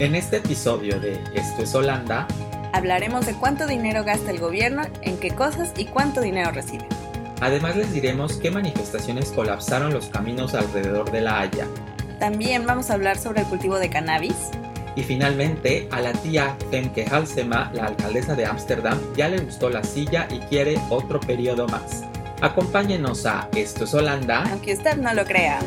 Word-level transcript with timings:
En 0.00 0.14
este 0.14 0.38
episodio 0.38 0.98
de 0.98 1.22
Esto 1.34 1.62
es 1.62 1.74
Holanda, 1.74 2.26
hablaremos 2.72 3.26
de 3.26 3.34
cuánto 3.34 3.66
dinero 3.66 4.02
gasta 4.02 4.30
el 4.30 4.38
gobierno, 4.38 4.80
en 5.02 5.18
qué 5.18 5.28
cosas 5.28 5.74
y 5.76 5.84
cuánto 5.84 6.22
dinero 6.22 6.52
recibe. 6.52 6.86
Además 7.42 7.76
les 7.76 7.92
diremos 7.92 8.38
qué 8.38 8.50
manifestaciones 8.50 9.30
colapsaron 9.30 9.92
los 9.92 10.06
caminos 10.06 10.54
alrededor 10.54 11.12
de 11.12 11.20
La 11.20 11.40
Haya. 11.40 11.66
También 12.18 12.64
vamos 12.64 12.88
a 12.88 12.94
hablar 12.94 13.18
sobre 13.18 13.42
el 13.42 13.46
cultivo 13.48 13.78
de 13.78 13.90
cannabis. 13.90 14.36
Y 14.96 15.02
finalmente, 15.02 15.86
a 15.90 16.00
la 16.00 16.14
tía 16.14 16.56
Femke 16.70 17.04
Halsema, 17.04 17.70
la 17.74 17.84
alcaldesa 17.84 18.34
de 18.34 18.46
Ámsterdam, 18.46 18.98
ya 19.14 19.28
le 19.28 19.40
gustó 19.40 19.68
la 19.68 19.84
silla 19.84 20.26
y 20.30 20.38
quiere 20.38 20.80
otro 20.88 21.20
periodo 21.20 21.68
más. 21.68 22.04
Acompáñenos 22.40 23.26
a 23.26 23.50
Esto 23.54 23.84
es 23.84 23.92
Holanda. 23.92 24.44
Aunque 24.50 24.72
usted 24.72 24.96
no 24.96 25.12
lo 25.12 25.26
crea. 25.26 25.58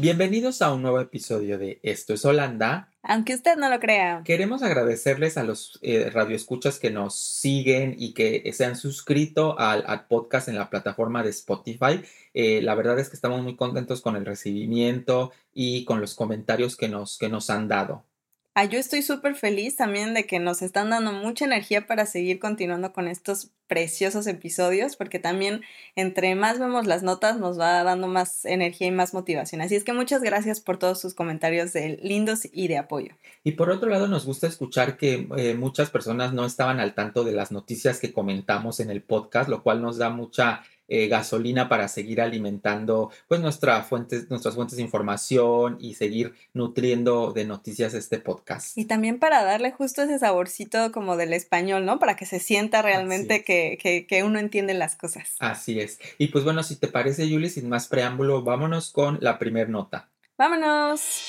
Bienvenidos 0.00 0.62
a 0.62 0.72
un 0.72 0.80
nuevo 0.80 0.98
episodio 0.98 1.58
de 1.58 1.78
Esto 1.82 2.14
es 2.14 2.24
Holanda. 2.24 2.88
Aunque 3.02 3.34
usted 3.34 3.56
no 3.56 3.68
lo 3.68 3.78
crea. 3.80 4.22
Queremos 4.24 4.62
agradecerles 4.62 5.36
a 5.36 5.44
los 5.44 5.78
eh, 5.82 6.08
radioescuchas 6.08 6.78
que 6.78 6.90
nos 6.90 7.14
siguen 7.18 7.94
y 7.98 8.14
que 8.14 8.50
se 8.54 8.64
han 8.64 8.76
suscrito 8.76 9.58
al, 9.58 10.06
podcast 10.06 10.48
en 10.48 10.56
la 10.56 10.70
plataforma 10.70 11.22
de 11.22 11.28
Spotify. 11.28 12.00
Eh, 12.32 12.62
la 12.62 12.74
verdad 12.76 12.98
es 12.98 13.10
que 13.10 13.16
estamos 13.16 13.42
muy 13.42 13.56
contentos 13.56 14.00
con 14.00 14.16
el 14.16 14.24
recibimiento 14.24 15.32
y 15.52 15.84
con 15.84 16.00
los 16.00 16.14
comentarios 16.14 16.76
que 16.76 16.88
nos, 16.88 17.18
que 17.18 17.28
nos 17.28 17.50
han 17.50 17.68
dado. 17.68 18.06
Ah, 18.54 18.64
yo 18.64 18.80
estoy 18.80 19.02
súper 19.02 19.36
feliz 19.36 19.76
también 19.76 20.12
de 20.12 20.26
que 20.26 20.40
nos 20.40 20.60
están 20.60 20.90
dando 20.90 21.12
mucha 21.12 21.44
energía 21.44 21.86
para 21.86 22.04
seguir 22.04 22.40
continuando 22.40 22.92
con 22.92 23.06
estos 23.06 23.52
preciosos 23.68 24.26
episodios, 24.26 24.96
porque 24.96 25.20
también 25.20 25.60
entre 25.94 26.34
más 26.34 26.58
vemos 26.58 26.88
las 26.88 27.04
notas 27.04 27.38
nos 27.38 27.60
va 27.60 27.84
dando 27.84 28.08
más 28.08 28.44
energía 28.44 28.88
y 28.88 28.90
más 28.90 29.14
motivación. 29.14 29.60
Así 29.60 29.76
es 29.76 29.84
que 29.84 29.92
muchas 29.92 30.22
gracias 30.22 30.60
por 30.60 30.78
todos 30.78 31.00
sus 31.00 31.14
comentarios 31.14 31.72
de 31.72 32.00
lindos 32.02 32.48
y 32.52 32.66
de 32.66 32.78
apoyo. 32.78 33.14
Y 33.44 33.52
por 33.52 33.70
otro 33.70 33.88
lado, 33.88 34.08
nos 34.08 34.26
gusta 34.26 34.48
escuchar 34.48 34.96
que 34.96 35.28
eh, 35.36 35.54
muchas 35.54 35.88
personas 35.88 36.32
no 36.32 36.44
estaban 36.44 36.80
al 36.80 36.94
tanto 36.94 37.22
de 37.22 37.32
las 37.32 37.52
noticias 37.52 38.00
que 38.00 38.12
comentamos 38.12 38.80
en 38.80 38.90
el 38.90 39.00
podcast, 39.00 39.48
lo 39.48 39.62
cual 39.62 39.80
nos 39.80 39.96
da 39.96 40.10
mucha 40.10 40.64
eh, 40.90 41.08
gasolina 41.08 41.68
para 41.68 41.88
seguir 41.88 42.20
alimentando 42.20 43.10
pues 43.28 43.40
nuestra 43.40 43.82
fuentes, 43.84 44.28
nuestras 44.28 44.56
fuentes 44.56 44.76
de 44.76 44.82
información 44.82 45.78
y 45.80 45.94
seguir 45.94 46.34
nutriendo 46.52 47.32
de 47.32 47.44
noticias 47.44 47.94
este 47.94 48.18
podcast. 48.18 48.76
Y 48.76 48.84
también 48.84 49.18
para 49.18 49.42
darle 49.44 49.70
justo 49.70 50.02
ese 50.02 50.18
saborcito 50.18 50.92
como 50.92 51.16
del 51.16 51.32
español, 51.32 51.86
¿no? 51.86 51.98
Para 51.98 52.16
que 52.16 52.26
se 52.26 52.40
sienta 52.40 52.82
realmente 52.82 53.44
que, 53.44 53.78
que, 53.80 54.06
que, 54.06 54.24
uno 54.24 54.38
entiende 54.38 54.74
las 54.74 54.96
cosas. 54.96 55.36
Así 55.38 55.80
es. 55.80 55.98
Y 56.18 56.28
pues 56.28 56.44
bueno, 56.44 56.62
si 56.62 56.76
te 56.76 56.88
parece, 56.88 57.28
Julie, 57.28 57.48
sin 57.48 57.68
más 57.68 57.88
preámbulo, 57.88 58.42
vámonos 58.42 58.90
con 58.90 59.18
la 59.20 59.38
primer 59.38 59.68
nota. 59.68 60.08
Vámonos. 60.36 61.28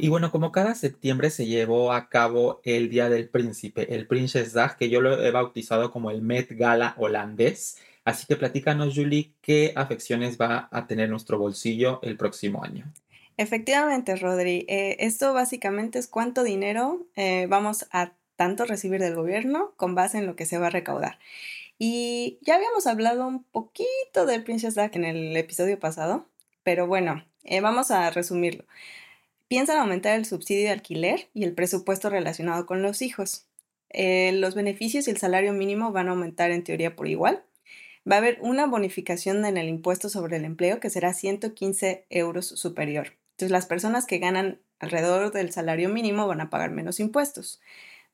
Y 0.00 0.08
bueno, 0.08 0.30
como 0.30 0.50
cada 0.50 0.74
septiembre 0.74 1.28
se 1.28 1.46
llevó 1.46 1.92
a 1.92 2.08
cabo 2.08 2.62
el 2.64 2.88
Día 2.88 3.10
del 3.10 3.28
Príncipe, 3.28 3.94
el 3.94 4.06
Prinsesdag, 4.06 4.78
que 4.78 4.88
yo 4.88 5.02
lo 5.02 5.22
he 5.22 5.30
bautizado 5.30 5.90
como 5.90 6.10
el 6.10 6.22
Met 6.22 6.52
Gala 6.52 6.94
holandés. 6.96 7.76
Así 8.06 8.26
que 8.26 8.36
platícanos, 8.36 8.94
Julie, 8.94 9.34
qué 9.42 9.74
afecciones 9.76 10.40
va 10.40 10.68
a 10.72 10.86
tener 10.86 11.10
nuestro 11.10 11.38
bolsillo 11.38 12.00
el 12.02 12.16
próximo 12.16 12.64
año. 12.64 12.90
Efectivamente, 13.36 14.16
Rodri. 14.16 14.64
Eh, 14.68 14.96
esto 15.00 15.34
básicamente 15.34 15.98
es 15.98 16.06
cuánto 16.06 16.44
dinero 16.44 17.06
eh, 17.14 17.46
vamos 17.50 17.86
a 17.92 18.12
tanto 18.36 18.64
recibir 18.64 19.02
del 19.02 19.16
gobierno 19.16 19.74
con 19.76 19.94
base 19.94 20.16
en 20.16 20.26
lo 20.26 20.34
que 20.34 20.46
se 20.46 20.56
va 20.56 20.68
a 20.68 20.70
recaudar. 20.70 21.18
Y 21.78 22.38
ya 22.40 22.54
habíamos 22.54 22.86
hablado 22.86 23.26
un 23.26 23.44
poquito 23.44 24.24
del 24.24 24.44
Prinsesdag 24.44 24.96
en 24.96 25.04
el 25.04 25.36
episodio 25.36 25.78
pasado, 25.78 26.26
pero 26.62 26.86
bueno, 26.86 27.22
eh, 27.44 27.60
vamos 27.60 27.90
a 27.90 28.08
resumirlo 28.10 28.64
piensan 29.50 29.78
aumentar 29.78 30.16
el 30.16 30.26
subsidio 30.26 30.66
de 30.66 30.70
alquiler 30.70 31.28
y 31.34 31.42
el 31.42 31.54
presupuesto 31.54 32.08
relacionado 32.08 32.66
con 32.66 32.82
los 32.82 33.02
hijos. 33.02 33.48
Eh, 33.88 34.30
los 34.34 34.54
beneficios 34.54 35.08
y 35.08 35.10
el 35.10 35.16
salario 35.16 35.52
mínimo 35.52 35.90
van 35.90 36.06
a 36.06 36.12
aumentar 36.12 36.52
en 36.52 36.62
teoría 36.62 36.94
por 36.94 37.08
igual. 37.08 37.42
Va 38.08 38.14
a 38.14 38.18
haber 38.18 38.38
una 38.42 38.66
bonificación 38.66 39.44
en 39.44 39.56
el 39.56 39.68
impuesto 39.68 40.08
sobre 40.08 40.36
el 40.36 40.44
empleo 40.44 40.78
que 40.78 40.88
será 40.88 41.12
115 41.12 42.06
euros 42.10 42.46
superior. 42.46 43.18
Entonces 43.32 43.50
las 43.50 43.66
personas 43.66 44.06
que 44.06 44.18
ganan 44.18 44.60
alrededor 44.78 45.32
del 45.32 45.50
salario 45.50 45.88
mínimo 45.88 46.28
van 46.28 46.42
a 46.42 46.48
pagar 46.48 46.70
menos 46.70 47.00
impuestos. 47.00 47.60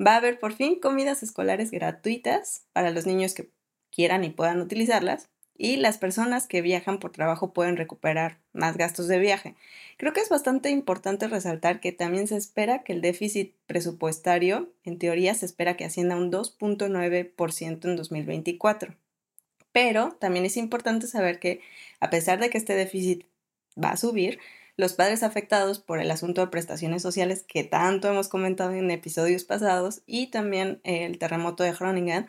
Va 0.04 0.14
a 0.14 0.16
haber 0.16 0.38
por 0.38 0.54
fin 0.54 0.80
comidas 0.80 1.22
escolares 1.22 1.70
gratuitas 1.70 2.64
para 2.72 2.90
los 2.90 3.04
niños 3.04 3.34
que 3.34 3.50
quieran 3.90 4.24
y 4.24 4.30
puedan 4.30 4.62
utilizarlas 4.62 5.28
y 5.58 5.76
las 5.76 5.98
personas 5.98 6.46
que 6.46 6.62
viajan 6.62 6.98
por 6.98 7.12
trabajo 7.12 7.52
pueden 7.52 7.76
recuperar 7.76 8.38
más 8.52 8.76
gastos 8.76 9.08
de 9.08 9.18
viaje. 9.18 9.54
Creo 9.96 10.12
que 10.12 10.20
es 10.20 10.28
bastante 10.28 10.70
importante 10.70 11.28
resaltar 11.28 11.80
que 11.80 11.92
también 11.92 12.28
se 12.28 12.36
espera 12.36 12.82
que 12.82 12.92
el 12.92 13.00
déficit 13.00 13.54
presupuestario, 13.66 14.72
en 14.84 14.98
teoría, 14.98 15.34
se 15.34 15.46
espera 15.46 15.76
que 15.76 15.84
ascienda 15.84 16.16
un 16.16 16.30
2.9% 16.30 17.84
en 17.84 17.96
2024. 17.96 18.94
Pero 19.72 20.16
también 20.20 20.44
es 20.44 20.56
importante 20.56 21.06
saber 21.06 21.38
que, 21.38 21.60
a 22.00 22.10
pesar 22.10 22.38
de 22.40 22.50
que 22.50 22.58
este 22.58 22.74
déficit 22.74 23.24
va 23.82 23.90
a 23.90 23.96
subir, 23.96 24.38
los 24.76 24.92
padres 24.92 25.22
afectados 25.22 25.78
por 25.78 26.00
el 26.00 26.10
asunto 26.10 26.42
de 26.42 26.48
prestaciones 26.48 27.02
sociales 27.02 27.44
que 27.48 27.64
tanto 27.64 28.08
hemos 28.08 28.28
comentado 28.28 28.72
en 28.72 28.90
episodios 28.90 29.44
pasados 29.44 30.02
y 30.06 30.26
también 30.26 30.80
el 30.84 31.18
terremoto 31.18 31.64
de 31.64 31.72
Groningen 31.72 32.26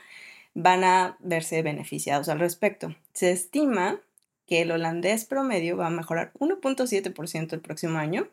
van 0.57 0.84
a 0.84 1.18
verse 1.19 1.62
beneficiados 1.62 2.29
al 2.29 2.40
respecto. 2.40 2.95
Se 3.13 3.31
estima 3.31 4.01
que 4.47 4.63
el 4.63 4.72
holandés 4.72 5.25
promedio 5.25 5.78
va 5.78 5.85
a 5.85 5.91
mejorar 5.91 6.31
1.7% 6.40 7.53
el 7.53 7.62
próximo 7.62 8.00
año. 8.00 8.28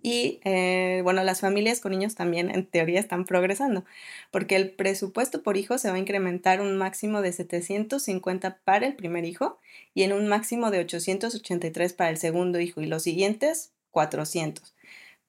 Y 0.00 0.40
eh, 0.44 1.00
bueno, 1.02 1.24
las 1.24 1.40
familias 1.40 1.80
con 1.80 1.90
niños 1.90 2.14
también 2.14 2.50
en 2.50 2.66
teoría 2.66 3.00
están 3.00 3.24
progresando, 3.24 3.84
porque 4.30 4.54
el 4.54 4.70
presupuesto 4.70 5.42
por 5.42 5.56
hijo 5.56 5.76
se 5.76 5.90
va 5.90 5.96
a 5.96 5.98
incrementar 5.98 6.60
un 6.60 6.78
máximo 6.78 7.20
de 7.20 7.32
750 7.32 8.60
para 8.62 8.86
el 8.86 8.94
primer 8.94 9.24
hijo 9.24 9.58
y 9.92 10.04
en 10.04 10.12
un 10.12 10.28
máximo 10.28 10.70
de 10.70 10.78
883 10.78 11.92
para 11.94 12.10
el 12.10 12.16
segundo 12.16 12.60
hijo 12.60 12.80
y 12.80 12.86
los 12.86 13.02
siguientes 13.02 13.72
400 13.90 14.72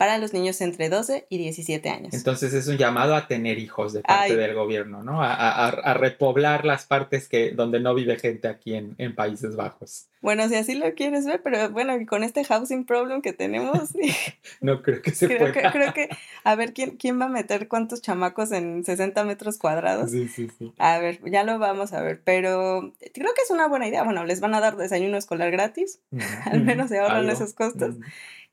para 0.01 0.17
los 0.17 0.33
niños 0.33 0.59
entre 0.61 0.89
12 0.89 1.27
y 1.29 1.37
17 1.37 1.87
años. 1.87 2.15
Entonces 2.15 2.55
es 2.55 2.67
un 2.67 2.75
llamado 2.79 3.15
a 3.15 3.27
tener 3.27 3.59
hijos 3.59 3.93
de 3.93 4.01
parte 4.01 4.35
del 4.35 4.55
gobierno, 4.55 5.03
¿no? 5.03 5.21
A, 5.21 5.93
repoblar 5.93 6.65
las 6.65 6.87
partes 6.87 7.29
que, 7.29 7.51
donde 7.51 7.79
no 7.79 7.93
vive 7.93 8.17
gente 8.17 8.47
aquí 8.47 8.73
en, 8.73 9.15
Países 9.15 9.55
Bajos. 9.55 10.07
Bueno, 10.19 10.49
si 10.49 10.55
así 10.55 10.73
lo 10.73 10.91
quieres 10.95 11.27
ver, 11.27 11.41
pero 11.43 11.69
bueno, 11.69 11.93
con 12.07 12.23
este 12.23 12.43
housing 12.43 12.83
problem 12.83 13.21
que 13.21 13.31
tenemos... 13.31 13.89
no 14.61 14.81
creo 14.81 15.03
que 15.03 15.11
se 15.11 15.27
creo 15.27 15.51
Que, 15.51 15.61
creo 15.71 15.93
que, 15.93 16.09
a 16.43 16.55
ver, 16.55 16.73
¿quién, 16.73 16.97
¿quién 16.97 17.21
va 17.21 17.25
a 17.25 17.29
meter 17.29 17.67
cuántos 17.67 18.01
chamacos 18.01 18.51
en 18.51 18.83
60 18.83 19.23
metros 19.23 19.59
cuadrados? 19.59 20.09
Sí, 20.09 20.27
sí, 20.27 20.49
sí. 20.57 20.73
A 20.79 20.97
ver, 20.97 21.19
ya 21.29 21.43
lo 21.43 21.59
vamos 21.59 21.93
a 21.93 22.01
ver, 22.01 22.21
pero 22.23 22.91
creo 23.13 23.33
que 23.35 23.41
es 23.43 23.51
una 23.51 23.67
buena 23.67 23.87
idea. 23.87 24.03
Bueno, 24.03 24.25
les 24.25 24.39
van 24.39 24.55
a 24.55 24.61
dar 24.61 24.77
desayuno 24.77 25.15
escolar 25.17 25.51
gratis, 25.51 25.99
al 26.45 26.61
menos 26.61 26.89
se 26.89 26.97
ahorran 26.97 27.29
esos 27.29 27.53
costos. 27.53 27.97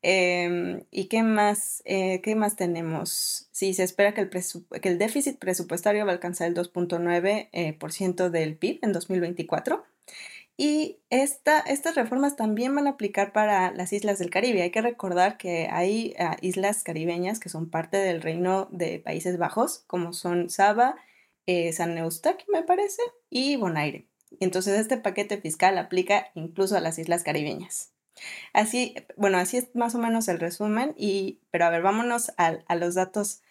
Em, 0.03 0.85
¿Y 0.91 1.07
qué 1.09 1.23
más, 1.23 1.83
eh, 1.85 2.21
qué 2.23 2.35
más 2.37 2.57
tenemos? 2.57 3.49
Sí, 3.53 3.75
se 3.75 3.83
espera 3.83 4.15
que 4.15 4.21
el, 4.21 4.99
déficit 4.99 5.39
presupuestario 5.39 6.05
va 6.05 6.13
a 6.13 6.15
alcanzar 6.15 6.49
el 6.49 6.55
2.9% 6.55 8.27
eh, 8.27 8.31
del 8.31 8.57
PIB 8.57 8.79
en 8.83 8.93
2024. 8.93 9.85
Y 10.57 10.99
esta, 11.11 11.61
estas 11.61 11.95
reformas 11.95 12.37
también 12.37 12.75
van 12.75 12.89
a 12.89 12.91
aplicar 12.91 13.33
para 13.33 13.73
las 13.73 13.93
islas 13.93 14.19
del 14.19 14.31
Caribe. 14.31 14.63
Hay 14.63 14.71
que 14.73 14.83
recordar 14.83 15.37
que 15.39 15.69
hay 15.71 16.15
ah, 16.19 16.37
islas 16.43 16.83
caribeñas 16.83 17.39
que 17.39 17.49
son 17.49 17.71
parte 17.71 17.97
del 17.97 18.23
reino 18.23 18.69
de 18.73 18.99
Países 18.99 19.39
Bajos, 19.39 19.85
como 19.87 20.13
son 20.13 20.51
Saba, 20.51 20.97
eh, 21.47 21.73
San 21.73 21.97
Eustaquio, 21.97 22.47
me 22.53 22.65
parece, 22.65 23.03
y 23.31 23.57
Bonaire. 23.57 24.09
Entonces 24.41 24.79
este 24.79 24.99
paquete 24.99 25.39
fiscal 25.41 25.79
aplica 25.79 26.29
incluso 26.35 26.77
a 26.77 26.81
las 26.81 26.99
islas 26.99 27.23
caribeñas. 27.23 27.93
Así, 28.53 28.95
bueno, 29.17 29.39
así 29.39 29.57
es 29.59 29.75
más 29.75 29.95
o 29.95 29.99
menos 29.99 30.29
el 30.29 30.41
resumen, 30.41 30.95
y, 30.97 31.41
pero 31.51 31.67
a 31.67 31.71
ver, 31.71 31.83
vámonos 31.83 32.33
a, 32.37 32.59
a 32.67 32.75
los 32.77 32.95
datos 32.95 33.43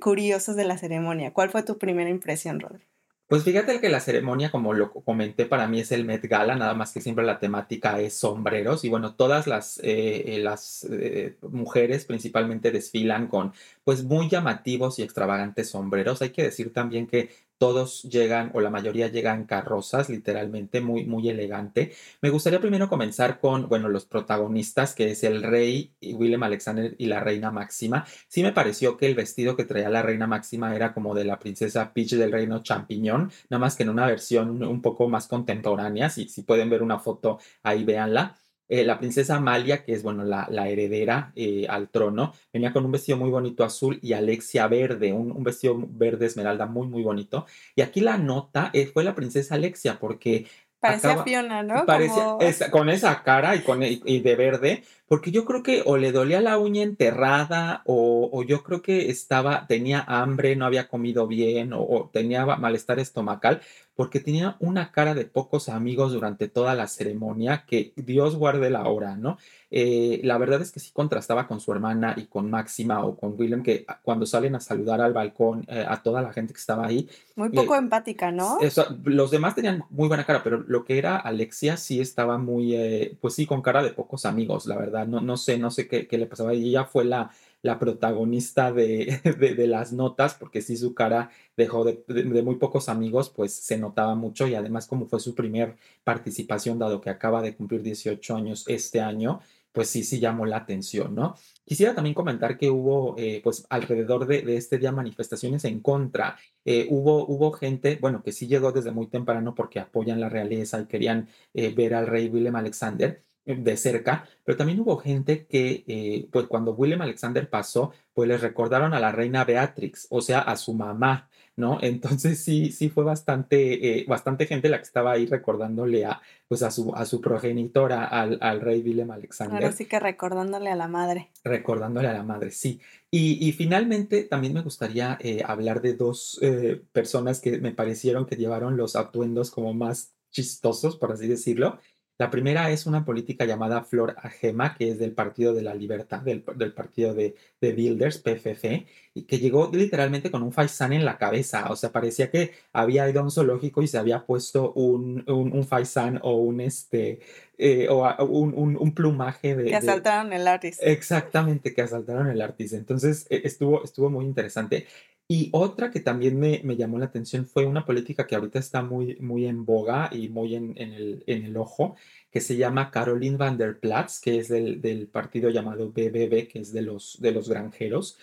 curiosos 0.00 0.56
de 0.56 0.64
la 0.64 0.78
ceremonia. 0.78 1.32
¿Cuál 1.32 1.50
fue 1.50 1.62
tu 1.62 1.78
primera 1.78 2.10
impresión, 2.10 2.60
Rodri? 2.60 2.84
Pues 3.28 3.42
fíjate 3.42 3.80
que 3.80 3.88
la 3.88 3.98
ceremonia, 3.98 4.52
como 4.52 4.72
lo 4.72 4.92
comenté, 4.92 5.46
para 5.46 5.66
mí 5.66 5.80
es 5.80 5.90
el 5.90 6.04
Met 6.04 6.24
Gala, 6.28 6.54
nada 6.54 6.74
más 6.74 6.92
que 6.92 7.00
siempre 7.00 7.24
la 7.24 7.40
temática 7.40 7.98
es 7.98 8.14
sombreros 8.14 8.84
y 8.84 8.88
bueno, 8.88 9.16
todas 9.16 9.48
las, 9.48 9.80
eh, 9.82 10.38
las 10.40 10.86
eh, 10.92 11.36
mujeres 11.42 12.04
principalmente 12.04 12.70
desfilan 12.70 13.26
con 13.26 13.52
pues 13.82 14.04
muy 14.04 14.28
llamativos 14.28 15.00
y 15.00 15.02
extravagantes 15.02 15.70
sombreros. 15.70 16.22
Hay 16.22 16.30
que 16.30 16.44
decir 16.44 16.72
también 16.72 17.08
que 17.08 17.30
todos 17.58 18.02
llegan 18.04 18.50
o 18.54 18.60
la 18.60 18.70
mayoría 18.70 19.08
llegan 19.08 19.44
carrozas, 19.46 20.08
literalmente 20.08 20.80
muy, 20.80 21.04
muy 21.04 21.28
elegante. 21.28 21.92
Me 22.20 22.30
gustaría 22.30 22.60
primero 22.60 22.88
comenzar 22.88 23.40
con, 23.40 23.68
bueno, 23.68 23.88
los 23.88 24.06
protagonistas, 24.06 24.94
que 24.94 25.10
es 25.10 25.24
el 25.24 25.42
rey 25.42 25.94
William 26.02 26.42
Alexander 26.42 26.94
y 26.98 27.06
la 27.06 27.20
reina 27.20 27.50
Máxima. 27.50 28.06
Sí 28.28 28.42
me 28.42 28.52
pareció 28.52 28.96
que 28.96 29.06
el 29.06 29.14
vestido 29.14 29.56
que 29.56 29.64
traía 29.64 29.88
la 29.90 30.02
reina 30.02 30.26
Máxima 30.26 30.74
era 30.74 30.92
como 30.94 31.14
de 31.14 31.24
la 31.24 31.38
princesa 31.38 31.92
Peach 31.92 32.12
del 32.12 32.32
reino 32.32 32.62
champiñón, 32.62 33.30
nada 33.50 33.60
más 33.60 33.76
que 33.76 33.82
en 33.84 33.90
una 33.90 34.06
versión 34.06 34.62
un 34.62 34.82
poco 34.82 35.08
más 35.08 35.26
contemporánea. 35.28 36.10
Si, 36.10 36.28
si 36.28 36.42
pueden 36.42 36.70
ver 36.70 36.82
una 36.82 36.98
foto 36.98 37.38
ahí, 37.62 37.84
véanla. 37.84 38.36
Eh, 38.68 38.84
la 38.84 38.98
princesa 38.98 39.36
Amalia, 39.36 39.84
que 39.84 39.92
es, 39.92 40.02
bueno, 40.02 40.24
la, 40.24 40.46
la 40.50 40.68
heredera 40.68 41.32
eh, 41.36 41.66
al 41.68 41.88
trono, 41.90 42.32
venía 42.52 42.72
con 42.72 42.84
un 42.84 42.92
vestido 42.92 43.16
muy 43.18 43.30
bonito 43.30 43.64
azul 43.64 43.98
y 44.02 44.12
Alexia 44.12 44.66
verde, 44.68 45.12
un, 45.12 45.30
un 45.32 45.44
vestido 45.44 45.76
verde 45.88 46.26
esmeralda 46.26 46.66
muy, 46.66 46.86
muy 46.88 47.02
bonito. 47.02 47.46
Y 47.76 47.82
aquí 47.82 48.00
la 48.00 48.18
nota 48.18 48.70
eh, 48.72 48.86
fue 48.86 49.04
la 49.04 49.14
princesa 49.14 49.54
Alexia, 49.54 49.98
porque 50.00 50.46
Parecía 50.80 51.10
acaba, 51.10 51.24
Fiona, 51.24 51.62
¿no? 51.62 51.86
parecía 51.86 52.24
Como 52.32 52.38
esa- 52.40 52.70
con 52.70 52.88
esa 52.90 53.22
cara 53.22 53.56
y, 53.56 53.62
con, 53.62 53.82
y 53.82 54.02
y 54.04 54.20
de 54.20 54.36
verde, 54.36 54.84
porque 55.08 55.30
yo 55.30 55.44
creo 55.44 55.62
que 55.62 55.82
o 55.86 55.96
le 55.96 56.12
dolía 56.12 56.40
la 56.40 56.58
uña 56.58 56.82
enterrada 56.82 57.82
o, 57.86 58.28
o 58.32 58.42
yo 58.44 58.62
creo 58.62 58.82
que 58.82 59.08
estaba, 59.10 59.66
tenía 59.66 60.04
hambre, 60.06 60.54
no 60.54 60.66
había 60.66 60.88
comido 60.88 61.26
bien 61.26 61.72
o, 61.72 61.80
o 61.82 62.10
tenía 62.12 62.44
malestar 62.46 62.98
estomacal, 63.00 63.62
porque 63.96 64.20
tenía 64.20 64.56
una 64.60 64.92
cara 64.92 65.14
de 65.14 65.24
pocos 65.24 65.68
amigos 65.68 66.12
durante 66.12 66.48
toda 66.48 66.74
la 66.74 66.86
ceremonia, 66.86 67.64
que 67.66 67.92
Dios 67.96 68.36
guarde 68.36 68.70
la 68.70 68.84
hora, 68.84 69.16
¿no? 69.16 69.38
Eh, 69.70 70.20
la 70.22 70.38
verdad 70.38 70.60
es 70.60 70.70
que 70.70 70.78
sí 70.78 70.90
contrastaba 70.92 71.48
con 71.48 71.60
su 71.60 71.72
hermana 71.72 72.14
y 72.16 72.26
con 72.26 72.50
Máxima 72.50 73.04
o 73.04 73.16
con 73.16 73.34
Willem, 73.38 73.62
que 73.62 73.84
cuando 74.02 74.26
salen 74.26 74.54
a 74.54 74.60
saludar 74.60 75.00
al 75.00 75.12
balcón 75.12 75.64
eh, 75.68 75.84
a 75.88 76.02
toda 76.02 76.22
la 76.22 76.32
gente 76.32 76.52
que 76.52 76.60
estaba 76.60 76.86
ahí, 76.86 77.08
muy 77.34 77.50
poco 77.50 77.74
eh, 77.74 77.78
empática, 77.78 78.30
¿no? 78.30 78.58
eso, 78.60 78.86
los 79.04 79.30
demás 79.30 79.54
tenían 79.54 79.84
muy 79.90 80.08
buena 80.08 80.24
cara, 80.24 80.42
pero 80.42 80.64
lo 80.66 80.84
que 80.84 80.98
era 80.98 81.16
Alexia 81.16 81.76
sí 81.76 82.00
estaba 82.00 82.38
muy, 82.38 82.74
eh, 82.74 83.16
pues 83.20 83.34
sí, 83.34 83.46
con 83.46 83.62
cara 83.62 83.82
de 83.82 83.90
pocos 83.90 84.26
amigos, 84.26 84.66
la 84.66 84.76
verdad. 84.76 85.06
No, 85.06 85.20
no 85.20 85.36
sé, 85.36 85.58
no 85.58 85.70
sé 85.70 85.88
qué, 85.88 86.06
qué 86.06 86.18
le 86.18 86.26
pasaba. 86.26 86.54
Y 86.54 86.68
ella 86.68 86.84
fue 86.84 87.04
la, 87.04 87.30
la 87.66 87.78
protagonista 87.78 88.72
de, 88.72 89.20
de, 89.38 89.66
las 89.66 89.92
notas, 89.92 90.34
porque 90.34 90.62
sí 90.62 90.76
su 90.76 90.94
cara 90.94 91.30
dejó 91.56 91.84
de, 91.84 92.02
de- 92.08 92.42
muy 92.42 92.56
pocos 92.56 92.88
amigos, 92.88 93.30
pues 93.30 93.52
se 93.52 93.76
notaba 93.78 94.14
mucho 94.14 94.46
y 94.48 94.54
además 94.54 94.86
como 94.86 95.06
fue 95.06 95.20
su 95.20 95.34
primer 95.34 95.76
participación, 96.04 96.78
dado 96.78 97.00
que 97.00 97.10
acaba 97.10 97.42
de 97.42 97.54
cumplir 97.56 97.82
18 97.82 98.36
años 98.36 98.64
este 98.68 99.00
año, 99.00 99.40
pues 99.72 99.90
sí, 99.90 100.04
sí 100.04 100.20
llamó 100.20 100.46
la 100.46 100.56
atención, 100.58 101.14
¿no? 101.14 101.34
Quisiera 101.66 101.94
también 101.94 102.14
comentar 102.14 102.56
que 102.56 102.70
hubo, 102.70 103.14
eh, 103.18 103.40
pues 103.44 103.66
alrededor 103.68 104.26
de, 104.26 104.40
de 104.42 104.56
este 104.56 104.78
día 104.78 104.90
manifestaciones 104.92 105.64
en 105.66 105.80
contra 105.80 106.36
eh, 106.64 106.86
hubo, 106.90 107.26
hubo 107.26 107.52
gente, 107.52 107.98
bueno, 108.00 108.22
que 108.22 108.32
sí 108.32 108.46
llegó 108.46 108.72
desde 108.72 108.90
muy 108.92 109.06
temprano 109.08 109.54
porque 109.54 109.78
apoyan 109.80 110.20
la 110.20 110.28
realeza 110.30 110.80
y 110.80 110.86
querían 110.86 111.28
eh, 111.54 111.74
ver 111.74 111.94
al 111.94 112.06
rey 112.06 112.28
Willem 112.28 112.56
Alexander 112.56 113.22
de 113.46 113.76
cerca, 113.76 114.28
pero 114.44 114.58
también 114.58 114.80
hubo 114.80 114.98
gente 114.98 115.46
que, 115.46 115.84
eh, 115.86 116.28
pues 116.32 116.46
cuando 116.46 116.74
Willem 116.74 117.00
Alexander 117.00 117.48
pasó, 117.48 117.92
pues 118.12 118.28
les 118.28 118.40
recordaron 118.40 118.92
a 118.92 119.00
la 119.00 119.12
reina 119.12 119.44
Beatrix, 119.44 120.08
o 120.10 120.20
sea, 120.20 120.40
a 120.40 120.56
su 120.56 120.74
mamá, 120.74 121.28
¿no? 121.54 121.78
Entonces 121.82 122.42
sí, 122.42 122.70
sí 122.72 122.88
fue 122.90 123.04
bastante, 123.04 124.00
eh, 124.00 124.04
bastante 124.08 124.46
gente 124.46 124.68
la 124.68 124.78
que 124.78 124.84
estaba 124.84 125.12
ahí 125.12 125.26
recordándole 125.26 126.04
a, 126.04 126.20
pues 126.48 126.62
a 126.62 126.70
su, 126.70 126.92
a 126.94 127.06
su 127.06 127.20
progenitora, 127.20 128.04
al, 128.04 128.38
al 128.40 128.60
rey 128.60 128.82
Willem 128.82 129.10
Ahora 129.10 129.18
Alexander 129.20 129.72
sí 129.72 129.86
que 129.86 130.00
recordándole 130.00 130.70
a 130.70 130.76
la 130.76 130.88
madre. 130.88 131.30
recordándole 131.44 132.08
a 132.08 132.12
la 132.12 132.22
madre, 132.22 132.50
sí. 132.50 132.80
Y, 133.10 133.46
y 133.46 133.52
finalmente 133.52 134.24
también 134.24 134.52
me 134.54 134.62
gustaría 134.62 135.16
eh, 135.20 135.42
hablar 135.46 135.80
de 135.80 135.94
dos 135.94 136.38
eh, 136.42 136.82
personas 136.92 137.40
que 137.40 137.58
me 137.58 137.72
parecieron 137.72 138.26
que 138.26 138.36
llevaron 138.36 138.76
los 138.76 138.96
atuendos 138.96 139.50
como 139.50 139.72
más 139.72 140.14
chistosos, 140.30 140.96
por 140.96 141.12
así 141.12 141.26
decirlo. 141.26 141.78
La 142.18 142.30
primera 142.30 142.70
es 142.70 142.86
una 142.86 143.04
política 143.04 143.44
llamada 143.44 143.82
Flor 143.82 144.16
Agema, 144.22 144.74
que 144.74 144.90
es 144.90 144.98
del 144.98 145.12
Partido 145.12 145.52
de 145.52 145.62
la 145.62 145.74
Libertad, 145.74 146.20
del, 146.22 146.44
del 146.56 146.72
partido 146.72 147.12
de, 147.12 147.34
de 147.60 147.72
Builders, 147.72 148.18
PFF, 148.18 148.86
y 149.12 149.22
que 149.24 149.38
llegó 149.38 149.70
literalmente 149.72 150.30
con 150.30 150.42
un 150.42 150.50
faisán 150.50 150.94
en 150.94 151.04
la 151.04 151.18
cabeza. 151.18 151.70
O 151.70 151.76
sea, 151.76 151.92
parecía 151.92 152.30
que 152.30 152.52
había 152.72 153.08
ido 153.08 153.20
a 153.20 153.24
un 153.24 153.30
zoológico 153.30 153.82
y 153.82 153.86
se 153.86 153.98
había 153.98 154.24
puesto 154.24 154.72
un, 154.72 155.24
un, 155.26 155.52
un 155.52 155.64
faisán 155.66 156.18
o 156.22 156.36
un, 156.36 156.62
este, 156.62 157.20
eh, 157.58 157.86
o 157.90 158.06
un, 158.24 158.54
un, 158.56 158.76
un 158.76 158.94
plumaje 158.94 159.54
de, 159.54 159.64
Que 159.64 159.70
de, 159.70 159.76
asaltaron 159.76 160.32
el 160.32 160.48
Artis. 160.48 160.78
Exactamente, 160.80 161.74
que 161.74 161.82
asaltaron 161.82 162.28
el 162.28 162.40
Artis. 162.40 162.72
Entonces, 162.72 163.26
e- 163.28 163.42
estuvo, 163.44 163.84
estuvo 163.84 164.08
muy 164.08 164.24
interesante. 164.24 164.86
Y 165.28 165.50
otra 165.52 165.90
que 165.90 165.98
también 165.98 166.38
me, 166.38 166.60
me 166.62 166.76
llamó 166.76 166.98
la 166.98 167.06
atención 167.06 167.46
fue 167.46 167.66
una 167.66 167.84
política 167.84 168.26
que 168.26 168.36
ahorita 168.36 168.60
está 168.60 168.82
muy, 168.82 169.16
muy 169.16 169.46
en 169.46 169.64
boga 169.64 170.08
y 170.12 170.28
muy 170.28 170.54
en, 170.54 170.74
en 170.76 170.92
el, 170.92 171.24
en 171.26 171.44
el 171.44 171.56
ojo, 171.56 171.96
que 172.30 172.40
se 172.40 172.56
llama 172.56 172.92
Caroline 172.92 173.36
van 173.36 173.58
der 173.58 173.80
Platz, 173.80 174.20
que 174.20 174.38
es 174.38 174.48
del, 174.48 174.80
del 174.80 175.08
partido 175.08 175.50
llamado 175.50 175.90
BBB, 175.90 176.46
que 176.46 176.60
es 176.60 176.72
de 176.72 176.82
los, 176.82 177.18
de 177.20 177.32
los 177.32 177.48
granjeros. 177.48 178.18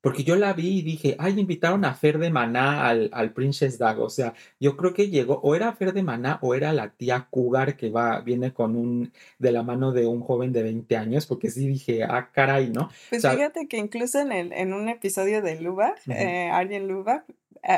Porque 0.00 0.24
yo 0.24 0.36
la 0.36 0.52
vi 0.52 0.78
y 0.78 0.82
dije, 0.82 1.16
ay, 1.18 1.38
invitaron 1.38 1.84
a 1.84 1.94
Fer 1.94 2.18
de 2.18 2.30
Maná 2.30 2.88
al, 2.88 3.10
al 3.12 3.32
Princess 3.32 3.78
Dag. 3.78 4.00
O 4.00 4.10
sea, 4.10 4.34
yo 4.58 4.76
creo 4.76 4.92
que 4.94 5.08
llegó, 5.08 5.40
o 5.42 5.54
era 5.54 5.72
Fer 5.72 5.92
de 5.92 6.02
Maná 6.02 6.38
o 6.42 6.54
era 6.54 6.72
la 6.72 6.90
tía 6.90 7.28
Cougar 7.30 7.76
que 7.76 7.90
va, 7.90 8.20
viene 8.20 8.52
con 8.52 8.76
un, 8.76 9.12
de 9.38 9.52
la 9.52 9.62
mano 9.62 9.92
de 9.92 10.06
un 10.06 10.20
joven 10.20 10.52
de 10.52 10.62
20 10.62 10.96
años, 10.96 11.26
porque 11.26 11.50
sí 11.50 11.66
dije, 11.68 12.02
ah, 12.04 12.30
caray, 12.32 12.70
¿no? 12.70 12.82
O 12.84 12.90
Pues 13.08 13.22
sea, 13.22 13.32
fíjate 13.32 13.68
que 13.68 13.78
incluso 13.78 14.18
en 14.20 14.32
el, 14.32 14.52
en 14.52 14.72
un 14.72 14.88
episodio 14.88 15.42
de 15.42 15.60
Luba, 15.60 15.94
ujú, 16.06 16.12
eh, 16.12 16.50
Arjen 16.50 16.88
Luba, 16.88 17.24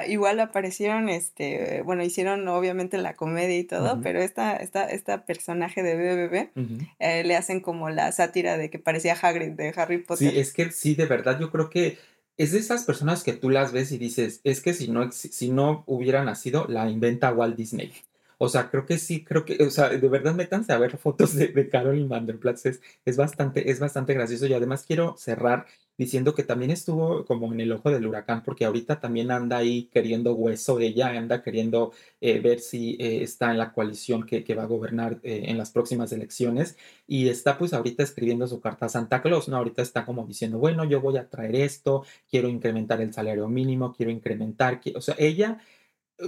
igual 0.09 0.41
aparecieron, 0.41 1.09
este, 1.09 1.83
bueno, 1.83 2.03
hicieron 2.03 2.47
obviamente 2.49 2.99
la 2.99 3.17
comedia 3.17 3.59
y 3.59 3.65
todo, 3.65 4.01
pero 4.01 4.21
esta, 4.21 4.57
esta, 4.57 4.85
esta 4.85 5.25
personaje 5.25 5.83
de 5.83 5.97
BBB 5.97 6.51
ujú. 6.57 6.87
eh, 6.99 7.25
le 7.25 7.37
hacen 7.37 7.61
como 7.61 7.91
la 7.91 8.13
sátira 8.13 8.57
de 8.57 8.71
que 8.71 8.79
parecía 8.79 9.15
Hagrid 9.21 9.53
de 9.53 9.73
Harry 9.77 9.99
Sí, 9.99 10.05
Potter. 10.07 10.37
es 10.37 10.53
que 10.53 10.71
sí, 10.73 10.95
de 10.95 11.07
verdad, 11.07 11.39
yo 11.41 11.51
creo 11.51 11.71
que 11.71 11.99
es 12.37 12.53
de 12.53 12.59
esas 12.59 12.85
personas 12.85 13.23
que 13.23 13.33
tú 13.33 13.51
las 13.51 13.73
ves 13.73 13.93
y 13.93 13.99
dices, 13.99 14.41
es 14.45 14.61
que 14.61 14.75
si 14.75 14.89
no, 14.89 15.11
si 15.13 15.51
no 15.51 15.85
hubiera 15.87 16.25
nacido, 16.25 16.67
la 16.69 16.89
inventa 16.91 17.33
Walt 17.33 17.57
Disney. 17.57 17.93
O 18.39 18.49
sea, 18.49 18.71
creo 18.71 18.87
que 18.87 18.99
sí, 18.99 19.25
creo 19.25 19.45
que, 19.45 19.63
o 19.63 19.71
sea, 19.71 19.91
de 19.91 20.09
verdad 20.09 20.35
métanse 20.35 20.73
a 20.73 20.79
ver 20.79 20.97
fotos 20.99 21.35
de, 21.35 21.49
de 21.49 21.69
Caroline 21.69 22.09
Van 22.09 22.27
der 22.27 22.39
Platz, 22.39 22.65
es, 22.67 22.81
es 23.05 23.17
bastante, 23.17 23.71
es 23.71 23.79
bastante 23.81 24.15
gracioso 24.15 24.47
y 24.47 24.55
además 24.55 24.85
quiero 24.87 25.17
cerrar 25.19 25.67
diciendo 26.01 26.35
que 26.35 26.45
también 26.45 26.71
estuvo 26.71 27.27
como 27.27 27.53
en 27.53 27.61
el 27.61 27.73
ojo 27.73 27.91
del 27.91 28.07
huracán 28.07 28.43
porque 28.43 28.65
ahorita 28.65 29.01
también 29.01 29.31
anda 29.31 29.59
ahí 29.59 29.91
queriendo 29.93 30.33
hueso 30.33 30.81
ella, 30.81 31.11
anda 31.11 31.43
queriendo 31.43 31.93
eh, 32.23 32.41
ver 32.41 32.61
si 32.61 32.97
eh, 32.99 33.23
está 33.23 33.51
en 33.51 33.59
la 33.59 33.75
coalición 33.75 34.25
que, 34.25 34.43
que 34.43 34.55
va 34.55 34.63
a 34.63 34.67
gobernar 34.67 35.21
eh, 35.23 35.43
en 35.49 35.59
las 35.59 35.73
próximas 35.73 36.11
elecciones 36.13 36.79
y 37.07 37.29
está 37.29 37.59
pues 37.59 37.75
ahorita 37.75 38.03
escribiendo 38.03 38.47
su 38.47 38.63
carta 38.63 38.87
a 38.87 38.89
Santa 38.89 39.21
Claus, 39.21 39.51
¿no? 39.51 39.59
Ahorita 39.59 39.83
está 39.83 40.07
como 40.07 40.27
diciendo, 40.27 40.57
bueno, 40.57 40.85
yo 40.85 41.03
voy 41.03 41.19
a 41.19 41.29
traer 41.29 41.55
esto, 41.55 42.07
quiero 42.31 42.49
incrementar 42.49 43.03
el 43.03 43.13
salario 43.13 43.47
mínimo, 43.47 43.93
quiero 43.95 44.11
incrementar, 44.11 44.81
o 44.95 45.03
sea, 45.03 45.17
ella 45.19 45.61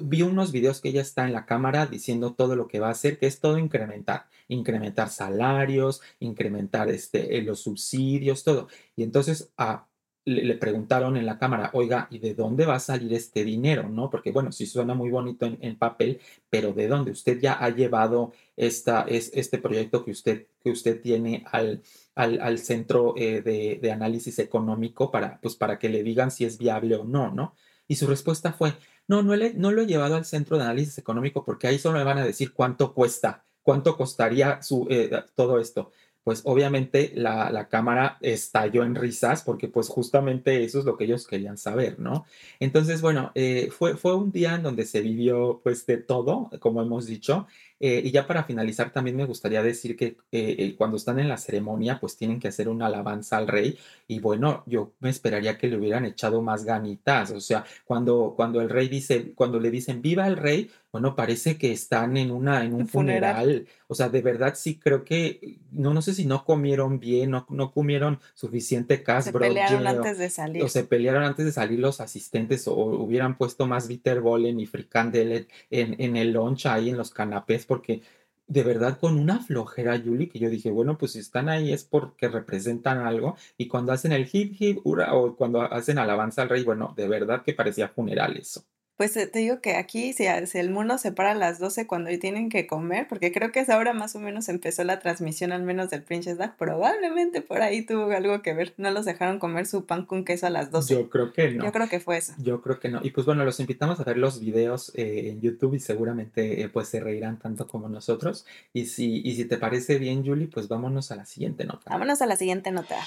vi 0.00 0.22
unos 0.22 0.52
videos 0.52 0.80
que 0.80 0.88
ella 0.88 1.02
está 1.02 1.24
en 1.26 1.32
la 1.32 1.46
cámara 1.46 1.86
diciendo 1.86 2.34
todo 2.34 2.56
lo 2.56 2.68
que 2.68 2.80
va 2.80 2.88
a 2.88 2.92
hacer, 2.92 3.18
que 3.18 3.26
es 3.26 3.40
todo 3.40 3.58
incrementar, 3.58 4.26
incrementar 4.48 5.08
salarios, 5.10 6.00
incrementar 6.20 6.88
este, 6.88 7.36
eh, 7.36 7.42
los 7.42 7.60
subsidios, 7.60 8.44
todo. 8.44 8.68
Y 8.96 9.02
entonces 9.02 9.52
a, 9.56 9.86
le, 10.24 10.44
le 10.44 10.56
preguntaron 10.56 11.16
en 11.16 11.26
la 11.26 11.38
cámara, 11.38 11.70
oiga, 11.74 12.08
¿y 12.10 12.18
de 12.18 12.34
dónde 12.34 12.64
va 12.66 12.76
a 12.76 12.80
salir 12.80 13.12
este 13.14 13.44
dinero? 13.44 13.88
¿No? 13.88 14.08
Porque 14.10 14.30
bueno, 14.32 14.52
sí 14.52 14.66
suena 14.66 14.94
muy 14.94 15.10
bonito 15.10 15.46
en, 15.46 15.58
en 15.60 15.76
papel, 15.76 16.20
pero 16.48 16.72
¿de 16.72 16.88
dónde? 16.88 17.10
Usted 17.10 17.40
ya 17.40 17.54
ha 17.54 17.70
llevado 17.70 18.32
esta, 18.56 19.02
es, 19.02 19.30
este 19.34 19.58
proyecto 19.58 20.04
que 20.04 20.12
usted, 20.12 20.46
que 20.62 20.70
usted 20.70 21.00
tiene 21.00 21.44
al, 21.50 21.82
al, 22.14 22.40
al 22.40 22.58
centro 22.58 23.14
eh, 23.16 23.42
de, 23.42 23.78
de 23.82 23.92
análisis 23.92 24.38
económico 24.38 25.10
para, 25.10 25.40
pues, 25.40 25.56
para 25.56 25.78
que 25.78 25.88
le 25.88 26.02
digan 26.02 26.30
si 26.30 26.44
es 26.44 26.58
viable 26.58 26.96
o 26.96 27.04
no, 27.04 27.30
¿no? 27.32 27.54
Y 27.88 27.96
su 27.96 28.06
respuesta 28.06 28.52
fue, 28.52 28.74
no, 29.08 29.22
no, 29.22 29.34
le- 29.36 29.54
no 29.54 29.72
lo 29.72 29.82
he 29.82 29.86
llevado 29.86 30.16
al 30.16 30.24
centro 30.24 30.56
de 30.56 30.64
análisis 30.64 30.98
económico 30.98 31.44
porque 31.44 31.66
ahí 31.68 31.78
solo 31.78 31.98
me 31.98 32.04
van 32.04 32.18
a 32.18 32.24
decir 32.24 32.52
cuánto 32.52 32.94
cuesta, 32.94 33.44
cuánto 33.62 33.96
costaría 33.96 34.62
su, 34.62 34.86
eh, 34.90 35.10
todo 35.34 35.58
esto. 35.60 35.90
Pues 36.24 36.42
obviamente 36.44 37.10
la, 37.16 37.50
la 37.50 37.68
cámara 37.68 38.16
estalló 38.20 38.84
en 38.84 38.94
risas 38.94 39.42
porque 39.42 39.66
pues 39.68 39.88
justamente 39.88 40.62
eso 40.62 40.78
es 40.78 40.84
lo 40.84 40.96
que 40.96 41.04
ellos 41.04 41.26
querían 41.26 41.58
saber, 41.58 41.98
¿no? 41.98 42.26
Entonces, 42.60 43.02
bueno, 43.02 43.32
eh, 43.34 43.70
fue, 43.72 43.96
fue 43.96 44.14
un 44.16 44.30
día 44.30 44.54
en 44.54 44.62
donde 44.62 44.84
se 44.86 45.00
vivió 45.00 45.60
pues 45.64 45.84
de 45.86 45.96
todo, 45.98 46.48
como 46.60 46.80
hemos 46.80 47.06
dicho. 47.06 47.48
Eh, 47.84 48.00
y 48.04 48.12
ya 48.12 48.28
para 48.28 48.44
finalizar, 48.44 48.92
también 48.92 49.16
me 49.16 49.24
gustaría 49.24 49.60
decir 49.60 49.96
que 49.96 50.06
eh, 50.06 50.16
eh, 50.30 50.74
cuando 50.78 50.96
están 50.96 51.18
en 51.18 51.28
la 51.28 51.36
ceremonia, 51.36 51.98
pues 51.98 52.16
tienen 52.16 52.38
que 52.38 52.46
hacer 52.46 52.68
una 52.68 52.86
alabanza 52.86 53.38
al 53.38 53.48
rey. 53.48 53.76
Y 54.06 54.20
bueno, 54.20 54.62
yo 54.66 54.92
me 55.00 55.10
esperaría 55.10 55.58
que 55.58 55.66
le 55.66 55.76
hubieran 55.76 56.04
echado 56.04 56.42
más 56.42 56.64
ganitas. 56.64 57.32
O 57.32 57.40
sea, 57.40 57.64
cuando, 57.84 58.34
cuando 58.36 58.60
el 58.60 58.70
rey 58.70 58.88
dice, 58.88 59.32
cuando 59.34 59.58
le 59.58 59.72
dicen 59.72 60.00
viva 60.00 60.28
el 60.28 60.36
rey, 60.36 60.70
bueno, 60.92 61.16
parece 61.16 61.56
que 61.56 61.72
están 61.72 62.16
en 62.18 62.30
una, 62.30 62.64
en 62.64 62.74
un 62.74 62.82
Un 62.82 62.88
funeral. 62.88 63.42
funeral. 63.46 63.66
O 63.88 63.94
sea, 63.94 64.10
de 64.10 64.20
verdad 64.22 64.54
sí 64.54 64.78
creo 64.78 65.04
que, 65.04 65.58
no, 65.70 65.92
no 65.92 66.02
sé 66.02 66.14
si 66.14 66.26
no 66.26 66.44
comieron 66.44 67.00
bien, 67.00 67.30
no, 67.30 67.46
no 67.48 67.72
comieron 67.72 68.20
suficiente 68.34 69.02
cash 69.02 69.24
Se 69.24 69.32
pelearon 69.32 69.86
o, 69.86 69.88
antes 69.88 70.18
de 70.18 70.26
o 70.26 70.30
salir. 70.30 70.68
se 70.68 70.84
pelearon 70.84 71.24
antes 71.24 71.46
de 71.46 71.52
salir 71.52 71.78
los 71.78 72.00
asistentes, 72.00 72.68
o 72.68 72.74
hubieran 72.74 73.38
puesto 73.38 73.66
más 73.66 73.88
Bitterbollen 73.88 74.60
y 74.60 74.66
fricandel 74.66 75.48
en, 75.70 75.96
en 75.98 76.16
el 76.16 76.32
lunch 76.32 76.66
ahí 76.66 76.90
en 76.90 76.98
los 76.98 77.10
canapés, 77.10 77.64
porque 77.72 78.02
de 78.46 78.64
verdad 78.64 78.98
con 78.98 79.18
una 79.18 79.40
flojera, 79.40 79.96
Yuli, 79.96 80.28
que 80.28 80.38
yo 80.38 80.50
dije, 80.50 80.70
bueno, 80.70 80.98
pues 80.98 81.12
si 81.12 81.20
están 81.20 81.48
ahí 81.48 81.72
es 81.72 81.84
porque 81.84 82.28
representan 82.28 82.98
algo, 82.98 83.34
y 83.56 83.66
cuando 83.66 83.92
hacen 83.92 84.12
el 84.12 84.28
hip 84.30 84.54
hip 84.58 84.80
o 84.84 85.36
cuando 85.36 85.62
hacen 85.62 85.98
alabanza 85.98 86.42
al 86.42 86.50
rey, 86.50 86.62
bueno, 86.64 86.92
de 86.94 87.08
verdad 87.08 87.42
que 87.42 87.54
parecía 87.54 87.88
funeral 87.88 88.36
eso. 88.36 88.62
Pues 89.02 89.16
eh, 89.16 89.26
te 89.26 89.40
digo 89.40 89.60
que 89.60 89.74
aquí, 89.74 90.12
si, 90.12 90.26
el 90.26 90.70
mundo 90.70 90.96
se 90.96 91.10
para 91.10 91.32
a 91.32 91.34
las 91.34 91.58
12 91.58 91.88
cuando 91.88 92.08
tienen 92.20 92.48
que 92.48 92.68
comer, 92.68 93.08
porque 93.08 93.32
creo 93.32 93.50
que 93.50 93.58
es 93.58 93.68
ahora 93.68 93.94
más 93.94 94.14
o 94.14 94.20
menos 94.20 94.48
empezó 94.48 94.84
la 94.84 95.00
transmisión, 95.00 95.50
al 95.50 95.64
menos 95.64 95.90
del 95.90 96.04
Princess 96.04 96.38
Dag, 96.38 96.56
probablemente 96.56 97.40
por 97.40 97.62
ahí 97.62 97.84
tuvo 97.84 98.12
algo 98.12 98.42
que 98.42 98.54
ver. 98.54 98.74
No 98.76 98.92
los 98.92 99.04
dejaron 99.04 99.40
comer 99.40 99.66
su 99.66 99.86
pan 99.86 100.06
con 100.06 100.24
queso 100.24 100.46
a 100.46 100.50
las 100.50 100.70
12. 100.70 100.94
Yo 100.94 101.10
creo 101.10 101.32
que 101.32 101.50
no. 101.50 101.64
Yo 101.64 101.72
creo 101.72 101.88
que 101.88 101.98
fue 101.98 102.18
eso. 102.18 102.32
Yo 102.38 102.62
creo 102.62 102.78
que 102.78 102.90
no. 102.90 103.00
Y 103.02 103.10
pues 103.10 103.26
bueno, 103.26 103.44
los 103.44 103.58
invitamos 103.58 103.98
a 103.98 104.04
ver 104.04 104.18
los 104.18 104.38
videos 104.38 104.92
eh, 104.94 105.30
en 105.30 105.40
YouTube 105.40 105.74
y 105.74 105.80
seguramente 105.80 106.62
eh, 106.62 106.68
pues 106.68 106.86
se 106.86 107.00
reirán 107.00 107.40
tanto 107.40 107.66
como 107.66 107.88
nosotros. 107.88 108.46
Y 108.72 108.86
si, 108.86 109.20
y 109.24 109.34
si 109.34 109.46
te 109.46 109.58
parece 109.58 109.98
bien, 109.98 110.24
Julie, 110.24 110.46
pues 110.46 110.68
vámonos 110.68 111.10
a 111.10 111.16
la 111.16 111.26
siguiente 111.26 111.64
nota. 111.64 111.90
Vámonos 111.90 112.22
a 112.22 112.26
la 112.26 112.36
siguiente 112.36 112.70
nota. 112.70 112.98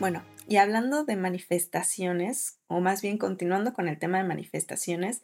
Bueno, 0.00 0.24
y 0.48 0.56
hablando 0.56 1.04
de 1.04 1.16
manifestaciones, 1.16 2.58
o 2.68 2.80
más 2.80 3.02
bien 3.02 3.18
continuando 3.18 3.72
con 3.72 3.88
el 3.88 3.98
tema 3.98 4.18
de 4.18 4.24
manifestaciones, 4.24 5.22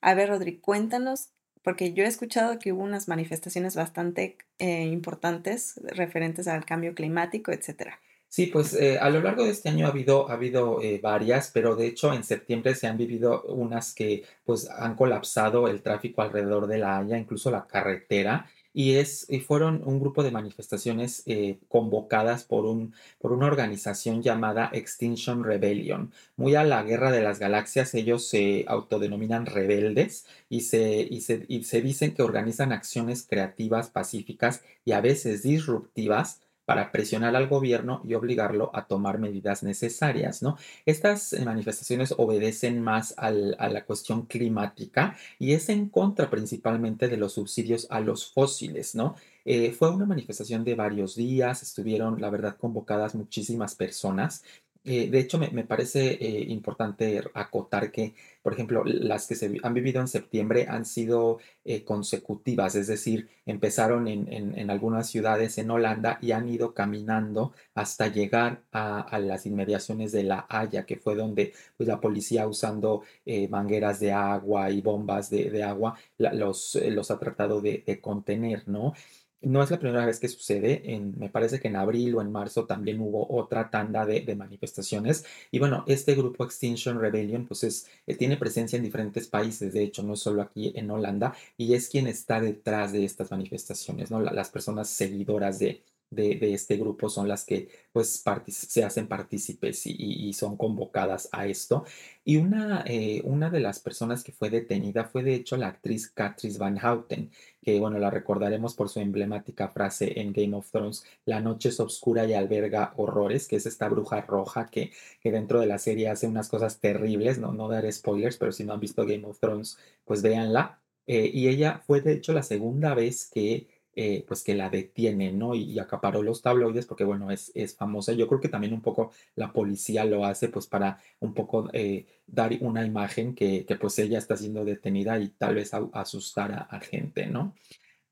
a 0.00 0.14
ver, 0.14 0.28
Rodri, 0.28 0.58
cuéntanos, 0.58 1.30
porque 1.62 1.92
yo 1.92 2.04
he 2.04 2.06
escuchado 2.06 2.58
que 2.58 2.72
hubo 2.72 2.82
unas 2.82 3.08
manifestaciones 3.08 3.74
bastante 3.74 4.36
eh, 4.58 4.84
importantes 4.84 5.80
referentes 5.82 6.46
al 6.48 6.64
cambio 6.64 6.94
climático, 6.94 7.50
etcétera. 7.52 8.00
Sí, 8.28 8.46
pues 8.46 8.74
eh, 8.74 8.98
a 8.98 9.08
lo 9.08 9.22
largo 9.22 9.44
de 9.44 9.50
este 9.50 9.68
año 9.68 9.86
ha 9.86 9.90
habido, 9.90 10.28
ha 10.28 10.34
habido 10.34 10.82
eh, 10.82 11.00
varias, 11.02 11.50
pero 11.52 11.74
de 11.74 11.86
hecho 11.86 12.12
en 12.12 12.24
septiembre 12.24 12.74
se 12.74 12.86
han 12.86 12.98
vivido 12.98 13.42
unas 13.44 13.94
que 13.94 14.24
pues 14.44 14.68
han 14.68 14.94
colapsado 14.94 15.68
el 15.68 15.80
tráfico 15.80 16.22
alrededor 16.22 16.66
de 16.66 16.78
la 16.78 16.98
Haya, 16.98 17.16
incluso 17.16 17.50
la 17.50 17.66
carretera, 17.66 18.50
y, 18.76 18.96
es, 18.96 19.24
y 19.30 19.40
fueron 19.40 19.80
un 19.86 19.98
grupo 19.98 20.22
de 20.22 20.30
manifestaciones 20.30 21.22
eh, 21.24 21.58
convocadas 21.66 22.44
por, 22.44 22.66
un, 22.66 22.92
por 23.18 23.32
una 23.32 23.46
organización 23.46 24.22
llamada 24.22 24.68
Extinction 24.70 25.44
Rebellion. 25.44 26.12
Muy 26.36 26.56
a 26.56 26.62
la 26.62 26.82
guerra 26.82 27.10
de 27.10 27.22
las 27.22 27.38
galaxias, 27.38 27.94
ellos 27.94 28.28
se 28.28 28.66
autodenominan 28.68 29.46
rebeldes 29.46 30.26
y 30.50 30.60
se, 30.60 31.08
y 31.10 31.22
se, 31.22 31.46
y 31.48 31.64
se 31.64 31.80
dicen 31.80 32.12
que 32.14 32.22
organizan 32.22 32.70
acciones 32.70 33.26
creativas, 33.26 33.88
pacíficas 33.88 34.62
y 34.84 34.92
a 34.92 35.00
veces 35.00 35.42
disruptivas 35.42 36.42
para 36.66 36.92
presionar 36.92 37.34
al 37.36 37.48
gobierno 37.48 38.02
y 38.04 38.14
obligarlo 38.14 38.70
a 38.74 38.86
tomar 38.86 39.18
medidas 39.18 39.62
necesarias, 39.62 40.42
¿no? 40.42 40.58
Estas 40.84 41.34
manifestaciones 41.44 42.14
obedecen 42.18 42.82
más 42.82 43.14
a 43.16 43.30
la 43.30 43.84
cuestión 43.84 44.26
climática 44.26 45.16
y 45.38 45.52
es 45.52 45.70
en 45.70 45.88
contra 45.88 46.28
principalmente 46.28 47.08
de 47.08 47.16
los 47.16 47.32
subsidios 47.34 47.86
a 47.88 48.00
los 48.00 48.30
fósiles, 48.30 48.94
¿no? 48.94 49.14
Eh, 49.44 49.70
fue 49.70 49.90
una 49.90 50.06
manifestación 50.06 50.64
de 50.64 50.74
varios 50.74 51.14
días, 51.14 51.62
estuvieron, 51.62 52.20
la 52.20 52.30
verdad, 52.30 52.56
convocadas 52.56 53.14
muchísimas 53.14 53.76
personas 53.76 54.42
eh, 54.88 55.10
de 55.10 55.18
hecho, 55.18 55.38
me, 55.38 55.64
parece 55.64 56.12
eh, 56.12 56.44
importante 56.48 57.20
acotar 57.34 57.90
que, 57.90 58.14
por 58.40 58.52
ejemplo, 58.52 58.84
las 58.84 59.26
que 59.26 59.34
se 59.34 59.58
han 59.64 59.74
vivido 59.74 60.00
en 60.00 60.06
septiembre 60.06 60.66
han 60.68 60.84
sido 60.84 61.38
eh, 61.64 61.82
consecutivas, 61.82 62.76
es 62.76 62.86
decir, 62.86 63.28
empezaron 63.46 64.06
en, 64.06 64.70
algunas 64.70 65.08
ciudades 65.08 65.58
en 65.58 65.70
Holanda 65.72 66.18
y 66.22 66.30
han 66.30 66.48
ido 66.48 66.72
caminando 66.72 67.52
hasta 67.74 68.06
llegar 68.06 68.62
a, 68.70 69.18
las 69.18 69.44
inmediaciones 69.46 70.12
de 70.12 70.22
La 70.22 70.46
Haya, 70.48 70.86
que 70.86 70.96
fue 70.96 71.16
donde 71.16 71.52
pues, 71.76 71.88
la 71.88 72.00
policía 72.00 72.46
usando 72.46 73.02
mangueras 73.50 73.98
de 73.98 74.12
agua 74.12 74.70
y 74.70 74.80
bombas 74.82 75.30
de, 75.30 75.62
agua 75.64 75.98
los, 76.18 76.76
los 76.90 77.10
ha 77.10 77.18
tratado 77.18 77.60
de, 77.60 77.82
de 77.84 78.00
contener, 78.00 78.68
¿no? 78.68 78.94
No 79.42 79.62
es 79.62 79.70
la 79.70 79.78
primera 79.78 80.06
vez 80.06 80.18
que 80.18 80.28
sucede, 80.28 80.94
en, 80.94 81.14
me 81.18 81.28
parece 81.28 81.60
que 81.60 81.68
en 81.68 81.76
abril 81.76 82.14
o 82.14 82.22
en 82.22 82.32
marzo 82.32 82.66
también 82.66 83.00
hubo 83.00 83.26
otra 83.30 83.70
tanda 83.70 84.04
de, 84.06 84.34
manifestaciones. 84.34 85.24
Y 85.50 85.58
bueno, 85.58 85.84
este 85.86 86.14
grupo 86.14 86.44
Extinction 86.44 87.00
Rebellion 87.00 87.46
pues 87.46 87.64
es, 87.64 87.86
eh, 88.06 88.16
tiene 88.16 88.36
presencia 88.36 88.76
en 88.76 88.82
diferentes 88.82 89.28
países, 89.28 89.72
de 89.72 89.82
hecho, 89.84 90.02
no 90.02 90.16
solo 90.16 90.42
aquí 90.42 90.72
en 90.74 90.90
Holanda, 90.90 91.34
y 91.56 91.74
es 91.74 91.88
quien 91.88 92.06
está 92.06 92.40
detrás 92.40 92.92
de 92.92 93.04
estas 93.04 93.30
manifestaciones, 93.30 94.10
¿no? 94.10 94.20
las 94.20 94.50
personas 94.50 94.88
seguidoras 94.88 95.58
de, 95.58 95.82
de, 96.10 96.54
este 96.54 96.76
grupo 96.76 97.08
son 97.08 97.28
las 97.28 97.44
que 97.44 97.68
pues 97.92 98.22
se 98.48 98.84
hacen 98.84 99.08
partícipes 99.08 99.86
y, 99.86 100.32
son 100.34 100.56
convocadas 100.56 101.28
a 101.32 101.46
esto. 101.46 101.84
Y 102.24 102.36
una, 102.36 102.84
eh, 102.86 103.22
una 103.24 103.50
de 103.50 103.60
las 103.60 103.80
personas 103.80 104.22
que 104.24 104.32
fue 104.32 104.50
detenida 104.50 105.04
fue 105.04 105.22
de 105.22 105.34
hecho 105.34 105.56
la 105.56 105.68
actriz 105.68 106.08
Catrice 106.10 106.58
Van 106.58 106.78
Houten, 106.78 107.30
que 107.62 107.80
bueno, 107.80 107.98
la 107.98 108.10
recordaremos 108.10 108.74
por 108.74 108.88
su 108.88 109.00
emblemática 109.00 109.68
frase 109.68 110.20
en 110.20 110.32
Game 110.32 110.56
of 110.56 110.70
Thrones, 110.70 111.04
la 111.24 111.40
noche 111.40 111.70
es 111.70 111.80
oscura 111.80 112.26
y 112.26 112.34
alberga 112.34 112.92
horrores, 112.96 113.48
que 113.48 113.56
es 113.56 113.66
esta 113.66 113.88
bruja 113.88 114.20
roja 114.22 114.66
que, 114.66 114.92
que 115.20 115.32
dentro 115.32 115.60
de 115.60 115.66
la 115.66 115.78
serie 115.78 116.08
hace 116.08 116.26
unas 116.26 116.48
cosas 116.48 116.80
terribles, 116.80 117.38
no, 117.38 117.52
no 117.52 117.68
daré 117.68 117.90
spoilers, 117.92 118.36
pero 118.36 118.52
si 118.52 118.64
no 118.64 118.74
han 118.74 118.80
visto 118.80 119.06
Game 119.06 119.24
of 119.26 119.38
Thrones, 119.40 119.78
pues 120.04 120.22
véanla. 120.22 120.80
Eh, 121.06 121.30
y 121.32 121.48
ella 121.48 121.82
fue 121.86 122.00
de 122.00 122.14
hecho 122.14 122.32
la 122.32 122.42
segunda 122.42 122.94
vez 122.94 123.30
que 123.32 123.68
eh, 123.98 124.26
pues 124.28 124.44
que 124.44 124.54
la 124.54 124.68
detiene, 124.68 125.32
¿no? 125.32 125.54
Y, 125.54 125.78
acaparó 125.78 126.22
los 126.22 126.42
tabloides 126.42 126.84
porque, 126.84 127.04
bueno, 127.04 127.30
es, 127.30 127.50
es, 127.54 127.74
famosa. 127.74 128.12
Yo 128.12 128.28
creo 128.28 128.42
que 128.42 128.50
también 128.50 128.74
un 128.74 128.82
poco 128.82 129.10
la 129.36 129.54
policía 129.54 130.04
lo 130.04 130.26
hace, 130.26 130.50
pues 130.50 130.66
para 130.66 131.00
un 131.20 131.32
poco 131.32 131.70
eh, 131.72 132.04
dar 132.26 132.52
una 132.60 132.84
imagen 132.84 133.34
que, 133.34 133.64
que, 133.64 133.76
pues 133.76 133.98
ella 133.98 134.18
está 134.18 134.36
siendo 134.36 134.66
detenida 134.66 135.18
y 135.18 135.28
tal 135.28 135.54
vez 135.54 135.72
asustar 135.94 136.66
a, 136.70 136.78
gente, 136.80 137.26
¿no? 137.26 137.54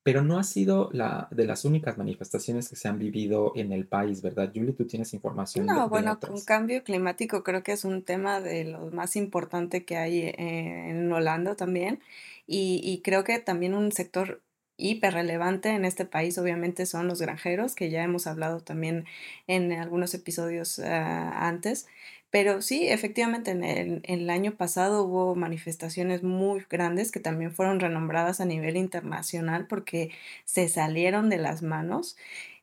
Pero 0.03 0.23
no 0.23 0.39
ha 0.39 0.45
sido 0.45 0.89
la 0.95 1.29
de 1.31 1.45
las 1.45 1.67
únicas 1.67 1.99
manifestaciones 1.99 2.71
que 2.71 2.77
se 2.77 2.89
han 2.89 2.99
vivido 2.99 3.53
en 3.55 3.71
el 3.71 3.87
país, 3.87 4.23
¿verdad, 4.23 4.53
Julie? 4.55 4.73
¿Tú 4.73 4.87
tienes 4.87 5.13
información? 5.13 5.67
No, 5.67 5.91
bueno, 5.91 6.19
con 6.19 6.41
cambio 6.41 6.83
climático 6.83 7.43
creo 7.43 7.63
que 7.63 7.73
es 7.73 7.85
un 7.85 8.03
tema 8.03 8.41
de 8.41 8.65
lo 8.65 8.91
más 8.91 9.17
importante 9.17 9.85
que 9.85 9.99
hay 9.99 10.21
eh, 10.21 10.89
en 10.89 11.13
Holanda 11.13 11.57
también. 11.57 12.01
Y, 12.47 12.81
y, 12.83 13.03
creo 13.03 13.23
que 13.25 13.39
también 13.39 13.75
un 13.75 13.93
sector 13.93 14.43
hiperrelevante 14.77 15.71
en 15.71 15.85
este 15.85 16.05
país 16.05 16.39
obviamente 16.39 16.87
son 16.87 17.09
los 17.09 17.21
granjeros, 17.21 17.75
que 17.75 17.91
ya 17.91 18.03
hemos 18.03 18.27
hablado 18.27 18.61
también 18.61 19.07
en 19.47 19.73
algunos 19.73 20.15
episodios 20.15 20.79
ah, 20.81 21.47
antes. 21.49 21.87
Pero 22.31 22.63
sí, 22.63 22.89
efectivamente, 22.89 23.53
en 23.53 24.03
el, 24.05 24.31
año 24.31 24.57
pasado 24.57 25.05
hubo 25.05 25.37
manifestaciones 25.37 26.25
muy 26.25 26.65
grandes 26.69 27.13
que 27.13 27.21
también 27.21 27.53
fueron 27.53 27.79
renombradas 27.79 28.41
a 28.41 28.45
nivel 28.45 28.77
internacional 28.77 29.67
porque 29.69 30.11
se 30.45 30.69
salieron 30.69 31.31
de 31.31 31.39
las 31.39 31.63
manos. 31.63 32.17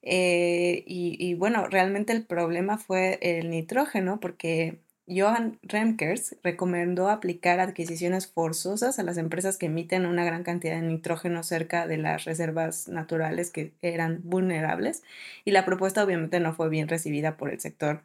Eh, 0.03 0.84
y 0.86 1.36
bueno, 1.36 1.68
realmente 1.68 2.12
el 2.13 2.25
problema 2.25 2.77
fue 2.77 3.20
el 3.22 3.50
nitrógeno 3.50 4.20
porque 4.20 4.80
Johan 5.13 5.60
Remkers 5.63 6.38
recomendó 6.44 7.10
aplicar 7.10 7.60
adquisiciones 7.60 8.27
forzosas 8.27 8.98
a 9.00 9.03
las 9.03 9.18
empresas 9.18 9.58
que 9.58 9.65
emiten 9.65 10.06
una 10.06 10.24
gran 10.24 10.44
cantidad 10.44 10.75
de 10.75 10.88
nitrógeno 10.88 11.44
cerca 11.44 11.88
de 11.88 11.98
las 11.98 12.25
reservas 12.25 12.88
naturales 12.88 13.51
que 13.51 13.74
eran 13.82 14.22
vulnerables 14.24 15.03
y 15.46 15.51
la 15.51 15.65
propuesta 15.65 16.03
obviamente 16.03 16.39
no 16.39 16.53
fue 16.53 16.70
bien 16.70 16.88
recibida 16.88 17.38
por 17.38 17.50
el 17.50 17.60
sector 17.60 18.03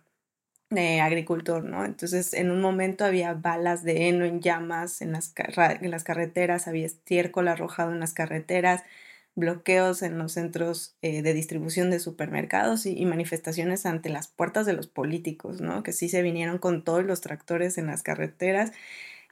de 0.71 1.01
agricultor, 1.01 1.65
¿no? 1.65 1.85
Entonces, 1.85 2.35
en 2.35 2.51
un 2.51 2.61
momento 2.61 3.05
había 3.05 3.35
balas 3.35 3.85
de 3.85 4.09
heno 4.09 4.25
en 4.25 4.41
llamas 4.41 5.01
en 5.01 5.13
las, 5.13 5.33
en 5.37 5.91
las 5.91 6.05
carreteras, 6.05 6.67
había 6.67 6.87
estiércol 6.87 7.49
arrojado 7.49 7.93
en 7.93 8.01
las 8.01 8.15
carreteras, 8.15 8.83
bloqueos 9.37 10.03
en 10.03 10.19
los 10.19 10.33
centros 10.33 10.97
eh, 11.03 11.23
de 11.23 11.35
distribución 11.35 11.91
de 11.91 12.01
supermercados 12.01 12.87
y, 12.87 13.05
manifestaciones 13.05 13.87
ante 13.87 14.09
las 14.09 14.29
puertas 14.29 14.67
de 14.67 14.73
los 14.73 14.89
políticos, 14.89 15.61
¿no? 15.61 15.83
Que 15.83 15.93
sí 15.93 16.09
se 16.09 16.23
vinieron 16.23 16.59
con 16.59 16.83
todos 16.83 17.05
los 17.05 17.21
tractores 17.21 17.79
en 17.79 17.87
las 17.87 18.03
carreteras. 18.03 18.73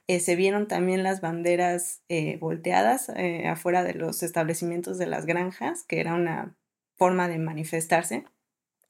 Eh, 0.07 0.19
se 0.19 0.35
vieron 0.35 0.67
también 0.67 1.03
las 1.03 1.19
banderas 1.19 2.01
eh, 2.07 2.37
volteadas 2.39 3.09
afuera 3.47 3.83
de 3.83 3.95
los 3.95 4.21
establecimientos 4.23 4.97
de 4.99 5.07
las 5.07 5.25
granjas, 5.25 5.83
que 5.83 5.99
era 5.99 6.13
una 6.13 6.55
forma 6.97 7.27
de 7.27 7.39
manifestarse. 7.39 8.25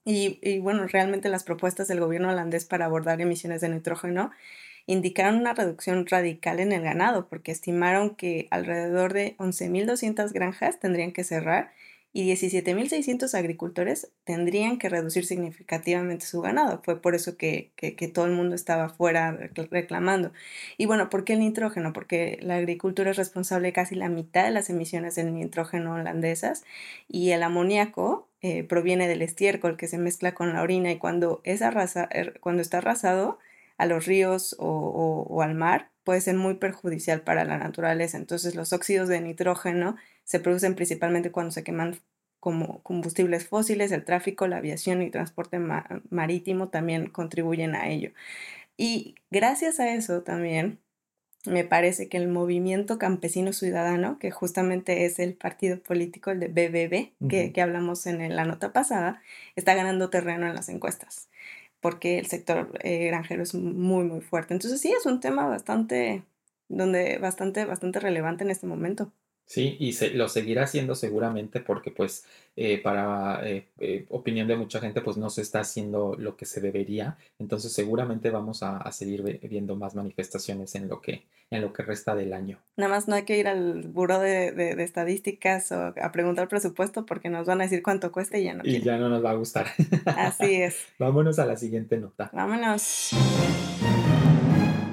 Y, 0.03 0.39
y 0.43 0.59
bueno, 0.59 0.85
realmente 0.85 1.29
las 1.29 1.43
propuestas 1.43 1.87
del 1.87 2.01
gobierno 2.01 2.29
holandés 2.29 2.65
para 2.65 2.85
abordar 2.85 3.21
emisiones 3.21 3.61
de 3.61 3.69
nitrógeno 3.69 4.31
indicaron 4.87 5.35
una 5.37 5.53
reducción 5.53 6.05
radical 6.05 6.59
en 6.59 6.71
el 6.71 6.81
ganado, 6.81 7.27
porque 7.27 7.51
estimaron 7.51 8.15
que 8.15 8.47
alrededor 8.51 9.13
de 9.13 9.35
11.200 9.37 10.31
granjas 10.31 10.79
tendrían 10.79 11.11
que 11.11 11.23
cerrar 11.23 11.71
y 12.15 12.31
17.600 12.31 13.37
agricultores 13.37 14.09
tendrían 14.23 14.77
que 14.77 14.87
reducir 14.87 15.25
significativamente 15.25 16.25
su 16.25 16.39
ganado. 16.39 16.81
Fue 16.81 17.01
por 17.01 17.13
eso 17.13 17.35
que, 17.35 17.73
todo 18.13 18.25
el 18.25 18.31
mundo 18.31 18.55
estaba 18.55 18.87
fuera 18.87 19.37
reclamando. 19.69 20.31
Y 20.77 20.85
bueno, 20.85 21.09
¿por 21.09 21.25
qué 21.25 21.33
el 21.33 21.39
nitrógeno? 21.39 21.91
Porque 21.91 22.39
la 22.41 22.55
agricultura 22.55 23.11
es 23.11 23.17
responsable 23.17 23.67
de 23.67 23.73
casi 23.73 23.95
la 23.95 24.07
mitad 24.07 24.45
de 24.45 24.51
las 24.51 24.69
emisiones 24.69 25.15
de 25.15 25.25
nitrógeno 25.25 25.95
holandesas 25.95 26.63
y 27.09 27.31
el 27.31 27.43
amoníaco 27.43 28.29
eh, 28.41 28.63
proviene 28.63 29.09
del 29.09 29.21
estiércol 29.21 29.75
que 29.75 29.89
se 29.89 29.97
mezcla 29.97 30.33
con 30.33 30.53
la 30.53 30.61
orina 30.61 30.93
y 30.93 30.97
cuando, 30.97 31.41
es 31.43 31.59
er, 31.61 32.39
cuando 32.39 32.61
está 32.61 32.77
arrasado, 32.77 33.39
a 33.77 33.85
los 33.85 34.05
ríos 34.05 34.55
o, 34.59 35.41
al 35.41 35.55
mar 35.55 35.91
puede 36.03 36.21
ser 36.21 36.35
muy 36.35 36.55
perjudicial 36.55 37.21
para 37.21 37.45
la 37.45 37.57
naturaleza. 37.57 38.17
Entonces 38.17 38.55
los 38.55 38.73
óxidos 38.73 39.09
de 39.09 39.21
nitrógeno 39.21 39.95
se 40.23 40.39
producen 40.39 40.75
principalmente 40.75 41.31
cuando 41.31 41.51
se 41.51 41.63
queman 41.63 41.99
como 42.39 42.83
combustibles 42.83 43.47
fósiles, 43.47 43.91
el 43.91 44.05
tráfico, 44.05 44.47
la 44.47 44.57
aviación 44.57 45.01
y 45.01 45.09
transporte 45.09 45.59
marítimo 46.09 46.69
también 46.69 47.07
contribuyen 47.07 47.73
a 47.75 47.89
ello. 47.89 48.11
Y 48.77 49.15
gracias 49.31 49.79
a 49.79 49.93
eso 49.93 50.21
también 50.21 50.79
me 51.45 51.63
parece 51.63 52.09
que 52.09 52.17
el 52.17 52.27
movimiento 52.27 52.97
campesino 52.97 53.53
ciudadano, 53.53 54.19
que 54.19 54.31
justamente 54.31 55.05
es 55.05 55.19
el 55.19 55.33
partido 55.33 55.79
político, 55.79 56.31
el 56.31 56.39
de 56.39 56.47
BBB, 56.47 57.29
que, 57.29 57.51
que 57.51 57.61
hablamos 57.61 58.05
en 58.07 58.35
la 58.35 58.45
nota 58.45 58.73
pasada, 58.73 59.21
está 59.55 59.73
ganando 59.75 60.09
terreno 60.09 60.47
en 60.47 60.55
las 60.55 60.69
encuestas, 60.69 61.29
porque 61.85 62.17
el 62.17 62.25
sector 62.25 62.71
eh, 62.81 63.05
granjero 63.05 63.43
es 63.43 63.53
muy, 63.53 64.05
muy 64.05 64.19
fuerte. 64.19 64.55
Entonces 64.55 64.81
sí, 64.81 64.91
es 64.91 65.05
un 65.05 65.19
tema 65.19 65.45
bastante, 65.45 66.23
donde, 66.67 67.19
bastante, 67.19 67.63
bastante 67.63 67.99
relevante 67.99 68.43
en 68.43 68.49
este 68.49 68.65
momento. 68.65 69.11
Sí, 69.45 69.77
y 69.79 69.93
se, 69.93 70.09
lo 70.11 70.27
seguirá 70.27 70.63
haciendo 70.63 70.95
seguramente 70.95 71.59
porque 71.59 71.91
pues 71.91 72.25
eh, 72.55 72.81
para 72.81 73.47
eh, 73.47 73.67
eh, 73.79 74.05
opinión 74.09 74.47
de 74.47 74.55
mucha 74.55 74.79
gente 74.79 75.01
pues 75.01 75.17
no 75.17 75.29
se 75.29 75.41
está 75.41 75.59
haciendo 75.59 76.15
lo 76.17 76.35
que 76.35 76.45
se 76.45 76.61
debería. 76.61 77.17
Entonces 77.37 77.71
seguramente 77.71 78.31
vamos 78.31 78.63
a, 78.63 78.91
seguir 78.91 79.39
viendo 79.43 79.75
más 79.75 79.93
manifestaciones 79.93 80.73
en 80.75 80.87
lo 80.87 81.01
que 81.01 81.25
en 81.51 81.61
lo 81.61 81.73
que 81.73 81.83
resta 81.83 82.15
del 82.15 82.33
año. 82.33 82.59
Nada 82.75 82.89
más 82.89 83.07
no 83.07 83.13
hay 83.13 83.23
que 83.23 83.37
ir 83.37 83.47
al 83.47 83.83
buró 83.83 84.19
de, 84.19 84.83
estadísticas 84.83 85.71
o 85.71 85.93
a 86.01 86.11
preguntar 86.11 86.47
presupuesto 86.47 87.05
porque 87.05 87.29
nos 87.29 87.45
van 87.45 87.61
a 87.61 87.65
decir 87.65 87.83
cuánto 87.83 88.11
cuesta 88.11 88.39
y 88.39 88.45
ya 88.45 88.55
no. 88.55 88.63
Y 88.65 88.81
ya 88.81 88.97
no 88.97 89.09
nos 89.09 89.23
va 89.23 89.31
a 89.31 89.35
gustar. 89.35 89.67
Así 90.05 90.55
es. 90.55 90.77
Vámonos 90.97 91.37
a 91.37 91.45
la 91.45 91.55
siguiente 91.55 91.97
nota. 91.97 92.31
Vámonos. 92.33 93.11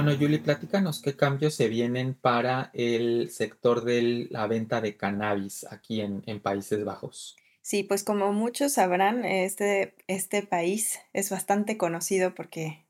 Bueno, 0.02 0.18
Yuli, 0.18 0.38
platícanos 0.38 1.00
qué 1.00 1.14
cambios 1.14 1.54
se 1.54 1.68
vienen 1.68 2.14
para 2.14 2.73
el 2.75 3.30
sector 3.30 3.85
de 3.85 4.26
la 4.30 4.49
venta 4.49 4.80
de 4.80 4.97
cannabis 4.97 5.64
aquí 5.71 6.00
en, 6.00 6.40
Países 6.40 6.85
Bajos. 6.85 7.37
Sí, 7.61 7.85
pues 7.85 8.02
como 8.02 8.32
muchos 8.32 8.73
sabrán, 8.73 9.25
este, 9.25 9.94
este 10.09 10.42
país 10.42 10.99
es 11.12 11.30
bastante 11.30 11.76
conocido 11.76 12.35
porque 12.35 12.85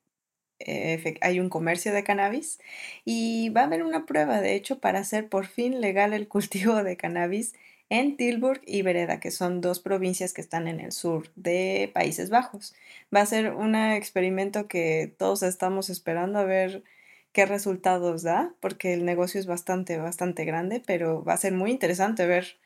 eh, 0.59 1.19
hay 1.21 1.39
un 1.39 1.51
comercio 1.51 1.93
de 1.93 2.03
cannabis 2.03 2.59
y 3.05 3.51
va 3.51 3.61
a 3.61 3.65
haber 3.65 3.83
una 3.83 4.07
prueba, 4.07 4.41
de 4.41 4.55
hecho, 4.55 4.79
para 4.79 5.01
hacer 5.01 5.29
por 5.29 5.45
fin 5.45 5.83
legal 5.83 6.15
el 6.15 6.29
cultivo 6.29 6.83
de 6.83 6.97
cannabis 6.97 7.53
en 7.91 8.17
Tilburg 8.17 8.63
y 8.65 8.81
Vereda, 8.81 9.21
que 9.21 9.31
son 9.31 9.61
dos 9.61 9.81
provincias 9.81 10.33
que 10.33 10.41
están 10.41 10.67
en 10.67 10.81
el 10.81 10.93
sur 10.93 11.31
de 11.37 11.91
Países 11.93 12.31
Bajos. 12.31 12.75
Va 13.15 13.21
a 13.21 13.27
ser 13.27 13.53
un 13.53 13.75
experimento 13.75 14.67
que 14.67 15.15
todos 15.19 15.43
estamos 15.43 15.91
esperando 15.91 16.39
a 16.39 16.45
ver 16.45 16.83
qué 17.33 17.47
resultados 17.47 18.23
da, 18.23 18.55
porque 18.61 18.95
el 18.95 19.05
negocio 19.05 19.41
es 19.41 19.47
bastante, 19.47 19.99
bastante 19.99 20.45
grande, 20.45 20.83
pero 20.87 21.25
va 21.25 21.35
a 21.35 21.39
ser 21.39 21.53
muy 21.53 21.71
interesante 21.71 22.27
ver 22.27 22.59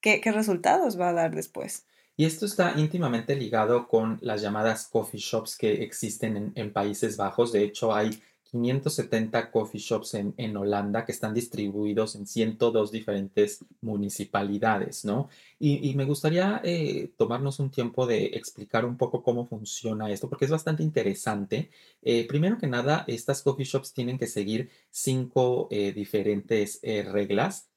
qué, 0.00 0.20
resultados 0.32 1.00
va 1.00 1.10
a 1.10 1.12
dar 1.12 1.34
después. 1.34 1.86
Y 2.16 2.26
esto 2.26 2.44
está 2.44 2.74
íntimamente 2.76 3.34
ligado 3.34 3.88
con 3.88 4.18
las 4.20 4.42
llamadas 4.42 4.88
coffee 4.88 5.20
shops 5.20 5.56
que 5.56 5.82
existen 5.82 6.36
en, 6.36 6.52
en 6.54 6.72
Países 6.72 7.16
Bajos. 7.16 7.52
De 7.52 7.64
hecho, 7.64 7.94
hay 7.94 8.20
570 8.50 9.50
coffee 9.50 9.80
shops 9.80 10.14
en, 10.14 10.34
en, 10.36 10.56
Holanda 10.56 11.04
que 11.04 11.12
están 11.12 11.34
distribuidos 11.34 12.16
en 12.16 12.26
102 12.26 12.90
diferentes 12.90 13.64
municipalidades, 13.80 15.04
¿no? 15.04 15.28
Y, 15.58 15.94
me 15.94 16.04
gustaría 16.04 16.60
eh, 16.64 17.10
tomarnos 17.16 17.60
un 17.60 17.70
tiempo 17.70 18.06
de 18.06 18.26
explicar 18.26 18.84
un 18.84 18.96
poco 18.96 19.22
cómo 19.22 19.46
funciona 19.46 20.10
esto, 20.10 20.28
porque 20.28 20.46
es 20.46 20.50
bastante 20.50 20.82
interesante. 20.82 21.70
Eh, 22.02 22.26
primero 22.26 22.58
que 22.58 22.66
nada, 22.66 23.04
estas 23.06 23.42
coffee 23.42 23.66
shops 23.66 23.92
tienen 23.92 24.18
que 24.18 24.26
seguir 24.26 24.70
cinco 24.90 25.68
eh, 25.70 25.92
diferentes 25.92 26.80
reglas. 26.82 27.68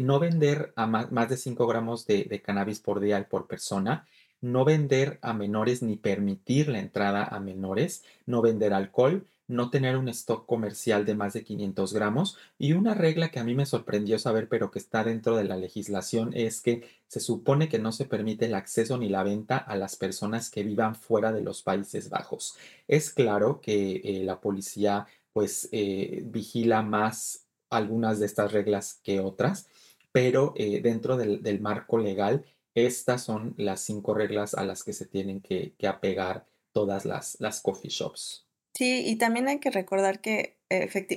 no 0.00 0.18
vender 0.18 0.72
a 0.76 0.86
más, 0.86 1.28
de 1.28 1.36
5 1.36 1.66
gramos 1.66 2.06
de, 2.06 2.24
de 2.24 2.42
cannabis 2.42 2.80
por 2.80 3.00
día 3.00 3.18
y 3.20 3.24
por 3.24 3.46
persona 3.46 4.06
no 4.42 4.64
vender 4.64 5.18
a 5.22 5.32
menores 5.32 5.82
ni 5.82 5.96
permitir 5.96 6.68
la 6.68 6.80
entrada 6.80 7.24
a 7.24 7.40
menores, 7.40 8.02
no 8.26 8.42
vender 8.42 8.74
alcohol, 8.74 9.24
no 9.48 9.70
tener 9.70 9.96
un 9.96 10.08
stock 10.08 10.46
comercial 10.46 11.04
de 11.04 11.14
más 11.14 11.32
de 11.32 11.44
500 11.44 11.92
gramos. 11.92 12.38
Y 12.58 12.72
una 12.72 12.94
regla 12.94 13.30
que 13.30 13.40
a 13.40 13.44
mí 13.44 13.54
me 13.54 13.66
sorprendió 13.66 14.18
saber, 14.18 14.48
pero 14.48 14.70
que 14.70 14.78
está 14.78 15.04
dentro 15.04 15.36
de 15.36 15.44
la 15.44 15.56
legislación, 15.56 16.32
es 16.34 16.60
que 16.60 16.88
se 17.08 17.20
supone 17.20 17.68
que 17.68 17.78
no 17.78 17.92
se 17.92 18.06
permite 18.06 18.46
el 18.46 18.54
acceso 18.54 18.98
ni 18.98 19.08
la 19.08 19.22
venta 19.22 19.58
a 19.58 19.76
las 19.76 19.96
personas 19.96 20.50
que 20.50 20.62
vivan 20.62 20.94
fuera 20.94 21.32
de 21.32 21.42
los 21.42 21.62
Países 21.62 22.08
Bajos. 22.08 22.56
Es 22.88 23.10
claro 23.10 23.60
que 23.60 24.00
eh, 24.04 24.22
la 24.24 24.40
policía 24.40 25.06
pues 25.32 25.68
eh, 25.72 26.22
vigila 26.26 26.82
más 26.82 27.46
algunas 27.70 28.18
de 28.18 28.26
estas 28.26 28.52
reglas 28.52 29.00
que 29.02 29.20
otras, 29.20 29.66
pero 30.12 30.52
eh, 30.56 30.80
dentro 30.82 31.16
del, 31.16 31.60
marco 31.60 31.98
legal, 31.98 32.44
estas 32.74 33.22
son 33.22 33.54
las 33.56 33.80
cinco 33.80 34.14
reglas 34.14 34.54
a 34.54 34.64
las 34.64 34.84
que 34.84 34.92
se 34.92 35.06
tienen 35.06 35.40
que, 35.40 35.74
apegar 35.86 36.46
todas 36.72 37.04
las, 37.04 37.40
las 37.40 37.60
coffee 37.60 37.90
shops. 37.90 38.46
Sí, 38.74 39.02
y 39.06 39.16
también 39.16 39.48
hay 39.48 39.60
que 39.60 39.70
recordar 39.70 40.20
que 40.20 40.58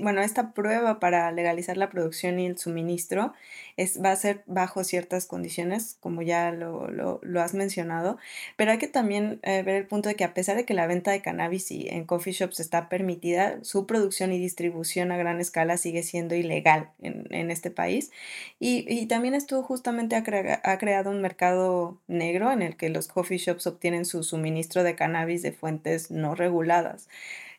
bueno, 0.02 0.22
esta 0.22 0.54
prueba 0.54 1.00
para 1.00 1.32
legalizar 1.32 1.78
la 1.78 1.90
producción 1.90 2.40
y 2.40 2.46
el 2.46 2.58
suministro 2.58 3.34
es, 3.78 4.02
va 4.04 4.12
a 4.12 4.16
ser 4.16 4.44
bajo 4.46 4.84
ciertas 4.84 5.26
condiciones, 5.26 5.98
como 6.00 6.22
ya 6.22 6.52
lo, 6.52 6.88
lo, 6.90 7.42
has 7.42 7.54
mencionado, 7.54 8.18
pero 8.56 8.72
hay 8.72 8.78
que 8.78 8.88
también 8.88 9.40
eh, 9.44 9.62
ver 9.64 9.76
el 9.76 9.88
punto 9.88 10.10
de 10.10 10.16
que 10.16 10.24
a 10.24 10.34
pesar 10.34 10.56
de 10.56 10.66
que 10.66 10.74
la 10.74 10.88
venta 10.88 11.12
de 11.12 11.22
cannabis 11.22 11.72
y 11.72 11.88
en 11.90 12.06
coffee 12.06 12.34
shops 12.34 12.60
está 12.60 12.90
permitida, 12.90 13.64
su 13.64 13.86
producción 13.86 14.32
y 14.32 14.40
distribución 14.40 15.12
a 15.12 15.18
gran 15.18 15.40
escala 15.42 15.78
sigue 15.78 16.04
siendo 16.04 16.36
ilegal 16.36 16.90
en, 17.02 17.28
en 17.32 17.52
este 17.52 17.72
país. 17.72 18.12
Y, 18.60 18.86
y, 18.88 19.06
también 19.08 19.34
esto 19.34 19.62
justamente 19.64 20.16
ha, 20.16 20.24
ha 20.64 20.78
creado 20.78 21.12
un 21.12 21.22
mercado 21.22 22.00
negro 22.08 22.52
en 22.52 22.62
el 22.62 22.78
que 22.78 22.90
los 22.90 23.08
coffee 23.08 23.38
shops 23.38 23.68
obtienen 23.68 24.06
su 24.06 24.24
suministro 24.24 24.84
de 24.84 24.96
cannabis 24.96 25.42
de 25.42 25.52
fuentes 25.52 26.12
no 26.12 26.36
reguladas. 26.36 27.08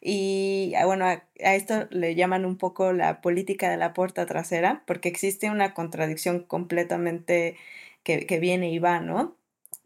Y 0.00 0.74
ah, 0.76 0.86
bueno, 0.86 1.06
a, 1.06 1.22
esto 1.40 1.86
le 1.90 2.14
llaman 2.14 2.44
un 2.44 2.56
poco 2.58 2.92
la 2.92 3.20
política 3.20 3.70
de 3.70 3.76
la 3.76 3.92
puerta 3.94 4.26
trasera, 4.26 4.82
porque 4.86 5.08
existe 5.08 5.50
una 5.50 5.74
contradicción 5.74 6.40
completamente 6.44 7.56
que, 8.02 8.26
que 8.26 8.38
viene 8.40 8.70
y 8.70 8.78
va, 8.78 9.00
¿no? 9.00 9.36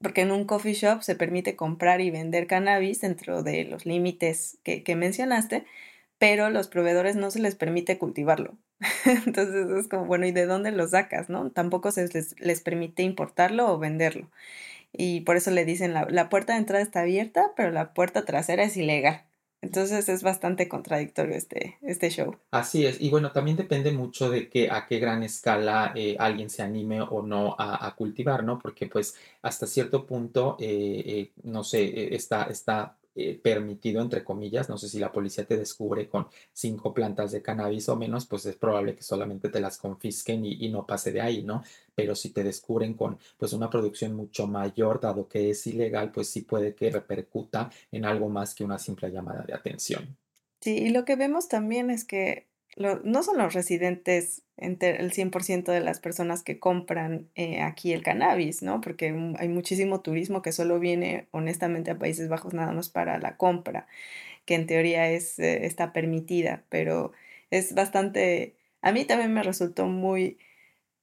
Porque 0.02 0.22
en 0.22 0.32
un 0.32 0.44
coffee 0.44 0.74
shop 0.74 1.02
se 1.02 1.14
permite 1.14 1.56
comprar 1.56 2.00
y 2.00 2.10
vender 2.10 2.46
cannabis 2.46 3.00
dentro 3.00 3.42
de 3.42 3.64
los 3.64 3.86
límites 3.86 4.58
que, 4.62 4.82
que 4.82 4.96
mencionaste, 4.96 5.64
pero 6.18 6.50
los 6.50 6.68
proveedores 6.68 7.16
no 7.16 7.30
se 7.30 7.40
les 7.40 7.54
permite 7.56 7.98
cultivarlo. 7.98 8.56
Entonces 9.26 9.70
es 9.70 9.88
como, 9.88 10.06
bueno, 10.06 10.26
¿y 10.26 10.32
de 10.32 10.46
dónde 10.46 10.72
lo 10.72 10.86
sacas, 10.88 11.28
no? 11.28 11.50
Tampoco 11.50 11.92
se 11.92 12.08
les, 12.08 12.38
les 12.40 12.60
permite 12.62 13.02
importarlo 13.02 13.72
o 13.72 13.78
venderlo. 13.78 14.30
Y 14.92 15.22
por 15.22 15.36
eso 15.36 15.50
le 15.50 15.64
dicen, 15.64 15.94
la, 15.94 16.06
la 16.10 16.28
puerta 16.28 16.54
de 16.54 16.60
entrada 16.60 16.82
está 16.82 17.00
abierta, 17.02 17.52
pero 17.56 17.70
la 17.70 17.94
puerta 17.94 18.24
trasera 18.24 18.64
es 18.64 18.76
ilegal. 18.76 19.24
Entonces 19.62 20.08
es 20.08 20.22
bastante 20.22 20.68
contradictorio 20.68 21.34
este, 21.34 21.78
este 21.82 22.08
show. 22.10 22.36
Así 22.50 22.86
es, 22.86 23.00
y 23.00 23.10
bueno, 23.10 23.32
también 23.32 23.56
depende 23.56 23.92
mucho 23.92 24.30
de 24.30 24.48
que 24.48 24.70
a 24.70 24.86
qué 24.86 24.98
gran 24.98 25.22
escala 25.22 25.92
eh, 25.94 26.16
alguien 26.18 26.48
se 26.48 26.62
anime 26.62 27.02
o 27.02 27.22
no 27.22 27.56
a, 27.58 27.94
cultivar, 27.94 28.42
¿no? 28.42 28.58
Porque 28.58 28.86
pues 28.86 29.16
hasta 29.42 29.66
cierto 29.66 30.06
punto, 30.06 30.56
eh, 30.60 31.02
eh, 31.04 31.30
no 31.42 31.62
sé, 31.62 32.14
está, 32.14 32.44
está 32.44 32.96
eh, 33.14 33.40
permitido, 33.42 34.00
entre 34.02 34.22
comillas, 34.22 34.68
no 34.68 34.78
sé 34.78 34.88
si 34.88 34.98
la 34.98 35.10
policía 35.10 35.44
te 35.44 35.56
descubre 35.56 36.08
con 36.08 36.28
cinco 36.52 36.94
plantas 36.94 37.32
de 37.32 37.42
cannabis 37.42 37.88
o 37.88 37.96
menos, 37.96 38.26
pues 38.26 38.46
es 38.46 38.56
probable 38.56 38.94
que 38.94 39.02
solamente 39.02 39.48
te 39.48 39.60
las 39.60 39.78
confisquen 39.78 40.44
y, 40.44 40.68
no 40.68 40.86
pase 40.86 41.10
de 41.10 41.20
ahí, 41.20 41.42
¿no? 41.42 41.64
Pero 41.94 42.14
si 42.14 42.30
te 42.30 42.44
descubren 42.44 42.94
con 42.94 43.18
pues 43.36 43.52
una 43.52 43.68
producción 43.68 44.14
mucho 44.14 44.46
mayor, 44.46 45.00
dado 45.00 45.26
que 45.26 45.50
es 45.50 45.66
ilegal, 45.66 46.12
pues 46.12 46.28
sí 46.30 46.42
puede 46.42 46.74
que 46.74 46.90
repercuta 46.90 47.70
en 47.90 48.04
algo 48.04 48.28
más 48.28 48.54
que 48.54 48.64
una 48.64 48.78
simple 48.78 49.10
llamada 49.10 49.42
de 49.42 49.54
atención. 49.54 50.16
Sí, 50.60 50.76
y 50.76 50.90
lo 50.90 51.04
que 51.04 51.16
vemos 51.16 51.48
también 51.48 51.90
es 51.90 52.04
que 52.04 52.49
no 52.76 53.22
son 53.22 53.38
los 53.38 53.52
residentes 53.52 54.42
entre 54.56 55.00
el 55.00 55.12
100% 55.12 55.72
de 55.72 55.80
las 55.80 56.00
personas 56.00 56.42
que 56.42 56.58
compran 56.58 57.28
eh, 57.34 57.62
aquí 57.62 57.92
el 57.92 58.02
cannabis, 58.02 58.62
¿no? 58.62 58.80
Porque 58.80 59.34
hay 59.38 59.48
muchísimo 59.48 60.00
turismo 60.00 60.42
que 60.42 60.52
solo 60.52 60.78
viene 60.78 61.26
honestamente 61.30 61.90
a 61.90 61.98
Países 61.98 62.28
Bajos 62.28 62.54
nada 62.54 62.72
más 62.72 62.88
para 62.88 63.18
la 63.18 63.36
compra, 63.36 63.86
que 64.44 64.54
en 64.54 64.66
teoría 64.66 65.10
es, 65.10 65.38
eh, 65.38 65.66
está 65.66 65.92
permitida, 65.92 66.62
pero 66.68 67.12
es 67.50 67.74
bastante, 67.74 68.54
a 68.82 68.92
mí 68.92 69.04
también 69.04 69.32
me 69.32 69.42
resultó 69.42 69.86
muy 69.86 70.38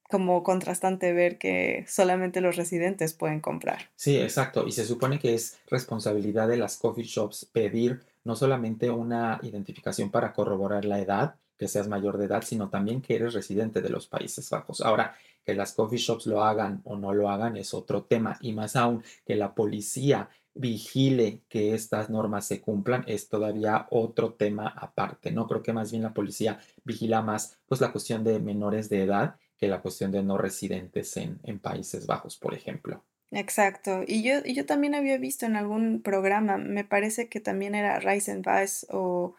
como 0.09 0.41
contrastante 0.43 1.11
ver 1.11 1.37
que 1.37 1.83
solamente 1.87 2.39
los 2.39 2.55
residentes 2.55 3.13
pueden 3.13 3.41
comprar. 3.41 3.89
Sí, 3.95 4.17
exacto. 4.17 4.65
Y 4.65 4.71
se 4.71 4.85
supone 4.85 5.19
que 5.19 5.33
es 5.33 5.59
responsabilidad 5.67 6.47
de 6.47 6.57
las 6.57 6.77
coffee 6.77 7.03
shops 7.03 7.45
pedir 7.45 8.01
no 8.23 8.35
solamente 8.35 8.89
una 8.89 9.39
identificación 9.41 10.09
para 10.09 10.31
corroborar 10.33 10.85
la 10.85 10.99
edad, 10.99 11.35
que 11.57 11.67
seas 11.67 11.87
mayor 11.87 12.17
de 12.17 12.25
edad, 12.25 12.43
sino 12.43 12.69
también 12.69 13.01
que 13.01 13.15
eres 13.15 13.33
residente 13.33 13.81
de 13.81 13.89
los 13.89 14.07
Países 14.07 14.49
Bajos. 14.49 14.81
Ahora, 14.81 15.15
que 15.43 15.53
las 15.53 15.73
coffee 15.73 15.97
shops 15.97 16.27
lo 16.27 16.43
hagan 16.43 16.81
o 16.83 16.97
no 16.97 17.13
lo 17.13 17.29
hagan 17.29 17.57
es 17.57 17.73
otro 17.73 18.03
tema, 18.03 18.37
y 18.41 18.53
más 18.53 18.75
aún 18.75 19.03
que 19.25 19.35
la 19.35 19.55
policía 19.55 20.29
vigile 20.53 21.41
que 21.49 21.73
estas 21.73 22.09
normas 22.09 22.45
se 22.45 22.61
cumplan 22.61 23.03
es 23.07 23.29
todavía 23.29 23.87
otro 23.91 24.33
tema 24.33 24.67
aparte, 24.67 25.31
¿no? 25.31 25.47
Creo 25.47 25.63
que 25.63 25.73
más 25.73 25.91
bien 25.91 26.03
la 26.03 26.13
policía 26.13 26.59
vigila 26.83 27.21
más 27.21 27.59
pues 27.67 27.79
la 27.79 27.91
cuestión 27.91 28.23
de 28.23 28.39
menores 28.39 28.89
de 28.89 29.03
edad 29.03 29.35
que 29.57 29.67
la 29.67 29.81
cuestión 29.81 30.11
de 30.11 30.23
no 30.23 30.37
residentes 30.37 31.15
en, 31.17 31.39
en 31.43 31.59
Países 31.59 32.05
Bajos, 32.05 32.37
por 32.37 32.53
ejemplo. 32.53 33.03
Exacto. 33.31 34.03
Y 34.07 34.23
yo, 34.23 34.39
y 34.45 34.53
yo 34.53 34.65
también 34.65 34.95
había 34.95 35.17
visto 35.17 35.45
en 35.45 35.55
algún 35.55 36.01
programa, 36.01 36.57
me 36.57 36.83
parece 36.83 37.27
que 37.27 37.39
también 37.39 37.75
era 37.75 37.99
Rise 37.99 38.31
and 38.31 38.45
Vice 38.45 38.87
o 38.89 39.35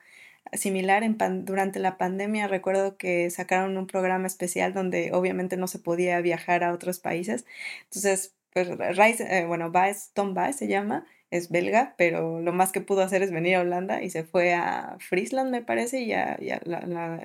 similar 0.52 1.02
en 1.02 1.16
durante 1.44 1.78
la 1.78 1.98
pandemia. 1.98 2.48
Recuerdo 2.48 2.96
que 2.96 3.30
sacaron 3.30 3.76
un 3.76 3.86
programa 3.86 4.26
especial 4.26 4.72
donde 4.74 5.10
obviamente 5.12 5.56
no 5.56 5.66
se 5.68 5.78
podía 5.78 6.20
viajar 6.20 6.64
a 6.64 6.72
otros 6.72 6.98
países. 7.00 7.46
Entonces, 7.84 8.34
pues 8.52 8.68
Rice, 8.96 9.24
eh, 9.38 9.46
bueno, 9.46 9.70
Baez, 9.70 10.10
Tom 10.14 10.34
Baez 10.34 10.56
se 10.56 10.68
llama, 10.68 11.06
es 11.30 11.50
belga, 11.50 11.94
pero 11.98 12.40
lo 12.40 12.52
más 12.52 12.72
que 12.72 12.80
pudo 12.80 13.02
hacer 13.02 13.22
es 13.22 13.30
venir 13.30 13.56
a 13.56 13.60
Holanda 13.60 14.02
y 14.02 14.10
se 14.10 14.24
fue 14.24 14.54
a 14.54 14.96
Friesland, 15.00 15.50
me 15.50 15.62
parece, 15.62 16.00
y 16.02 16.12
a, 16.12 16.38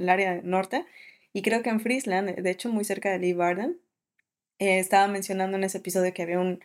área 0.08 0.42
norte. 0.44 0.86
Y 1.34 1.42
creo 1.42 1.64
que 1.64 1.70
en 1.70 1.80
Friesland, 1.80 2.36
de 2.36 2.50
hecho 2.52 2.70
muy 2.70 2.84
cerca 2.86 3.12
de 3.12 3.20
Lee 3.20 3.34
Barden, 3.34 3.80
eh, 4.60 4.80
estaba 4.80 5.08
mencionando 5.08 5.58
en 5.58 5.64
ese 5.64 5.80
episodio 5.80 6.14
que 6.14 6.24
había 6.24 6.40
un 6.40 6.62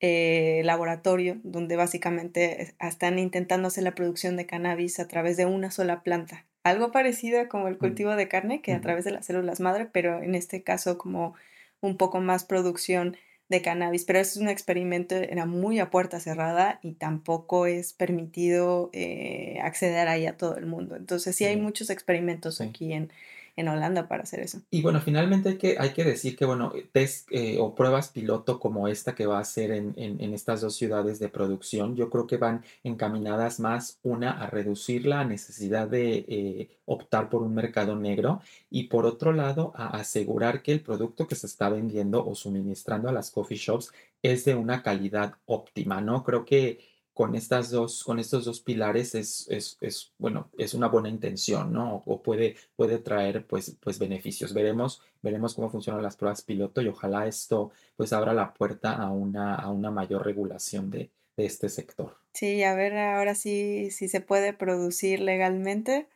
eh, 0.00 0.62
laboratorio 0.64 1.38
donde 1.42 1.76
básicamente 1.76 2.74
están 2.80 3.18
intentando 3.18 3.68
hacer 3.68 3.84
la 3.84 3.94
producción 3.94 4.36
de 4.36 4.46
cannabis 4.46 4.98
a 4.98 5.08
través 5.08 5.36
de 5.36 5.46
una 5.46 5.70
sola 5.70 6.02
planta. 6.02 6.46
Algo 6.62 6.90
parecido 6.92 7.48
como 7.48 7.68
el 7.68 7.78
cultivo 7.78 8.16
de 8.16 8.28
carne, 8.28 8.60
que 8.60 8.72
a 8.72 8.80
través 8.80 9.04
de 9.04 9.12
las 9.12 9.26
células 9.26 9.60
madre, 9.60 9.88
pero 9.90 10.22
en 10.22 10.34
este 10.34 10.62
caso 10.62 10.98
como 10.98 11.34
un 11.80 11.96
poco 11.96 12.20
más 12.20 12.44
producción 12.44 13.16
de 13.48 13.62
cannabis, 13.62 14.04
pero 14.04 14.20
es 14.20 14.36
un 14.36 14.48
experimento, 14.48 15.16
era 15.16 15.44
muy 15.44 15.80
a 15.80 15.90
puerta 15.90 16.20
cerrada 16.20 16.78
y 16.82 16.92
tampoco 16.92 17.66
es 17.66 17.92
permitido 17.92 18.90
eh, 18.92 19.58
acceder 19.62 20.06
ahí 20.08 20.26
a 20.26 20.36
todo 20.36 20.56
el 20.56 20.66
mundo. 20.66 20.96
Entonces 20.96 21.34
sí 21.34 21.44
hay 21.44 21.56
muchos 21.56 21.90
experimentos 21.90 22.60
aquí 22.60 22.92
en, 22.92 23.10
en 23.60 23.68
Holanda 23.68 24.08
para 24.08 24.24
hacer 24.24 24.40
eso. 24.40 24.60
Y 24.70 24.82
bueno, 24.82 25.00
finalmente 25.00 25.50
hay 25.50 25.56
que, 25.56 25.76
hay 25.78 25.90
que 25.90 26.04
decir 26.04 26.36
que, 26.36 26.44
bueno, 26.44 26.72
test 26.92 27.28
eh, 27.30 27.56
o 27.58 27.74
pruebas 27.74 28.08
piloto 28.08 28.58
como 28.58 28.88
esta 28.88 29.14
que 29.14 29.26
va 29.26 29.38
a 29.38 29.44
ser 29.44 29.70
en, 29.70 29.94
en, 29.96 30.34
estas 30.34 30.60
dos 30.60 30.74
ciudades 30.74 31.18
de 31.18 31.28
producción, 31.28 31.96
yo 31.96 32.10
creo 32.10 32.26
que 32.26 32.36
van 32.36 32.64
encaminadas 32.82 33.60
más, 33.60 33.98
una, 34.02 34.30
a 34.30 34.46
reducir 34.46 35.06
la 35.06 35.24
necesidad 35.24 35.88
de 35.88 36.24
eh, 36.28 36.70
optar 36.84 37.28
por 37.28 37.42
un 37.42 37.54
mercado 37.54 37.96
negro 37.96 38.40
y 38.70 38.84
por 38.84 39.06
otro 39.06 39.32
lado, 39.32 39.72
a 39.76 39.88
asegurar 39.98 40.62
que 40.62 40.72
el 40.72 40.80
producto 40.80 41.26
que 41.26 41.34
se 41.34 41.46
está 41.46 41.68
vendiendo 41.68 42.26
o 42.26 42.34
suministrando 42.34 43.08
a 43.08 43.12
las 43.12 43.30
coffee 43.30 43.58
shops 43.58 43.92
es 44.22 44.44
de 44.44 44.54
una 44.54 44.82
calidad 44.82 45.34
óptima, 45.46 46.00
¿no? 46.00 46.22
Creo 46.24 46.44
que 46.44 46.89
con 47.20 47.34
estas 47.34 47.70
dos, 47.70 48.02
con 48.02 48.18
estos 48.18 48.46
dos 48.46 48.60
pilares 48.60 49.14
es, 49.14 49.46
es, 49.50 50.14
bueno, 50.16 50.48
es 50.56 50.72
una 50.72 50.88
buena 50.88 51.10
intención, 51.10 51.70
¿no? 51.70 52.02
O 52.06 52.22
puede, 52.22 52.56
puede 52.76 52.96
traer, 52.96 53.44
pues, 53.46 53.76
pues, 53.78 53.98
beneficios. 53.98 54.54
Veremos, 54.54 55.02
veremos 55.20 55.52
cómo 55.52 55.68
funcionan 55.68 56.02
las 56.02 56.16
pruebas 56.16 56.40
piloto 56.40 56.80
y 56.80 56.88
ojalá 56.88 57.26
esto, 57.26 57.72
pues, 57.94 58.14
abra 58.14 58.32
la 58.32 58.54
puerta 58.54 58.94
a 58.94 59.10
una, 59.10 59.54
a 59.54 59.70
una 59.70 59.90
mayor 59.90 60.24
regulación 60.24 60.90
de, 60.90 61.10
de 61.36 61.44
este 61.44 61.68
sector. 61.68 62.16
Sí, 62.32 62.62
a 62.62 62.74
ver 62.74 62.96
ahora 62.96 63.34
sí, 63.34 63.90
si 63.90 64.08
se 64.08 64.22
puede 64.22 64.54
producir 64.54 65.20
legalmente, 65.20 66.08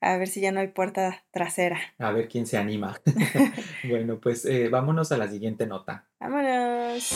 a 0.00 0.16
ver 0.16 0.26
si 0.26 0.40
ya 0.40 0.50
no 0.50 0.58
hay 0.58 0.66
puerta 0.66 1.22
trasera. 1.30 1.78
A 1.98 2.10
ver 2.10 2.26
quién 2.26 2.48
se 2.48 2.58
anima. 2.58 3.00
bueno, 3.88 4.18
pues 4.18 4.44
eh, 4.44 4.68
vámonos 4.70 5.12
a 5.12 5.18
la 5.18 5.28
siguiente 5.28 5.68
nota. 5.68 6.08
Vámonos. 6.18 7.12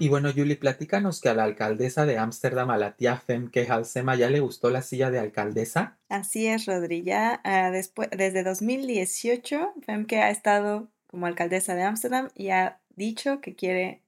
Y 0.00 0.08
bueno, 0.08 0.30
Yuli, 0.30 0.54
platícanos 0.54 1.20
que 1.20 1.28
a 1.28 1.34
la 1.34 1.42
alcaldesa 1.42 2.06
de 2.06 2.18
Ámsterdam, 2.18 2.70
a 2.70 2.78
la 2.78 2.94
tía 2.94 3.16
Femke 3.16 3.66
Halsema, 3.68 4.14
ya 4.14 4.30
le 4.30 4.38
gustó 4.38 4.70
la 4.70 4.82
silla 4.82 5.10
de 5.10 5.18
alcaldesa. 5.18 5.98
Así 6.08 6.46
es, 6.46 6.66
Rodri. 6.66 7.04
Ah, 7.10 7.70
después, 7.72 8.08
desde 8.16 8.44
2018, 8.44 9.72
Femke 9.84 10.18
ha 10.18 10.30
estado 10.30 10.88
como 11.08 11.26
alcaldesa 11.26 11.74
de 11.74 11.82
Ámsterdam 11.82 12.28
y 12.36 12.50
ha 12.50 12.78
dicho 12.94 13.40
que 13.40 13.56
quiere 13.56 14.00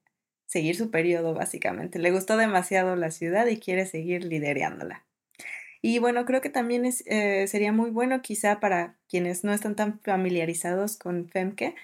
seguir 0.45 0.77
su 0.77 0.91
periodo, 0.91 1.33
básicamente. 1.33 1.99
Le 1.99 2.11
gustó 2.11 2.37
demasiado 2.37 2.95
la 2.95 3.11
ciudad 3.11 3.47
y 3.47 3.57
quiere 3.57 3.85
seguir 3.85 4.23
liderándola. 4.23 5.05
Y 5.81 5.99
bueno, 5.99 6.23
creo 6.23 6.39
que 6.39 6.49
también 6.49 6.85
eh, 6.85 7.47
sería 7.47 7.73
muy 7.73 7.89
bueno 7.89 8.21
quizá 8.21 8.61
para 8.61 8.95
quienes 9.09 9.43
no 9.43 9.51
están 9.51 9.75
tan 9.75 9.99
familiarizados 9.99 10.95
con 10.95 11.27
Femke, 11.27 11.75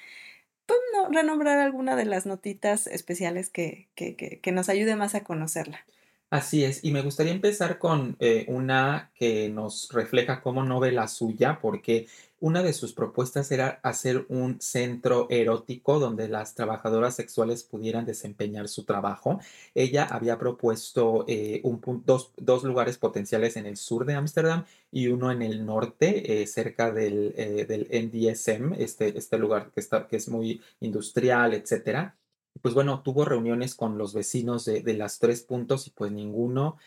no, 0.93 1.09
renombrar 1.09 1.59
alguna 1.59 1.95
de 1.95 2.05
las 2.05 2.25
notitas 2.25 2.87
especiales 2.87 3.49
que, 3.49 3.87
que, 3.95 4.15
que, 4.15 4.51
nos 4.51 4.69
ayude 4.69 4.95
más 4.95 5.15
a 5.15 5.23
conocerla. 5.23 5.85
Así 6.29 6.65
es, 6.65 6.83
y 6.83 6.91
me 6.91 7.01
gustaría 7.03 7.31
empezar 7.31 7.79
con 7.79 8.17
eh, 8.19 8.45
una 8.49 9.11
que 9.15 9.47
nos 9.47 9.89
refleja 9.93 10.41
cómo 10.41 10.61
no 10.65 10.81
ve 10.81 10.91
la 10.91 11.07
suya, 11.07 11.57
porque 11.61 12.07
una 12.41 12.61
de 12.63 12.73
sus 12.73 12.91
propuestas 12.91 13.49
era 13.49 13.79
hacer 13.81 14.25
un 14.27 14.59
centro 14.59 15.27
erótico 15.29 15.99
donde 15.99 16.27
las 16.27 16.53
trabajadoras 16.53 17.15
sexuales 17.15 17.63
pudieran 17.63 18.05
desempeñar 18.05 18.67
su 18.67 18.83
trabajo. 18.83 19.39
Ella 19.73 20.03
había 20.03 20.37
propuesto 20.37 21.23
eh, 21.29 21.61
dos, 22.05 22.33
dos, 22.35 22.63
lugares 22.65 22.97
potenciales 22.97 23.55
en 23.55 23.65
el 23.65 23.77
sur 23.77 24.05
de 24.05 24.15
Ámsterdam 24.15 24.65
y 24.91 25.07
uno 25.07 25.31
en 25.31 25.41
el 25.41 25.65
norte, 25.65 26.41
eh, 26.41 26.47
cerca 26.47 26.91
del, 26.91 27.33
del, 27.35 27.87
NDSM, 27.89 28.73
este, 28.73 29.17
este 29.17 29.37
lugar 29.37 29.71
que, 29.73 29.79
está, 29.79 30.07
que 30.07 30.17
es 30.17 30.27
muy 30.27 30.61
industrial, 30.81 31.53
etcétera 31.53 32.17
pues 32.61 32.73
bueno, 32.73 33.01
tuvo 33.03 33.25
reuniones 33.25 33.75
con 33.75 33.97
los 33.97 34.13
vecinos 34.13 34.65
de, 34.65 34.81
de 34.81 34.93
las 34.93 35.19
tres 35.19 35.43
puntos 35.43 35.87
y 35.87 35.91
pues 35.91 36.11
ninguno 36.11 36.77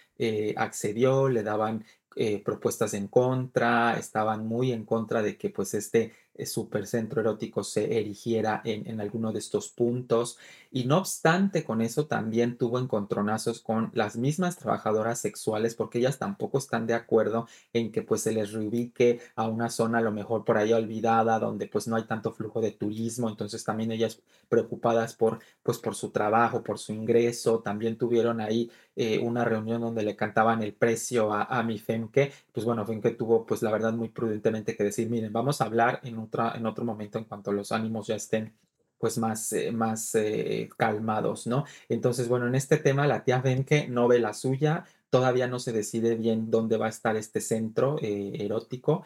accedió, 0.57 1.29
le 1.29 1.43
daban 1.43 1.85
eh, 2.17 2.43
propuestas 2.43 2.93
en 2.95 3.07
contra, 3.07 3.97
estaban 3.97 4.45
muy 4.45 4.73
en 4.73 4.85
contra 4.85 5.23
de 5.23 5.39
que 5.39 5.49
pues 5.51 5.75
este 5.75 6.03
eh, 6.03 6.13
supercentro 6.47 7.21
erótico 7.21 7.65
se 7.65 7.99
erigiera 7.99 8.61
en, 8.65 8.89
en, 8.89 9.01
alguno 9.01 9.33
de 9.33 9.39
estos 9.39 9.71
puntos. 9.71 10.39
Y 10.71 10.85
no 10.85 10.99
obstante 10.99 11.65
con 11.65 11.81
eso 11.81 12.07
también 12.07 12.57
tuvo 12.57 12.79
encontronazos 12.79 13.61
con 13.61 13.91
las 13.93 14.17
mismas 14.17 14.57
trabajadoras 14.57 15.19
sexuales 15.19 15.75
porque 15.75 15.99
ellas 15.99 16.19
tampoco 16.19 16.59
están 16.59 16.87
de 16.87 16.95
acuerdo 16.95 17.49
en 17.73 17.91
que 17.91 18.03
pues 18.03 18.23
se 18.23 18.33
les 18.33 18.53
reubique 18.53 19.21
a 19.35 19.49
una 19.49 19.69
zona 19.69 19.99
a 19.99 20.03
lo 20.03 20.13
mejor 20.13 20.45
por 20.45 20.59
ahí 20.59 20.73
olvidada 20.73 21.39
donde 21.41 21.67
pues 21.67 21.89
no 21.89 21.97
hay 21.97 22.05
tanto 22.05 22.33
flujo 22.33 22.61
de 22.61 22.71
turismo. 22.71 23.29
Entonces 23.29 23.65
también 23.65 23.91
ellas 23.91 24.21
preocupadas 24.49 25.15
por 25.15 25.41
pues 25.63 25.79
por 25.79 25.95
su 25.97 26.11
trabajo 26.11 26.63
por 26.63 26.79
su 26.79 26.93
ingreso. 26.93 27.61
También 27.61 27.97
tuvieron 27.99 28.41
ahí 28.41 28.71
eh, 28.95 29.19
una 29.19 29.45
reunión 29.45 29.81
donde 29.81 30.03
le 30.03 30.17
cantaban 30.17 30.63
el 30.63 30.75
precio 30.75 31.33
a, 31.33 31.45
a 31.45 31.63
mi 31.65 31.79
Femke. 31.79 32.33
Pues 32.53 32.65
bueno 32.65 32.87
Femke 32.87 33.11
tuvo 33.11 33.45
pues 33.45 33.63
la 33.63 33.73
verdad 33.73 33.93
muy 33.93 34.09
prudentemente 34.09 34.77
que 34.77 34.85
decir 34.85 35.11
miren 35.11 35.33
vamos 35.33 35.61
a 35.61 35.65
hablar 35.65 36.01
en 36.05 36.19
en 36.55 36.67
otro 36.67 36.85
momento 36.85 37.19
en 37.19 37.25
cuanto 37.25 37.53
los 37.53 37.73
ánimos 37.73 38.07
ya 38.07 38.17
estén 38.17 38.55
pues 39.01 39.17
más, 39.17 39.51
eh, 39.53 39.73
más 39.73 40.15
eh, 40.15 40.69
calmados, 40.77 41.47
¿no? 41.47 41.65
Entonces, 41.89 42.29
bueno, 42.29 42.47
en 42.47 42.55
este 42.55 42.77
tema 42.77 43.07
la 43.07 43.25
tía 43.25 43.41
Benke 43.41 43.89
no 43.89 44.07
ve 44.07 44.19
la 44.19 44.35
suya, 44.35 44.85
todavía 45.09 45.47
no 45.47 45.59
se 45.59 45.73
decide 45.73 46.17
bien 46.17 46.51
dónde 46.51 46.77
va 46.77 46.87
a 46.87 46.91
estar 46.91 47.17
este 47.17 47.41
centro 47.41 47.97
eh, 48.03 48.33
erótico, 48.39 49.05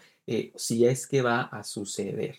si 0.56 0.84
es 0.84 1.06
que 1.06 1.22
va 1.22 1.42
a 1.42 1.62
suceder. 1.62 2.36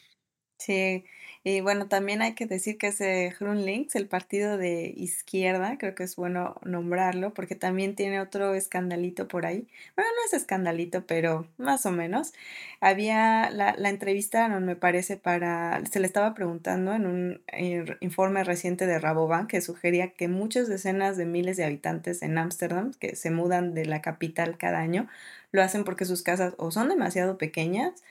Sí, 0.59 1.05
y 1.47 1.61
bueno, 1.61 1.87
también 1.87 2.23
hay 2.23 2.33
que 2.33 2.47
decir 2.47 2.79
que 2.79 2.87
ese 2.87 3.31
GroenLinks, 3.39 3.95
el 3.95 4.07
partido 4.07 4.57
de 4.57 4.91
izquierda, 4.97 5.77
creo 5.77 5.93
que 5.93 6.01
es 6.01 6.15
bueno 6.15 6.55
nombrarlo, 6.63 7.35
porque 7.35 7.53
también 7.53 7.93
tiene 7.93 8.19
otro 8.19 8.55
escandalito 8.55 9.27
por 9.27 9.45
ahí. 9.45 9.67
Bueno, 9.95 10.09
no 10.09 10.25
es 10.25 10.33
escandalito, 10.33 11.05
pero 11.05 11.47
más 11.59 11.85
o 11.85 11.91
menos. 11.91 12.33
Había 12.81 13.51
la, 13.51 13.75
la 13.77 13.89
entrevistaron, 13.89 14.65
me 14.65 14.75
parece, 14.75 15.17
para. 15.17 15.83
Se 15.85 15.99
le 15.99 16.07
estaba 16.07 16.33
preguntando 16.33 16.93
en 16.93 17.05
un 17.05 17.41
eh, 17.51 17.95
informe 17.99 18.43
reciente 18.43 18.87
de 18.87 18.97
Rabobank 18.97 19.47
que 19.47 19.61
sugería 19.61 20.13
que 20.13 20.27
muchas 20.27 20.67
decenas 20.67 21.15
de 21.15 21.25
miles 21.25 21.57
de 21.57 21.65
habitantes 21.65 22.23
en 22.23 22.39
Ámsterdam, 22.39 22.91
que 22.95 23.15
se 23.15 23.29
mudan 23.29 23.75
de 23.75 23.85
la 23.85 24.01
capital 24.01 24.57
cada 24.57 24.79
año, 24.79 25.07
lo 25.51 25.61
hacen 25.61 25.83
porque 25.83 26.05
sus 26.05 26.23
casas 26.23 26.55
o 26.57 26.71
son 26.71 26.89
demasiado 26.89 27.37
pequeñas 27.37 28.03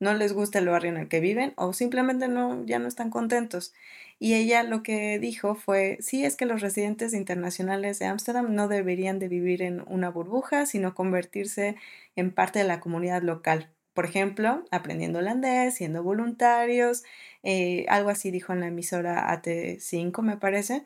no 0.00 0.14
les 0.14 0.32
gusta 0.32 0.58
el 0.58 0.68
barrio 0.68 0.90
en 0.90 0.96
el 0.96 1.08
que 1.08 1.20
viven 1.20 1.52
o 1.56 1.72
simplemente 1.72 2.28
no, 2.28 2.64
ya 2.66 2.78
no 2.78 2.88
están 2.88 3.10
contentos. 3.10 3.72
Y 4.18 4.34
ella 4.34 4.62
lo 4.62 4.82
que 4.82 5.18
dijo 5.18 5.54
fue, 5.54 5.98
sí, 6.00 6.24
es 6.24 6.36
que 6.36 6.44
los 6.46 6.60
residentes 6.60 7.14
internacionales 7.14 7.98
de 7.98 8.06
Ámsterdam 8.06 8.54
no 8.54 8.68
deberían 8.68 9.18
de 9.18 9.28
vivir 9.28 9.62
en 9.62 9.82
una 9.86 10.10
burbuja, 10.10 10.66
sino 10.66 10.94
convertirse 10.94 11.76
en 12.16 12.32
parte 12.32 12.58
de 12.58 12.66
la 12.66 12.80
comunidad 12.80 13.22
local. 13.22 13.70
Por 13.94 14.04
ejemplo, 14.04 14.64
aprendiendo 14.70 15.18
holandés, 15.20 15.74
siendo 15.74 16.02
voluntarios, 16.02 17.02
eh, 17.42 17.86
algo 17.88 18.10
así 18.10 18.30
dijo 18.30 18.52
en 18.52 18.60
la 18.60 18.68
emisora 18.68 19.30
AT5, 19.30 20.22
me 20.22 20.36
parece. 20.36 20.84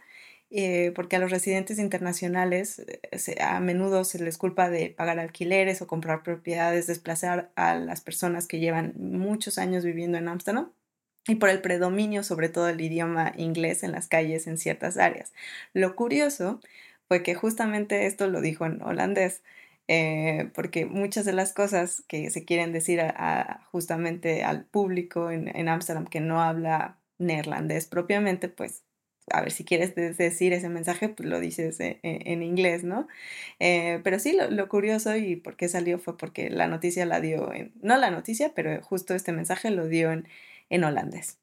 Eh, 0.57 0.93
porque 0.95 1.17
a 1.17 1.19
los 1.19 1.33
residentes 1.33 1.81
internacionales 1.81 2.79
eh, 2.79 3.43
a 3.43 3.59
menudo 3.59 4.05
se 4.05 4.21
les 4.23 4.39
culpa 4.39 4.71
de 4.71 4.89
pagar 4.91 5.19
alquileres 5.19 5.83
o 5.83 5.89
comprar 5.89 6.23
propiedades, 6.23 6.87
desplazar 6.87 7.51
a 7.57 7.75
las 7.75 8.01
personas 8.03 8.47
que 8.47 8.61
llevan 8.61 8.93
muchos 8.97 9.59
años 9.59 9.85
viviendo 9.85 10.17
en 10.17 10.29
Ámsterdam 10.29 10.71
y 11.27 11.37
por 11.37 11.49
el 11.51 11.61
predominio 11.63 12.23
sobre 12.23 12.49
todo 12.51 12.67
del 12.67 12.81
idioma 12.81 13.33
inglés 13.37 13.83
en 13.83 13.91
las 13.93 14.07
calles 14.09 14.47
en 14.47 14.57
ciertas 14.59 14.97
áreas. 14.97 15.33
Lo 15.73 15.97
curioso 15.97 16.61
fue 17.09 17.23
que 17.25 17.35
justamente 17.35 18.07
esto 18.07 18.29
lo 18.29 18.41
dijo 18.41 18.65
en 18.67 18.81
holandés. 18.83 19.43
Eh, 19.89 20.51
porque 20.55 20.87
muchas 20.87 21.27
de 21.27 21.33
las 21.35 21.53
cosas 21.53 22.03
que 22.09 22.31
se 22.31 22.45
quieren 22.47 22.73
decir 22.73 23.03
justamente 23.71 24.43
al 24.45 24.65
público 24.65 25.31
en 25.31 25.69
Ámsterdam 25.69 26.07
que 26.07 26.21
no 26.21 26.41
habla 26.41 26.99
neerlandés 27.19 27.87
propiamente, 27.87 28.49
pues 28.49 28.84
a 29.31 29.41
ver, 29.41 29.53
si 29.53 29.65
quieres 29.65 29.95
decir 29.95 30.53
ese 30.53 30.69
mensaje, 30.69 31.09
pues 31.09 31.29
lo 31.29 31.41
dices 31.41 31.81
e, 31.81 31.99
e, 32.03 32.33
en, 32.33 32.43
inglés, 32.43 32.85
¿no? 32.85 33.09
Eh, 33.61 34.01
pero 34.05 34.19
sí, 34.19 34.37
lo, 34.51 34.69
curioso 34.69 35.17
y 35.17 35.37
por 35.37 35.57
qué 35.57 35.69
salió 35.69 35.99
fue 35.99 36.17
porque 36.19 36.51
la 36.51 36.69
noticia 36.69 37.07
la 37.07 37.21
dio 37.21 37.51
no 37.83 37.97
la 37.99 38.11
noticia, 38.11 38.53
pero 38.55 38.83
justo 38.83 39.15
este 39.15 39.33
mensaje 39.33 39.71
lo 39.71 39.89
dio 39.89 40.13
en, 40.13 40.29
en 40.71 40.85
holandés. 40.85 41.39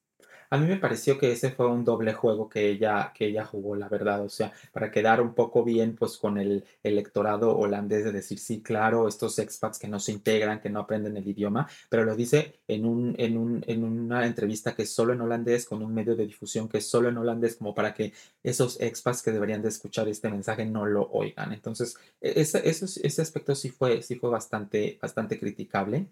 A 0.54 0.58
mí 0.58 0.68
me 0.68 0.76
pareció 0.76 1.18
que 1.18 1.32
ese 1.32 1.52
fue 1.52 1.68
un 1.68 1.86
doble 1.86 2.12
juego 2.14 2.50
que 2.50 2.68
ella, 2.70 3.14
que 3.16 3.26
ella 3.28 3.46
jugó, 3.46 3.76
la 3.78 3.88
verdad. 3.88 4.22
O 4.26 4.28
sea, 4.30 4.52
para 4.74 4.92
quedar 4.92 5.22
un 5.22 5.34
poco 5.34 5.64
bien, 5.64 5.96
pues 5.96 6.18
con 6.18 6.38
el 6.38 6.66
electorado 6.84 7.58
holandés 7.58 8.04
de 8.04 8.12
decir, 8.12 8.38
sí, 8.38 8.62
claro, 8.62 9.08
estos 9.08 9.40
expats 9.40 9.80
que 9.80 9.88
no 9.88 9.98
se 10.02 10.12
integran, 10.12 10.60
que 10.60 10.70
no 10.70 10.82
aprenden 10.82 11.16
el 11.16 11.26
idioma, 11.26 11.70
pero 11.90 12.04
lo 12.04 12.18
dice 12.18 12.60
en, 12.68 12.86
un, 12.86 13.16
en, 13.18 13.38
un, 13.38 13.64
en 13.66 13.84
una 13.86 14.26
entrevista 14.26 14.76
que 14.76 14.82
es 14.84 14.94
solo 14.94 15.14
en 15.14 15.22
holandés, 15.22 15.66
con 15.66 15.82
un 15.82 15.94
medio 15.94 16.18
de 16.18 16.26
difusión 16.28 16.68
que 16.68 16.80
es 16.80 16.88
solo 16.88 17.08
en 17.08 17.18
holandés, 17.18 17.56
como 17.56 17.74
para 17.74 17.94
que 17.94 18.12
esos 18.44 18.80
expats 18.82 19.22
que 19.24 19.32
deberían 19.32 19.62
de 19.62 19.70
escuchar 19.70 20.10
este 20.10 20.30
mensaje 20.30 20.66
no 20.66 20.86
lo 20.86 21.10
oigan. 21.12 21.54
Entonces, 21.54 21.96
e, 22.20 22.42
ese, 22.42 22.62
ese 22.68 23.22
aspecto 23.22 23.56
sí 23.56 23.70
fue, 23.70 24.02
sí 24.04 24.16
fue 24.16 24.30
bastante, 24.30 25.00
bastante 25.02 25.40
criticable. 25.40 26.08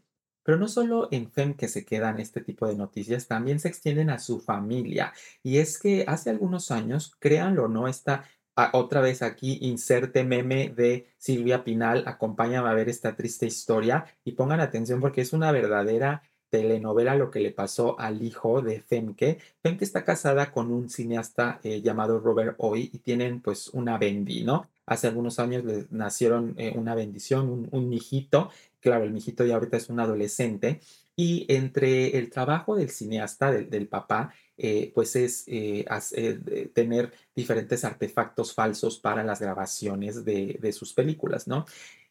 Pero 0.50 0.58
no 0.58 0.68
solo 0.68 1.10
en 1.12 1.30
FEM 1.30 1.54
que 1.54 1.68
se 1.68 1.86
quedan 1.86 2.20
este 2.20 2.42
tipo 2.42 2.68
de 2.68 2.74
noticias, 2.74 3.28
también 3.28 3.60
se 3.60 3.68
extienden 3.68 4.10
a 4.10 4.18
su 4.18 4.40
familia. 4.40 5.14
Y 5.44 5.60
es 5.60 5.78
que 5.78 6.06
hace 6.08 6.32
algunos 6.32 6.72
años, 6.72 7.16
créanlo 7.20 7.66
o 7.66 7.68
no, 7.68 7.88
está 7.88 8.24
ah, 8.56 8.72
otra 8.74 9.00
vez 9.00 9.22
aquí, 9.22 9.60
inserte 9.62 10.24
meme 10.24 10.70
de 10.70 11.06
Silvia 11.20 11.64
Pinal, 11.64 12.04
acompáñame 12.08 12.68
a 12.68 12.74
ver 12.74 12.90
esta 12.90 13.16
triste 13.16 13.46
historia 13.46 14.06
y 14.26 14.32
pongan 14.32 14.60
atención 14.60 15.00
porque 15.00 15.22
es 15.22 15.34
una 15.34 15.52
verdadera 15.52 16.24
telenovela 16.50 17.16
lo 17.16 17.30
que 17.30 17.42
le 17.42 17.52
pasó 17.52 18.00
al 18.00 18.24
hijo 18.24 18.64
de 18.64 18.82
Femke. 18.82 19.38
Femke 19.62 19.84
está 19.84 20.04
casada 20.04 20.52
con 20.52 20.72
un 20.72 20.90
cineasta 20.90 21.60
eh, 21.64 21.82
llamado 21.82 22.20
Robert 22.20 22.56
Oy 22.58 22.90
y 22.92 23.00
tienen 23.00 23.42
pues 23.42 23.68
una 23.68 24.00
bendi, 24.00 24.44
¿no? 24.44 24.68
Hace 24.86 25.06
algunos 25.08 25.38
años 25.38 25.64
le 25.64 25.86
nacieron 25.92 26.56
eh, 26.58 26.74
una 26.76 26.96
bendición, 26.96 27.48
un, 27.50 27.70
un, 27.72 27.94
hijito 27.94 28.50
Claro, 28.80 29.04
el 29.04 29.12
mijito 29.12 29.46
ya 29.46 29.56
ahorita 29.56 29.78
es 29.78 29.89
un 29.89 30.00
adolescente 30.00 30.80
y 31.15 31.46
entre 31.50 32.18
el 32.18 32.30
trabajo 32.30 32.78
del 32.78 32.89
cineasta, 32.89 33.52
del, 33.52 33.89
papá, 33.89 34.34
eh, 34.56 34.94
pues 34.96 35.18
es 35.18 35.44
eh, 35.48 35.86
eh, 36.15 36.72
tener 36.74 37.12
diferentes 37.36 37.84
artefactos 37.84 38.54
falsos 38.54 39.00
para 39.00 39.22
las 39.26 39.42
grabaciones 39.42 40.24
de, 40.24 40.72
sus 40.72 40.94
películas, 40.94 41.46
¿no? 41.46 41.65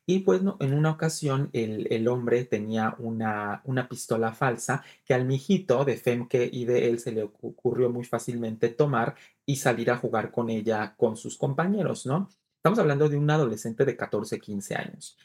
Y 0.04 0.20
pues 0.20 0.42
en 0.60 0.74
una 0.74 0.90
ocasión 0.90 1.48
el, 1.54 2.06
hombre 2.08 2.44
tenía 2.44 2.96
una, 2.98 3.62
una, 3.64 3.88
pistola 3.88 4.32
falsa 4.34 4.82
que 5.06 5.14
al 5.14 5.26
mijito 5.26 5.86
de 5.86 5.96
Femke 5.96 6.48
y 6.52 6.66
de 6.66 6.88
él 6.90 6.98
se 6.98 7.12
le 7.12 7.22
ocurrió 7.22 7.88
muy 7.90 8.04
fácilmente 8.04 8.68
tomar 8.68 9.14
y 9.46 9.56
salir 9.56 9.90
a 9.90 9.96
jugar 9.96 10.30
con 10.30 10.50
ella 10.50 10.94
con 10.98 11.16
sus 11.16 11.38
compañeros, 11.38 12.04
¿no? 12.04 12.28
Estamos 12.56 12.78
hablando 12.78 13.08
de 13.08 13.16
un 13.16 13.30
adolescente 13.30 13.86
de 13.86 13.96
14, 13.96 14.38
15 14.38 14.74
años. 14.74 15.16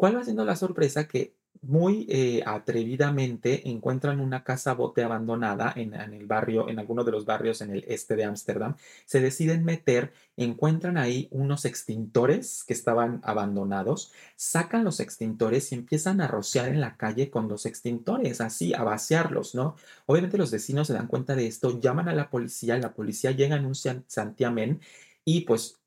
¿Cuál 0.00 0.16
va 0.16 0.24
siendo 0.24 0.46
la 0.46 0.56
sorpresa? 0.56 1.06
Que 1.06 1.34
muy 1.60 2.06
eh, 2.08 2.42
atrevidamente 2.46 3.68
encuentran 3.68 4.18
una 4.20 4.44
casa 4.44 4.72
bote 4.72 5.04
abandonada 5.04 5.74
en, 5.76 5.92
el 5.92 6.26
barrio, 6.26 6.70
en 6.70 6.78
alguno 6.78 7.04
de 7.04 7.12
los 7.12 7.26
barrios 7.26 7.60
en 7.60 7.68
el 7.68 7.84
este 7.86 8.16
de 8.16 8.24
Ámsterdam. 8.24 8.76
Se 9.04 9.20
deciden 9.20 9.62
meter, 9.62 10.14
encuentran 10.38 10.96
ahí 10.96 11.28
unos 11.30 11.66
extintores 11.66 12.64
que 12.64 12.72
estaban 12.72 13.20
abandonados, 13.24 14.10
sacan 14.36 14.84
los 14.84 15.00
extintores 15.00 15.70
y 15.70 15.74
empiezan 15.74 16.22
a 16.22 16.28
rociar 16.28 16.70
en 16.70 16.80
la 16.80 16.96
calle 16.96 17.28
con 17.28 17.46
los 17.46 17.66
extintores, 17.66 18.40
así, 18.40 18.72
a 18.72 18.82
vaciarlos, 18.82 19.54
¿no? 19.54 19.76
Obviamente 20.06 20.38
los 20.38 20.50
vecinos 20.50 20.86
se 20.86 20.94
dan 20.94 21.08
cuenta 21.08 21.36
de 21.36 21.46
esto, 21.46 21.78
llaman 21.78 22.08
a 22.08 22.14
la 22.14 22.30
policía, 22.30 22.78
la 22.78 22.94
policía 22.94 23.32
llega 23.32 23.56
en 23.56 23.66
un 23.66 23.74
santiamén 23.74 24.80
y 25.26 25.42
pues 25.42 25.78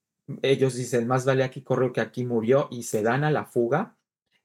ellos 0.44 0.76
dicen, 0.76 1.08
más 1.08 1.26
vale 1.26 1.44
aquí 1.44 1.64
corrió 1.64 1.92
que 1.92 2.02
aquí 2.02 2.26
murió 2.26 2.68
y 2.70 2.84
se 2.84 3.02
dan 3.02 3.24
a 3.24 3.32
la 3.32 3.46
fuga 3.46 3.98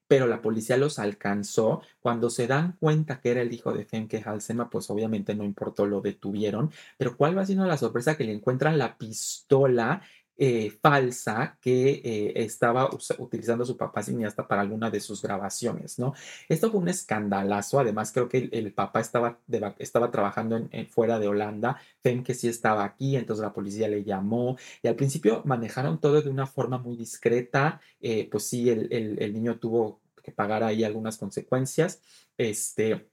pero 0.09 0.27
la 0.27 0.43
policía 0.43 0.77
los 0.77 0.99
alcanzó. 0.99 1.83
Cuando 2.01 2.31
se 2.31 2.47
dan 2.47 2.73
cuenta 2.81 3.21
que 3.21 3.31
era 3.31 3.43
el 3.43 3.53
hijo 3.53 3.73
de 3.73 3.85
Femke 3.85 4.23
Halsema, 4.25 4.71
pues 4.71 4.91
obviamente 4.91 5.35
no 5.35 5.45
importó, 5.45 5.87
lo 5.87 6.01
detuvieron. 6.01 6.71
Pero 6.97 7.17
¿cuál 7.17 7.37
va 7.37 7.47
siendo 7.47 7.67
la 7.67 7.77
sorpresa? 7.77 8.17
Que 8.17 8.25
le 8.25 8.33
encuentran 8.33 8.79
la 8.79 8.97
pistola 8.99 10.03
eh, 10.39 10.71
falsa 10.81 11.59
que 11.61 12.01
eh, 12.05 12.33
estaba 12.37 12.89
utilizando 13.19 13.65
su 13.65 13.77
papá 13.77 14.03
cineasta 14.03 14.47
para 14.47 14.63
alguna 14.63 14.89
de 14.91 15.01
sus 15.01 15.21
grabaciones, 15.21 15.99
¿no? 15.99 16.15
Esto 16.49 16.71
fue 16.71 16.81
un 16.81 16.89
escandalazo, 16.89 17.81
además 17.81 18.13
creo 18.13 18.29
que 18.29 18.49
el, 18.53 18.73
papá 18.73 19.01
estaba, 19.01 19.41
estaba 19.79 20.11
trabajando 20.13 20.69
fuera 20.89 21.19
de 21.19 21.29
Holanda, 21.29 21.81
Femke 22.03 22.35
sí 22.35 22.49
estaba 22.49 22.85
aquí, 22.85 23.17
entonces 23.17 23.43
la 23.43 23.53
policía 23.53 23.89
le 23.89 24.05
llamó. 24.05 24.57
Y 24.83 24.89
al 24.89 24.97
principio 24.97 25.43
manejaron 25.45 26.01
todo 26.01 26.23
de 26.23 26.31
una 26.31 26.47
forma 26.47 26.79
muy 26.79 26.97
discreta, 26.97 27.81
eh, 28.01 28.29
pues 28.31 28.45
sí, 28.45 28.71
el, 28.71 28.89
el 28.93 29.33
niño 29.33 29.59
tuvo 29.59 30.01
que 30.23 30.33
pagar 30.33 30.63
ahí 30.63 30.85
algunas 30.85 31.17
consecuencias, 31.19 32.01
este 32.37 33.09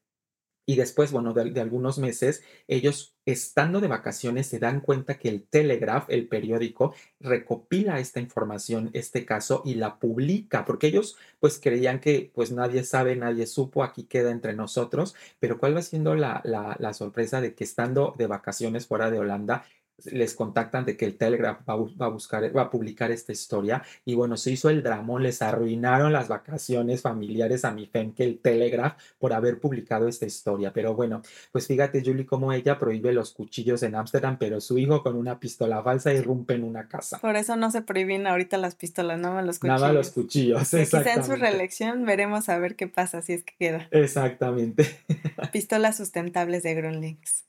y 0.66 0.76
después, 0.76 1.12
bueno, 1.12 1.34
de, 1.34 1.62
algunos 1.62 2.00
meses, 2.00 2.44
ellos 2.68 3.16
estando 3.26 3.82
de 3.82 3.88
vacaciones 3.88 4.48
se 4.48 4.60
dan 4.60 4.82
cuenta 4.82 5.20
que 5.20 5.30
el 5.30 5.44
Telegraph, 5.44 6.06
el 6.10 6.28
periódico, 6.28 6.96
recopila 7.20 8.00
esta 8.00 8.20
información, 8.20 8.90
este 8.94 9.26
caso, 9.26 9.62
y 9.66 9.76
la 9.76 10.00
publica, 10.00 10.66
porque 10.66 10.88
ellos 10.88 11.18
pues 11.40 11.60
creían 11.60 12.00
que 12.00 12.32
pues 12.34 12.52
nadie 12.52 12.84
sabe, 12.84 13.16
nadie 13.16 13.46
supo, 13.46 13.84
aquí 13.84 14.04
queda 14.04 14.32
entre 14.32 14.54
nosotros, 14.54 15.16
pero 15.40 15.60
¿cuál 15.60 15.76
va 15.76 15.82
siendo 15.82 16.16
la, 16.16 16.42
la, 16.44 16.76
la 16.80 16.94
sorpresa 16.94 17.42
de 17.42 17.54
que 17.54 17.64
estando 17.64 18.16
de 18.18 18.28
vacaciones 18.28 18.88
fuera 18.88 19.12
de 19.12 19.20
Holanda, 19.20 19.66
les 20.04 20.36
contactan 20.36 20.86
de 20.86 20.98
que 20.98 21.06
el 21.06 21.18
Telegraph 21.18 21.62
va, 21.68 21.74
a 21.74 22.10
buscar, 22.10 22.56
va 22.56 22.64
a 22.64 22.70
publicar 22.70 23.12
esta 23.12 23.32
historia 23.32 23.84
y 24.04 24.16
bueno, 24.16 24.38
se 24.38 24.52
hizo 24.52 24.70
el 24.70 24.84
dramón, 24.84 25.24
les 25.24 25.42
arruinaron 25.42 26.12
las 26.12 26.28
vacaciones 26.28 27.02
familiares 27.02 27.66
a 27.66 27.72
mi 27.72 27.86
FEM 27.86 28.14
que 28.14 28.24
el 28.24 28.40
Telegraph 28.40 28.98
por 29.18 29.34
haber 29.34 29.60
publicado 29.60 30.08
esta 30.08 30.26
historia. 30.26 30.74
Pero 30.74 30.96
bueno, 30.96 31.22
pues 31.52 31.68
fíjate 31.68 32.04
Julie 32.04 32.26
cómo 32.26 32.52
ella 32.52 32.78
prohíbe 32.78 33.14
los 33.14 33.32
cuchillos 33.32 33.84
en 33.84 33.96
Ámsterdam, 33.96 34.38
pero 34.38 34.60
su 34.62 34.78
hijo 34.78 35.02
con 35.02 35.16
una 35.16 35.40
pistola 35.40 35.82
falsa 35.82 36.14
irrumpe 36.14 36.56
en 36.56 36.64
una 36.64 36.88
casa. 36.88 37.20
Por 37.20 37.36
eso 37.36 37.56
no 37.56 37.72
se 37.72 37.82
prohíben 37.82 38.28
ahorita 38.28 38.58
las 38.58 38.76
pistolas, 38.76 39.20
nada 39.20 39.36
más 39.36 39.46
los 39.46 39.60
cuchillos. 39.60 39.82
Nada 39.82 39.94
los 39.94 40.10
cuchillos, 40.12 40.70
Quizá 40.70 41.14
en 41.14 41.24
su 41.24 41.36
reelección 41.36 42.06
veremos 42.06 42.50
a 42.50 42.58
ver 42.60 42.76
qué 42.76 42.88
pasa 42.88 43.22
si 43.22 43.34
es 43.34 43.44
que 43.44 43.54
queda. 43.58 43.88
Exactamente. 43.92 45.00
Pistolas 45.52 45.98
sustentables 45.98 46.64
de 46.64 46.74
Grunlinks. 46.76 47.46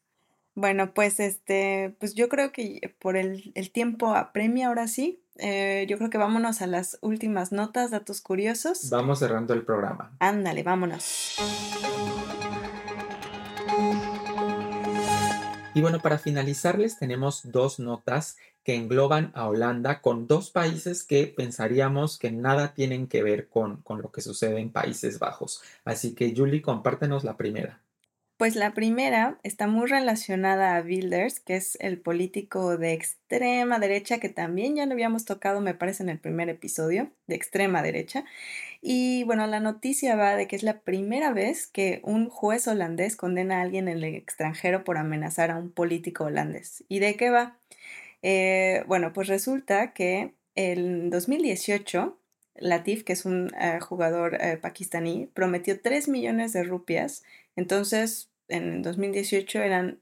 Bueno, 0.57 0.95
pues 0.95 1.21
este, 1.21 1.95
pues 2.01 2.14
yo 2.14 2.31
creo 2.31 2.51
que 2.51 2.97
por 2.99 3.19
el, 3.19 3.53
tiempo 3.75 4.14
apremia 4.14 4.69
ahora 4.69 4.88
sí. 4.88 5.23
Eh, 5.37 5.85
yo 5.87 5.99
creo 5.99 6.09
que 6.09 6.16
vámonos 6.16 6.62
a 6.62 6.66
las 6.66 6.97
últimas 7.03 7.53
notas, 7.53 7.90
datos 7.90 8.23
curiosos. 8.23 8.88
Vamos 8.88 9.19
cerrando 9.19 9.53
el 9.53 9.66
programa. 9.66 10.16
Ándale, 10.19 10.62
vámonos. 10.62 11.37
Y 15.75 15.83
bueno, 15.83 16.01
para 16.01 16.16
finalizarles 16.16 16.99
tenemos 16.99 17.42
dos 17.53 17.79
notas 17.79 18.38
que 18.64 18.77
engloban 18.77 19.33
a 19.35 19.49
Holanda 19.49 20.01
con 20.01 20.27
dos 20.27 20.49
países 20.49 21.05
que 21.05 21.27
pensaríamos 21.27 22.19
que 22.19 22.33
nada 22.33 22.73
tienen 22.73 23.09
que 23.09 23.23
ver 23.23 23.51
con, 23.51 23.83
con 23.83 24.01
lo 24.01 24.11
que 24.11 24.23
sucede 24.23 24.59
en 24.59 24.73
Países 24.73 25.19
Bajos. 25.19 25.61
Así 25.85 26.14
que 26.14 26.33
Julie, 26.35 26.62
compártenos 26.62 27.25
la 27.25 27.37
primera. 27.37 27.83
Pues 28.37 28.55
la 28.55 28.75
primera 28.75 29.38
está 29.44 29.66
muy 29.66 29.87
relacionada 29.87 30.77
a 30.77 30.83
Wilders, 30.83 31.40
que 31.40 31.57
es 31.57 31.79
el 31.81 31.99
político 31.99 32.77
de 32.77 32.92
extrema 32.92 33.79
derecha, 33.79 34.18
que 34.20 34.29
también 34.29 34.77
ya 34.77 34.85
lo 34.85 34.92
habíamos 34.92 35.25
tocado, 35.25 35.62
me 35.62 35.72
parece, 35.72 36.03
en 36.03 36.11
el 36.11 36.18
primer 36.18 36.51
episodio, 36.51 37.11
de 37.27 37.35
extrema 37.35 37.81
derecha. 37.81 38.27
Y 38.83 39.25
bueno, 39.25 39.46
la 39.46 39.59
noticia 39.61 40.16
va 40.16 40.37
de 40.37 40.46
que 40.49 40.57
es 40.57 40.62
la 40.62 40.81
primera 40.81 41.33
vez 41.33 41.66
que 41.66 42.01
un 42.05 42.29
juez 42.29 42.68
holandés 42.68 43.16
condena 43.16 43.59
a 43.59 43.62
alguien 43.62 43.88
en 43.88 43.99
el 43.99 44.05
extranjero 44.05 44.85
por 44.85 44.99
amenazar 44.99 45.51
a 45.51 45.57
un 45.57 45.70
político 45.70 46.25
holandés. 46.25 46.85
¿Y 46.88 46.99
de 46.99 47.16
qué 47.16 47.31
va? 47.31 47.59
Eh, 48.20 48.85
bueno, 48.87 49.14
pues 49.14 49.29
resulta 49.29 49.94
que 49.94 50.35
en 50.55 51.09
2018 51.09 52.18
Latif, 52.59 53.05
que 53.05 53.12
es 53.12 53.25
un 53.25 53.53
eh, 53.61 53.81
jugador 53.81 54.37
eh, 54.40 54.57
pakistaní, 54.57 55.31
prometió 55.35 55.81
3 55.81 56.09
millones 56.09 56.53
de 56.53 56.64
rupias. 56.64 57.23
Entonces, 57.57 58.31
en 58.49 58.83
2018 58.83 59.61
eran 59.61 60.01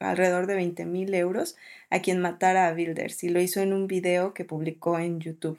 alrededor 0.00 0.46
de 0.46 0.54
20 0.54 0.84
mil 0.86 1.14
euros 1.14 1.56
a 1.90 2.00
quien 2.00 2.20
matara 2.20 2.68
a 2.68 2.72
Wilders 2.72 3.22
y 3.24 3.28
lo 3.28 3.40
hizo 3.40 3.60
en 3.60 3.72
un 3.72 3.86
video 3.86 4.34
que 4.34 4.44
publicó 4.44 4.98
en 4.98 5.20
YouTube. 5.20 5.58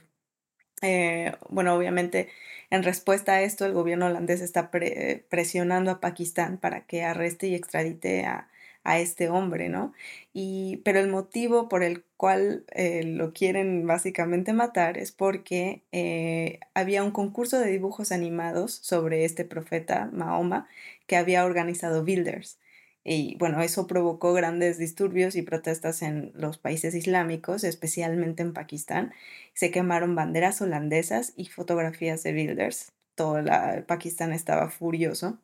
Eh, 0.82 1.34
bueno, 1.50 1.76
obviamente 1.76 2.30
en 2.70 2.84
respuesta 2.84 3.34
a 3.34 3.42
esto 3.42 3.66
el 3.66 3.74
gobierno 3.74 4.06
holandés 4.08 4.42
está 4.42 4.70
presionando 4.70 5.90
a 5.92 6.00
Pakistán 6.00 6.58
para 6.58 6.86
que 6.86 7.04
arreste 7.04 7.48
y 7.48 7.56
extradite 7.56 8.26
a, 8.26 8.50
a 8.88 9.00
este 9.00 9.30
hombre, 9.30 9.68
¿no? 9.68 9.94
Y, 10.34 10.78
pero 10.86 11.00
el 11.00 11.10
motivo 11.10 11.68
por 11.68 11.84
el 11.84 12.06
cual 12.16 12.64
eh, 12.72 13.04
lo 13.04 13.34
quieren 13.34 13.86
básicamente 13.86 14.54
matar 14.54 14.98
es 14.98 15.12
porque 15.12 15.84
eh, 15.92 16.62
había 16.74 17.04
un 17.04 17.12
concurso 17.12 17.60
de 17.60 17.70
dibujos 17.70 18.14
animados 18.14 18.72
sobre 18.74 19.26
este 19.26 19.44
profeta 19.44 20.10
Mahoma 20.14 20.70
que 21.06 21.18
había 21.18 21.44
organizado 21.46 22.06
Builders. 22.06 22.60
Y 23.04 23.36
bueno, 23.40 23.62
eso 23.62 23.88
provocó 23.88 24.34
grandes 24.34 24.78
disturbios 24.78 25.36
y 25.36 25.42
protestas 25.42 26.02
en 26.02 26.32
los 26.34 26.58
países 26.58 26.96
islámicos, 26.96 27.66
especialmente 27.66 28.42
en 28.42 28.54
Pakistán. 28.54 29.12
Se 29.54 29.70
quemaron 29.70 30.16
banderas 30.16 30.62
holandesas 30.62 31.34
y 31.36 31.48
fotografías 31.48 32.24
de 32.24 32.32
Wilders. 32.34 32.94
Todo 33.16 33.42
la, 33.42 33.84
Pakistán 33.86 34.32
estaba 34.32 34.70
furioso. 34.70 35.40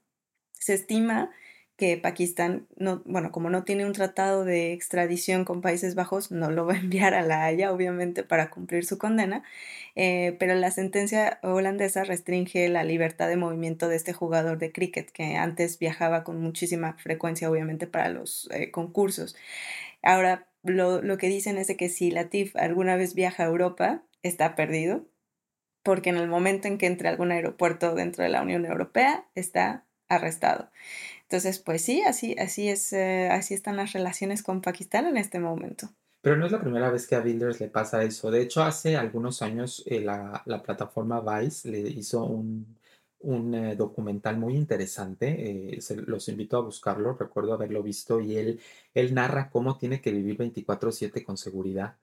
Se 0.54 0.74
estima 0.76 1.32
que 1.76 1.98
Pakistán, 1.98 2.68
no, 2.76 3.02
bueno, 3.06 3.32
como 3.32 3.50
no 3.50 3.64
tiene 3.64 3.86
un 3.86 3.94
tratado 3.94 4.46
de 4.46 4.74
extradición 4.74 5.44
con 5.44 5.62
Países 5.62 5.96
Bajos, 5.96 6.32
no 6.32 6.52
lo 6.52 6.66
va 6.66 6.74
a 6.74 6.78
enviar 6.80 7.14
a 7.14 7.24
la 7.24 7.46
Haya, 7.46 7.72
obviamente, 7.72 8.24
para 8.24 8.50
cumplir 8.50 8.86
su 8.86 8.98
condena, 8.98 9.44
eh, 9.96 10.36
pero 10.40 10.54
la 10.56 10.72
sentencia 10.72 11.40
holandesa 11.42 12.04
restringe 12.04 12.70
la 12.70 12.84
libertad 12.84 13.28
de 13.28 13.38
movimiento 13.38 13.90
de 13.90 13.96
este 13.96 14.14
jugador 14.14 14.60
de 14.60 14.72
cricket, 14.72 15.12
que 15.12 15.36
antes 15.36 15.80
viajaba 15.80 16.24
con 16.24 16.40
muchísima 16.42 16.94
frecuencia, 16.98 17.50
obviamente, 17.50 17.88
para 17.88 18.10
los 18.10 18.50
eh, 18.52 18.70
concursos. 18.72 19.36
Ahora, 20.04 20.48
lo, 20.64 21.02
lo 21.02 21.18
que 21.18 21.28
dicen 21.28 21.58
es 21.58 21.76
que 21.76 21.90
si 21.90 22.12
Latif 22.12 22.56
alguna 22.56 22.96
vez 22.98 23.16
viaja 23.16 23.44
a 23.44 23.48
Europa, 23.48 24.04
está 24.22 24.56
perdido, 24.56 25.06
porque 25.84 26.10
en 26.12 26.18
el 26.18 26.28
momento 26.28 26.68
en 26.68 26.78
que 26.78 26.86
entre 26.86 27.08
a 27.10 27.12
algún 27.12 27.32
aeropuerto 27.32 27.96
dentro 27.96 28.24
de 28.24 28.30
la 28.30 28.42
Unión 28.42 28.66
Europea, 28.66 29.26
está 29.36 29.86
arrestado. 30.08 30.70
Entonces, 31.34 31.58
pues 31.58 31.82
sí, 31.82 32.04
así, 32.04 32.36
así 32.38 32.70
es, 32.70 32.94
eh, 32.94 33.28
así 33.32 33.56
están 33.56 33.76
las 33.76 33.94
relaciones 33.94 34.44
con 34.44 34.62
Pakistán 34.62 35.08
en 35.08 35.18
este 35.18 35.40
momento. 35.40 35.90
Pero 36.22 36.38
no 36.38 36.46
es 36.46 36.52
la 36.52 36.62
primera 36.62 36.92
vez 36.92 37.08
que 37.08 37.16
a 37.16 37.22
Builders 37.22 37.60
le 37.60 37.70
pasa 37.70 38.04
eso. 38.04 38.30
De 38.30 38.44
hecho, 38.44 38.62
hace 38.62 38.98
algunos 38.98 39.42
años 39.42 39.82
eh, 39.88 40.00
la, 40.00 40.44
plataforma 40.64 41.22
Vice 41.22 41.72
le 41.72 41.80
hizo 41.80 42.24
un, 42.24 42.78
eh, 43.56 43.76
documental 43.76 44.38
muy 44.38 44.56
interesante. 44.56 45.76
los 46.06 46.30
invito 46.30 46.58
a 46.58 46.62
buscarlo, 46.62 47.18
recuerdo 47.18 47.54
haberlo 47.54 47.82
visto, 47.82 48.22
y 48.22 48.38
él, 48.38 48.60
él 48.94 49.16
narra 49.16 49.50
cómo 49.50 49.80
tiene 49.80 50.02
que 50.02 50.12
vivir 50.12 50.38
24/7 50.38 51.24
con 51.24 51.38
seguridad, 51.38 51.96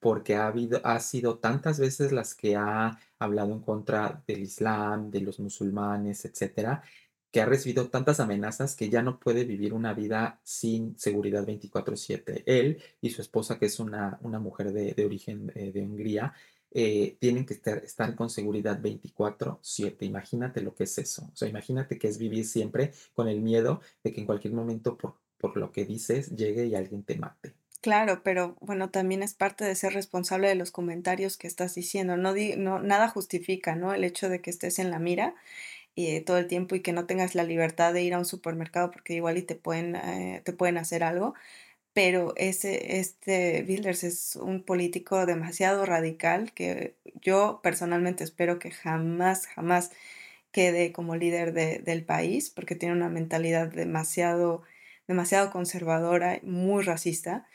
porque 0.00 0.36
ha, 0.36 0.48
habido, 0.48 0.82
ha 0.84 1.00
sido 1.00 1.38
tantas 1.38 1.80
veces 1.80 2.12
las 2.12 2.34
que 2.34 2.56
ha 2.56 2.98
hablado 3.18 3.52
en 3.52 3.60
contra 3.60 4.22
del 4.26 4.40
Islam, 4.42 5.10
de 5.10 5.22
los 5.22 5.40
musulmanes, 5.40 6.26
etcétera, 6.26 6.82
que 7.30 7.40
ha 7.40 7.46
recibido 7.46 7.88
tantas 7.88 8.20
amenazas 8.20 8.76
que 8.76 8.88
ya 8.88 9.02
no 9.02 9.18
puede 9.18 9.44
vivir 9.44 9.74
una 9.74 9.92
vida 9.94 10.40
sin 10.42 10.98
seguridad 10.98 11.46
24/7. 11.46 12.42
Él 12.46 12.82
y 13.00 13.10
su 13.10 13.22
esposa, 13.22 13.58
que 13.58 13.66
es 13.66 13.80
una, 13.80 14.18
una 14.22 14.38
mujer 14.38 14.72
de, 14.72 15.04
origen 15.04 15.52
eh, 15.54 15.72
de 15.72 15.82
Hungría, 15.82 16.32
eh, 16.70 17.16
tienen 17.20 17.46
que 17.46 17.54
estar, 17.54 17.78
estar 17.78 18.14
con 18.14 18.30
seguridad 18.30 18.80
24/7. 18.80 20.04
Imagínate 20.04 20.60
lo 20.60 20.74
que 20.74 20.84
es 20.84 20.98
eso. 20.98 21.28
O 21.32 21.36
sea, 21.36 21.48
imagínate 21.48 21.98
que 21.98 22.08
es 22.08 22.18
vivir 22.18 22.44
siempre 22.44 22.92
con 23.14 23.28
el 23.28 23.40
miedo 23.40 23.80
de 24.02 24.12
que 24.12 24.20
en 24.20 24.26
cualquier 24.26 24.54
momento, 24.54 24.96
por, 24.96 25.16
por 25.38 25.56
lo 25.56 25.72
que 25.72 25.84
dices, 25.84 26.34
llegue 26.36 26.66
y 26.66 26.74
alguien 26.74 27.02
te 27.02 27.16
mate. 27.16 27.54
Claro, 27.80 28.22
pero 28.24 28.56
bueno, 28.60 28.90
también 28.90 29.22
es 29.22 29.34
parte 29.34 29.64
de 29.64 29.74
ser 29.76 29.92
responsable 29.92 30.48
de 30.48 30.56
los 30.56 30.72
comentarios 30.72 31.36
que 31.36 31.46
estás 31.46 31.74
diciendo. 31.74 32.16
No, 32.16 32.34
no 32.56 32.80
nada 32.80 33.08
justifica, 33.08 33.76
¿no? 33.76 33.94
El 33.94 34.02
hecho 34.02 34.28
de 34.28 34.40
que 34.40 34.50
estés 34.50 34.78
en 34.78 34.90
la 34.90 34.98
mira 34.98 35.34
eh, 35.96 36.20
todo 36.22 36.38
el 36.38 36.46
tiempo 36.46 36.74
y 36.74 36.82
que 36.82 36.92
no 36.92 37.06
tengas 37.06 37.34
la 37.34 37.44
libertad 37.44 37.92
de 37.94 38.02
ir 38.02 38.14
a 38.14 38.18
un 38.18 38.24
supermercado 38.26 38.90
porque 38.90 39.14
igual 39.14 39.38
y 39.38 39.42
te 39.42 39.54
pueden, 39.56 39.96
eh, 39.96 40.42
te 40.44 40.52
pueden 40.52 40.78
hacer 40.78 41.02
algo. 41.04 41.34
Pero 41.94 42.34
ese, 42.36 42.98
este 43.00 43.64
Wilders 43.68 44.04
es 44.04 44.36
un 44.36 44.62
político 44.64 45.26
demasiado 45.26 45.86
radical 45.86 46.52
que 46.52 46.96
yo 47.22 47.60
personalmente 47.62 48.24
espero 48.24 48.58
que 48.58 48.70
jamás, 48.70 49.46
jamás 49.46 49.92
quede 50.52 50.92
como 50.92 51.16
líder 51.16 51.52
del 51.54 52.04
país 52.04 52.50
porque 52.50 52.76
tiene 52.76 52.94
una 52.94 53.08
mentalidad 53.10 53.68
demasiado, 53.68 54.62
demasiado 55.08 55.50
conservadora, 55.50 56.40
muy 56.42 56.82
racista 56.84 57.46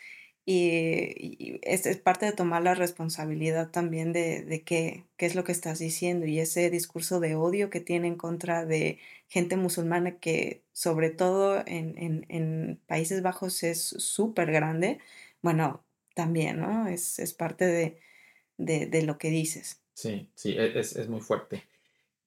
y, 0.46 1.60
es, 1.62 1.98
parte 1.98 2.26
de 2.26 2.32
tomar 2.32 2.64
la 2.64 2.74
responsabilidad 2.74 3.70
también 3.70 4.12
de, 4.14 4.64
qué, 4.66 5.06
qué, 5.18 5.26
es 5.26 5.36
lo 5.36 5.44
que 5.44 5.52
estás 5.52 5.80
diciendo 5.80 6.26
y 6.26 6.40
ese 6.40 6.70
discurso 6.70 7.20
de 7.20 7.36
odio 7.36 7.70
que 7.70 7.80
tiene 7.80 8.08
en 8.08 8.16
contra 8.16 8.66
de 8.66 9.00
gente 9.28 9.56
musulmana 9.56 10.20
que 10.20 10.64
sobre 10.74 11.12
todo 11.12 11.64
en, 11.68 12.26
en, 12.28 12.80
Países 12.88 13.22
Bajos 13.22 13.64
es 13.64 13.82
súper 13.82 14.52
grande, 14.52 15.00
bueno, 15.42 15.84
también, 16.16 16.60
¿no? 16.60 16.88
Es, 16.88 17.20
es 17.20 17.34
parte 17.34 17.66
de, 17.66 18.00
de, 18.58 18.88
de, 18.88 19.04
lo 19.04 19.18
que 19.18 19.30
dices. 19.30 19.82
Sí, 19.94 20.30
sí, 20.36 20.52
e, 20.58 20.80
es, 20.80 20.96
es 20.96 21.08
muy 21.08 21.22
fuerte. 21.22 21.64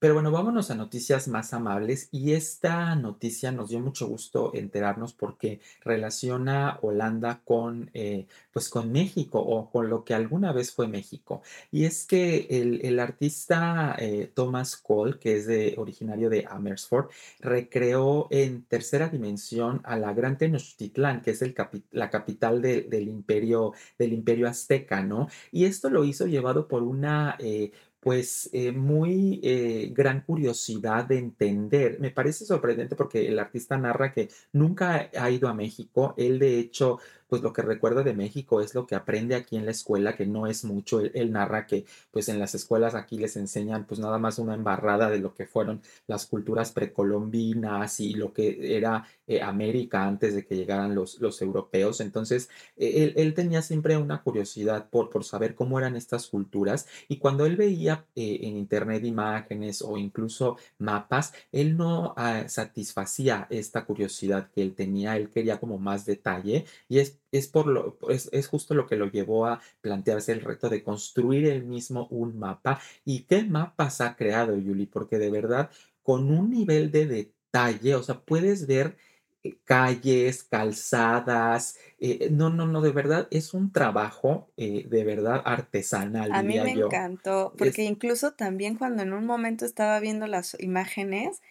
Pero 0.05 0.13
bueno, 0.13 0.31
vámonos 0.31 0.71
a 0.71 0.75
noticias 0.75 1.29
más 1.29 1.55
amables 1.55 2.11
y 2.13 2.33
esta 2.33 2.95
noticia 2.95 3.53
nos 3.53 3.71
dio 3.71 3.81
mucho 3.81 4.07
gusto 4.07 4.51
enterarnos 4.53 5.15
porque 5.15 5.61
relaciona 5.81 6.79
Holanda 6.83 7.41
con, 7.43 7.91
eh, 7.95 8.27
pues 8.53 8.69
con 8.69 8.93
México 8.93 9.39
o 9.41 9.71
con 9.71 9.89
lo 9.89 10.05
que 10.05 10.13
alguna 10.13 10.53
vez 10.53 10.73
fue 10.73 10.89
México. 10.89 11.41
Y 11.73 11.87
es 11.87 12.05
que 12.05 12.49
el, 12.51 13.01
artista 13.01 13.97
eh, 13.99 14.31
Thomas 14.35 14.77
Cole, 14.77 15.19
que 15.19 15.39
es 15.39 15.47
de, 15.47 15.75
originario 15.79 16.29
de 16.29 16.45
Amersfoort, 16.51 17.11
recreó 17.41 18.29
en 18.31 18.65
tercera 18.65 19.09
dimensión 19.09 19.81
a 19.85 19.97
la 19.97 20.13
Gran 20.13 20.37
Tenochtitlán, 20.37 21.23
que 21.23 21.31
es 21.31 21.41
el 21.41 21.55
la 21.93 22.11
capital 22.11 22.61
del, 22.61 23.09
imperio, 23.09 23.73
del 23.99 24.13
imperio 24.13 24.49
azteca, 24.49 25.03
¿no? 25.03 25.29
Y 25.51 25.65
esto 25.65 25.89
lo 25.89 26.05
hizo 26.05 26.27
llevado 26.27 26.69
por 26.69 26.83
una... 26.83 27.37
Eh, 27.39 27.73
pues 28.05 28.51
eh, 28.53 28.71
muy 28.71 29.41
eh, 29.43 29.91
gran 29.95 30.21
curiosidad 30.21 31.07
de 31.07 31.19
entender. 31.19 31.99
Me 32.01 32.11
parece 32.11 32.45
sorprendente 32.45 32.95
porque 32.97 33.27
el 33.27 33.39
artista 33.39 33.79
narra 33.79 34.13
que 34.13 34.29
nunca 34.53 35.11
ha 35.17 35.31
ido 35.31 35.49
a 35.49 35.55
México. 35.55 36.15
Él 36.19 36.39
de 36.39 36.59
hecho 36.59 36.99
pues 37.29 37.43
lo 37.43 37.53
que 37.53 37.63
recuerda 37.63 38.03
de 38.03 38.15
México 38.15 38.61
es 38.61 38.75
lo 38.75 38.87
que 38.87 38.95
aprende 38.95 39.35
aquí 39.35 39.57
en 39.57 39.65
la 39.65 39.71
escuela, 39.71 40.17
que 40.17 40.27
no 40.27 40.47
es 40.47 40.65
mucho. 40.65 41.01
Él, 41.01 41.33
narra 41.33 41.67
que 41.67 41.85
pues 42.11 42.29
en 42.29 42.39
las 42.39 42.55
escuelas 42.55 42.95
aquí 42.95 43.19
les 43.19 43.37
enseñan 43.37 43.87
pues 43.87 43.99
nada 44.01 44.19
más 44.19 44.39
una 44.39 44.55
embarrada 44.55 45.11
de 45.11 45.19
lo 45.19 45.35
que 45.35 45.47
fueron 45.47 45.83
las 46.07 46.27
culturas 46.27 46.73
precolombinas 46.73 48.01
y 48.01 48.15
lo 48.15 48.33
que 48.33 48.77
era 48.77 49.05
eh, 49.27 49.43
América 49.43 50.05
antes 50.05 50.35
de 50.35 50.45
que 50.45 50.57
llegaran 50.57 50.95
los, 50.95 51.21
los 51.21 51.41
europeos. 51.43 52.01
Entonces, 52.01 52.49
e, 52.77 53.15
él, 53.17 53.35
tenía 53.35 53.63
siempre 53.63 53.97
una 53.97 54.23
curiosidad 54.23 54.89
por, 54.91 55.11
por 55.11 55.25
saber 55.25 55.55
cómo 55.55 55.79
eran 55.79 55.97
estas 55.97 56.29
culturas 56.29 56.87
y 57.09 57.19
cuando 57.19 57.47
él 57.47 57.57
veía 57.57 58.07
eh, 58.15 58.41
en 58.43 58.57
internet 58.57 59.05
imágenes 59.05 59.83
o 59.83 59.97
incluso 59.97 60.57
mapas, 60.79 61.33
él 61.53 61.77
no 61.77 62.15
ah, 62.17 62.45
satisfacía 62.49 63.47
esta 63.51 63.85
curiosidad 63.85 64.51
que 64.51 64.63
él 64.63 64.75
tenía, 64.75 65.17
él 65.17 65.31
quería 65.31 65.59
como 65.59 65.79
más 65.79 66.05
detalle 66.05 66.65
y 66.89 66.99
es 66.99 67.14
es, 67.33 67.49
por 67.49 67.67
lo, 67.67 67.99
es, 68.09 68.29
es, 68.33 68.49
justo 68.49 68.75
lo 68.75 68.87
que 68.87 68.97
lo 68.97 69.11
llevó 69.11 69.47
a 69.47 69.61
plantearse 69.81 70.33
el 70.33 70.41
reto 70.41 70.69
de 70.69 70.83
construir 70.83 71.47
él 71.47 71.65
mismo 71.65 72.07
un 72.11 72.39
mapa. 72.39 72.81
¿Y 73.05 73.25
qué 73.25 73.45
mapas 73.45 74.01
ha 74.01 74.17
creado, 74.17 74.57
Yuli? 74.57 74.87
Porque 74.87 75.19
de 75.19 75.31
verdad, 75.31 75.71
con 76.03 76.31
un 76.31 76.51
nivel 76.51 76.91
de 76.91 77.07
detalle, 77.07 77.95
o 77.95 78.03
sea, 78.03 78.21
puedes 78.21 78.67
ver 78.67 78.97
eh, 79.45 79.57
calles, 79.65 80.43
calzadas. 80.43 81.79
Eh, 81.99 82.29
no, 82.31 82.49
no, 82.51 82.67
no, 82.67 82.81
de 82.81 82.93
verdad 82.93 83.29
es 83.31 83.53
un 83.53 83.73
trabajo 83.73 84.49
eh, 84.57 84.87
de 84.89 85.05
verdad 85.05 85.43
artesanal. 85.45 86.33
A 86.33 86.43
mí 86.43 86.59
me 86.59 86.73
encantó, 86.73 87.53
porque 87.59 87.85
incluso 87.85 88.33
también 88.33 88.77
cuando 88.77 89.03
en 89.03 89.13
un 89.13 89.27
momento 89.27 89.67
estaba 89.67 90.01
viendo 90.01 90.27
las 90.27 90.57
imágenes, 90.61 91.43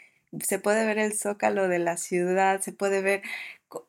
se 0.42 0.60
puede 0.60 0.86
ver 0.86 0.98
el 0.98 1.14
zócalo 1.14 1.68
de 1.68 1.80
la 1.80 1.98
ciudad, 1.98 2.62
se 2.62 2.72
puede 2.72 3.02
ver 3.02 3.22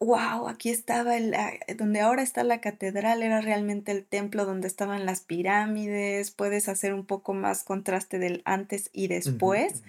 wow, 0.01 0.49
aquí 0.49 0.71
estaba 0.71 1.17
el, 1.17 1.35
ah, 1.35 1.53
donde 1.77 2.01
ahora 2.01 2.23
está 2.23 2.45
la 2.45 2.61
catedral, 2.61 3.23
era 3.23 3.41
realmente 3.41 3.93
el 3.93 4.05
templo 4.05 4.45
donde 4.45 4.69
estaban 4.69 5.07
las 5.07 5.21
pirámides, 5.21 6.31
puedes 6.31 6.69
hacer 6.69 6.95
un 6.95 7.05
poco 7.05 7.35
más 7.35 7.65
contraste 7.65 8.19
del 8.19 8.43
antes 8.45 8.91
y 8.93 9.09
después, 9.09 9.83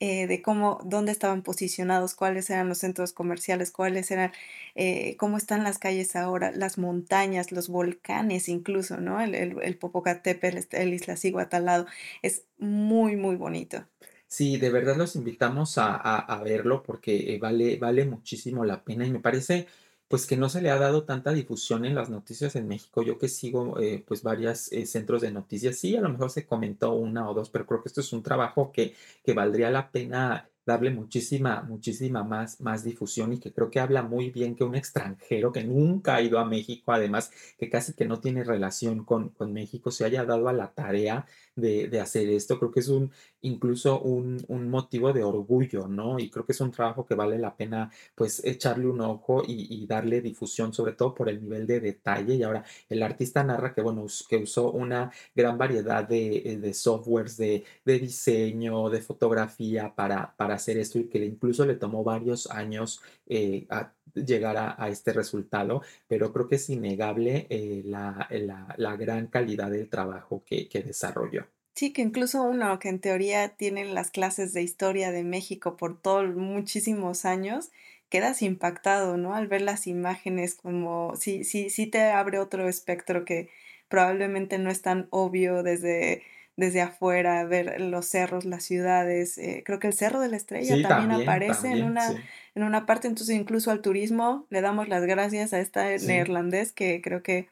eh, 0.00 0.26
de 0.26 0.42
cómo, 0.42 0.80
dónde 0.84 1.12
estaban 1.12 1.42
posicionados, 1.42 2.14
cuáles 2.14 2.50
eran 2.50 2.68
los 2.68 2.78
centros 2.78 3.12
comerciales, 3.12 3.70
cuáles 3.70 4.10
eran, 4.10 4.32
eh, 4.74 5.16
cómo 5.18 5.36
están 5.36 5.62
las 5.64 5.78
calles 5.78 6.16
ahora, 6.16 6.50
las 6.52 6.78
montañas, 6.78 7.52
los 7.52 7.68
volcanes 7.68 8.48
incluso, 8.48 8.98
¿no? 8.98 9.20
El, 9.20 9.34
el, 9.34 9.56
el 9.62 9.76
Popocatépetl, 9.76 10.76
el 10.76 10.94
Isla 10.94 11.16
Ciguata 11.16 11.58
al 11.58 11.66
lado, 11.66 11.86
es 12.22 12.44
muy, 12.58 13.16
muy 13.16 13.36
bonito. 13.36 13.86
Sí, 14.34 14.56
de 14.56 14.68
verdad 14.68 14.96
los 14.96 15.14
invitamos 15.14 15.78
a, 15.78 16.42
verlo 16.44 16.82
porque 16.82 17.34
eh, 17.34 17.38
vale, 17.38 17.76
vale 17.76 18.04
muchísimo 18.04 18.64
la 18.64 18.82
pena 18.82 19.06
y 19.06 19.12
me 19.12 19.20
parece 19.20 19.68
pues 20.08 20.26
que 20.26 20.36
no 20.36 20.48
se 20.48 20.60
le 20.60 20.70
ha 20.70 20.76
dado 20.78 21.04
tanta 21.04 21.32
difusión 21.32 21.84
en 21.84 21.94
las 21.94 22.10
noticias 22.10 22.56
en 22.56 22.66
México. 22.66 23.04
Yo 23.04 23.16
que 23.16 23.28
sigo 23.28 23.78
eh, 23.80 24.02
pues 24.04 24.24
varios 24.24 24.72
eh, 24.72 24.86
centros 24.86 25.22
de 25.22 25.30
noticias, 25.30 25.76
sí, 25.78 25.96
a 25.96 26.00
lo 26.00 26.08
mejor 26.08 26.30
se 26.30 26.46
comentó 26.46 26.94
una 26.94 27.30
o 27.30 27.34
dos, 27.34 27.48
pero 27.48 27.64
creo 27.64 27.80
que 27.80 27.88
esto 27.88 28.00
es 28.00 28.12
un 28.12 28.24
trabajo 28.24 28.72
que, 28.72 28.94
que 29.24 29.34
valdría 29.34 29.70
la 29.70 29.92
pena 29.92 30.48
darle 30.66 30.90
muchísima, 30.90 31.62
muchísima 31.62 32.24
más, 32.24 32.60
más 32.60 32.84
difusión 32.84 33.32
y 33.34 33.38
que 33.38 33.52
creo 33.52 33.70
que 33.70 33.80
habla 33.80 34.02
muy 34.02 34.30
bien 34.30 34.56
que 34.56 34.64
un 34.64 34.74
extranjero 34.74 35.52
que 35.52 35.62
nunca 35.62 36.16
ha 36.16 36.22
ido 36.22 36.38
a 36.38 36.44
México, 36.44 36.92
además 36.92 37.30
que 37.58 37.68
casi 37.70 37.92
que 37.94 38.06
no 38.06 38.18
tiene 38.20 38.44
relación 38.44 39.04
con, 39.04 39.28
con 39.30 39.52
México, 39.52 39.90
se 39.90 40.04
haya 40.04 40.24
dado 40.24 40.48
a 40.48 40.52
la 40.52 40.72
tarea 40.72 41.26
de, 41.56 41.88
de 41.88 42.00
hacer 42.00 42.28
esto. 42.28 42.58
Creo 42.58 42.70
que 42.70 42.80
es 42.80 42.88
un, 42.88 43.10
incluso 43.42 44.00
un, 44.00 44.44
un, 44.48 44.68
motivo 44.68 45.12
de 45.12 45.22
orgullo, 45.24 45.88
¿no? 45.88 46.18
Y 46.18 46.30
creo 46.30 46.44
que 46.44 46.52
es 46.52 46.60
un 46.60 46.70
trabajo 46.70 47.06
que 47.06 47.14
vale 47.14 47.38
la 47.38 47.56
pena 47.56 47.90
pues 48.14 48.44
echarle 48.44 48.86
un 48.86 49.00
ojo 49.00 49.42
y, 49.46 49.82
y 49.82 49.86
darle 49.86 50.20
difusión, 50.20 50.72
sobre 50.72 50.92
todo 50.92 51.14
por 51.14 51.28
el 51.28 51.42
nivel 51.42 51.66
de 51.66 51.80
detalle. 51.80 52.34
Y 52.34 52.42
ahora 52.42 52.64
el 52.88 53.02
artista 53.02 53.42
narra 53.44 53.74
que, 53.74 53.82
bueno, 53.82 54.06
que 54.28 54.36
usó 54.38 54.70
una 54.72 55.12
gran 55.34 55.58
variedad 55.58 56.06
de, 56.06 56.58
de 56.60 56.74
softwares 56.74 57.36
de, 57.36 57.64
de 57.84 57.98
diseño, 57.98 58.90
de 58.90 59.00
fotografía 59.00 59.94
para, 59.94 60.34
para 60.36 60.54
hacer 60.54 60.78
esto 60.78 60.98
y 60.98 61.08
que 61.08 61.24
incluso 61.24 61.64
le 61.66 61.76
tomó 61.76 62.04
varios 62.04 62.50
años 62.50 63.00
eh, 63.26 63.66
a 63.70 63.93
llegar 64.14 64.56
a, 64.56 64.88
este 64.88 65.12
resultado, 65.12 65.82
pero 66.06 66.32
creo 66.32 66.48
que 66.48 66.56
es 66.56 66.70
innegable 66.70 67.46
eh, 67.50 67.82
la, 67.84 68.28
la, 68.30 68.74
la, 68.76 68.96
gran 68.96 69.26
calidad 69.26 69.70
del 69.70 69.88
trabajo 69.88 70.42
que, 70.44 70.68
que 70.68 70.82
desarrolló. 70.82 71.46
Sí, 71.74 71.92
que 71.92 72.02
incluso 72.02 72.42
uno 72.42 72.78
que 72.78 72.88
en 72.88 73.00
teoría 73.00 73.56
tiene 73.56 73.84
las 73.84 74.10
clases 74.10 74.52
de 74.52 74.62
historia 74.62 75.10
de 75.10 75.24
México 75.24 75.76
por 75.76 76.00
todos 76.00 76.34
muchísimos 76.34 77.24
años, 77.24 77.70
quedas 78.08 78.42
impactado, 78.42 79.16
¿no? 79.16 79.34
Al 79.34 79.48
ver 79.48 79.62
las 79.62 79.88
imágenes, 79.88 80.54
como 80.54 81.16
sí, 81.16 81.42
sí, 81.42 81.70
sí 81.70 81.86
te 81.88 82.02
abre 82.12 82.38
otro 82.38 82.68
espectro 82.68 83.24
que 83.24 83.50
probablemente 83.88 84.58
no 84.58 84.70
es 84.70 84.82
tan 84.82 85.08
obvio 85.10 85.64
desde 85.64 86.22
desde 86.56 86.80
afuera, 86.82 87.44
ver 87.44 87.80
los 87.80 88.06
cerros, 88.06 88.44
las 88.44 88.62
ciudades. 88.64 89.38
Eh, 89.38 89.62
creo 89.64 89.78
que 89.78 89.88
el 89.88 89.92
Cerro 89.94 90.20
de 90.20 90.28
la 90.28 90.36
Estrella 90.36 90.76
Sí, 90.76 90.82
también 90.82 91.10
también, 91.10 91.28
aparece 91.28 91.68
en 91.68 91.82
una, 91.82 92.12
sí. 92.12 92.18
en 92.54 92.62
una 92.62 92.86
parte, 92.86 93.08
entonces 93.08 93.34
incluso 93.36 93.70
al 93.70 93.80
turismo 93.80 94.46
le 94.50 94.60
damos 94.60 94.88
las 94.88 95.02
gracias 95.04 95.52
a 95.52 95.60
este 95.60 95.98
Sí. 95.98 96.06
neerlandés 96.06 96.72
que 96.72 97.00
creo 97.02 97.22
que 97.22 97.48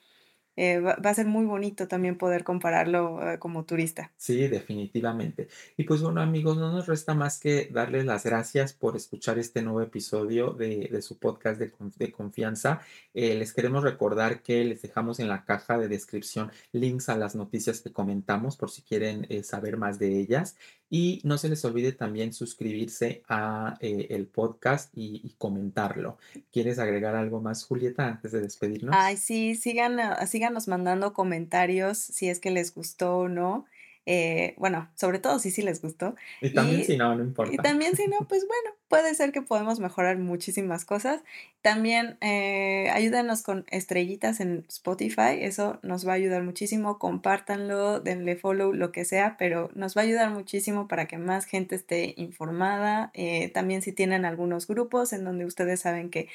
eh, 0.56 0.80
va, 0.80 0.96
a 1.02 1.14
ser 1.14 1.26
muy 1.26 1.46
bonito 1.46 1.88
también 1.88 2.18
poder 2.18 2.44
compararlo 2.44 3.32
eh, 3.32 3.38
como 3.38 3.64
turista. 3.64 4.12
Sí, 4.16 4.48
definitivamente. 4.48 5.48
Y 5.76 5.84
pues 5.84 6.02
bueno, 6.02 6.20
amigos, 6.20 6.58
no 6.58 6.70
nos 6.70 6.86
resta 6.86 7.14
más 7.14 7.40
que 7.40 7.68
darles 7.72 8.04
las 8.04 8.24
gracias 8.24 8.72
por 8.72 8.96
escuchar 8.96 9.38
este 9.38 9.62
nuevo 9.62 9.80
episodio 9.80 10.50
de, 10.50 10.88
de 10.92 11.02
su 11.02 11.18
podcast 11.18 11.58
de, 11.58 11.72
de 11.96 12.12
confianza. 12.12 12.80
Eh, 13.14 13.34
les 13.34 13.52
queremos 13.52 13.82
recordar 13.82 14.42
que 14.42 14.64
les 14.64 14.82
dejamos 14.82 15.20
en 15.20 15.28
la 15.28 15.44
caja 15.44 15.78
de 15.78 15.88
descripción 15.88 16.50
links 16.72 17.08
a 17.08 17.16
las 17.16 17.34
noticias 17.34 17.80
que 17.80 17.92
comentamos 17.92 18.56
por 18.56 18.70
si 18.70 18.82
quieren 18.82 19.26
saber 19.44 19.76
más 19.76 19.98
de 19.98 20.18
ellas. 20.18 20.56
Y 20.94 21.22
no 21.24 21.38
se 21.38 21.48
les 21.48 21.64
olvide 21.64 21.92
también 21.92 22.34
suscribirse 22.34 23.22
a 23.26 23.78
eh, 23.80 24.08
el 24.10 24.26
podcast 24.26 24.90
y, 24.94 25.34
comentarlo. 25.38 26.18
¿Quieres 26.52 26.78
agregar 26.78 27.16
algo 27.16 27.40
más, 27.40 27.64
Julieta, 27.64 28.06
antes 28.08 28.32
de 28.32 28.42
despedirnos? 28.42 28.94
Ay, 28.94 29.16
sí, 29.16 29.54
sigan, 29.54 29.98
síganos 30.26 30.68
mandando 30.68 31.14
comentarios 31.14 31.96
si 31.96 32.28
es 32.28 32.40
que 32.40 32.50
les 32.50 32.74
gustó 32.74 33.20
o 33.20 33.28
no. 33.28 33.64
Eh, 34.06 34.54
bueno, 34.58 34.90
sobre 34.96 35.18
todo 35.20 35.38
si 35.38 35.50
sí 35.50 35.62
les 35.62 35.80
gustó. 35.80 36.14
Y 36.40 36.50
también 36.52 36.80
Y, 36.80 36.84
si 36.84 36.96
no, 36.96 37.14
no 37.14 37.22
y 37.22 37.26
importa. 37.28 37.62
también 37.62 37.96
si 37.96 38.06
no, 38.08 38.18
pues 38.28 38.46
bueno, 38.46 38.76
puede 38.88 39.14
ser 39.14 39.32
que 39.32 39.42
podemos 39.42 39.80
mejorar 39.80 40.18
muchísimas 40.18 40.84
cosas. 40.84 41.22
También 41.60 42.18
eh, 42.20 42.90
ayúdanos 42.92 43.42
con 43.42 43.64
estrellitas 43.70 44.40
en 44.40 44.64
Spotify, 44.68 45.38
eso 45.40 45.78
nos 45.82 46.06
va 46.06 46.12
a 46.12 46.14
ayudar 46.16 46.42
muchísimo. 46.42 46.98
Compártanlo, 46.98 48.00
denle 48.00 48.36
follow, 48.36 48.72
lo 48.72 48.90
que 48.92 49.04
sea, 49.04 49.36
pero 49.38 49.70
nos 49.74 49.96
va 49.96 50.00
a 50.02 50.04
ayudar 50.04 50.30
muchísimo 50.30 50.88
para 50.88 51.06
que 51.06 51.18
más 51.18 51.44
gente 51.46 51.76
esté 51.76 52.14
informada. 52.16 53.10
Eh, 53.14 53.50
también 53.50 53.82
si 53.82 53.92
tienen 53.92 54.24
algunos 54.24 54.66
grupos 54.66 55.12
en 55.12 55.24
donde 55.24 55.44
ustedes 55.44 55.80
saben 55.80 56.10
que 56.10 56.28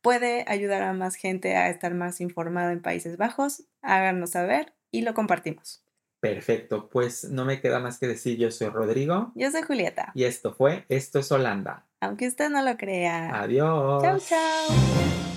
puede 0.00 0.44
ayudar 0.48 0.82
a 0.82 0.92
más 0.94 1.14
gente 1.16 1.56
a 1.56 1.70
estar 1.70 1.94
más 1.94 2.20
informada 2.20 2.72
en 2.72 2.82
Países 2.82 3.16
Bajos, 3.16 3.64
háganos 3.82 4.30
saber 4.30 4.74
y 4.90 5.02
lo 5.02 5.14
compartimos. 5.14 5.84
Perfecto, 6.22 6.88
pues 6.88 7.24
no 7.24 7.44
me 7.44 7.60
queda 7.60 7.80
más 7.80 7.98
que 7.98 8.06
decir, 8.06 8.38
yo 8.38 8.52
soy 8.52 8.68
Rodrigo. 8.68 9.32
Yo 9.34 9.50
soy 9.50 9.62
Julieta. 9.62 10.12
Y 10.14 10.22
esto 10.22 10.54
fue 10.54 10.84
Esto 10.88 11.18
es 11.18 11.32
Holanda. 11.32 11.84
Aunque 12.00 12.28
usted 12.28 12.48
no 12.48 12.62
lo 12.62 12.76
crea. 12.76 13.28
Chau, 13.32 13.40
Adiós. 13.42 14.28
chau. 14.28 15.31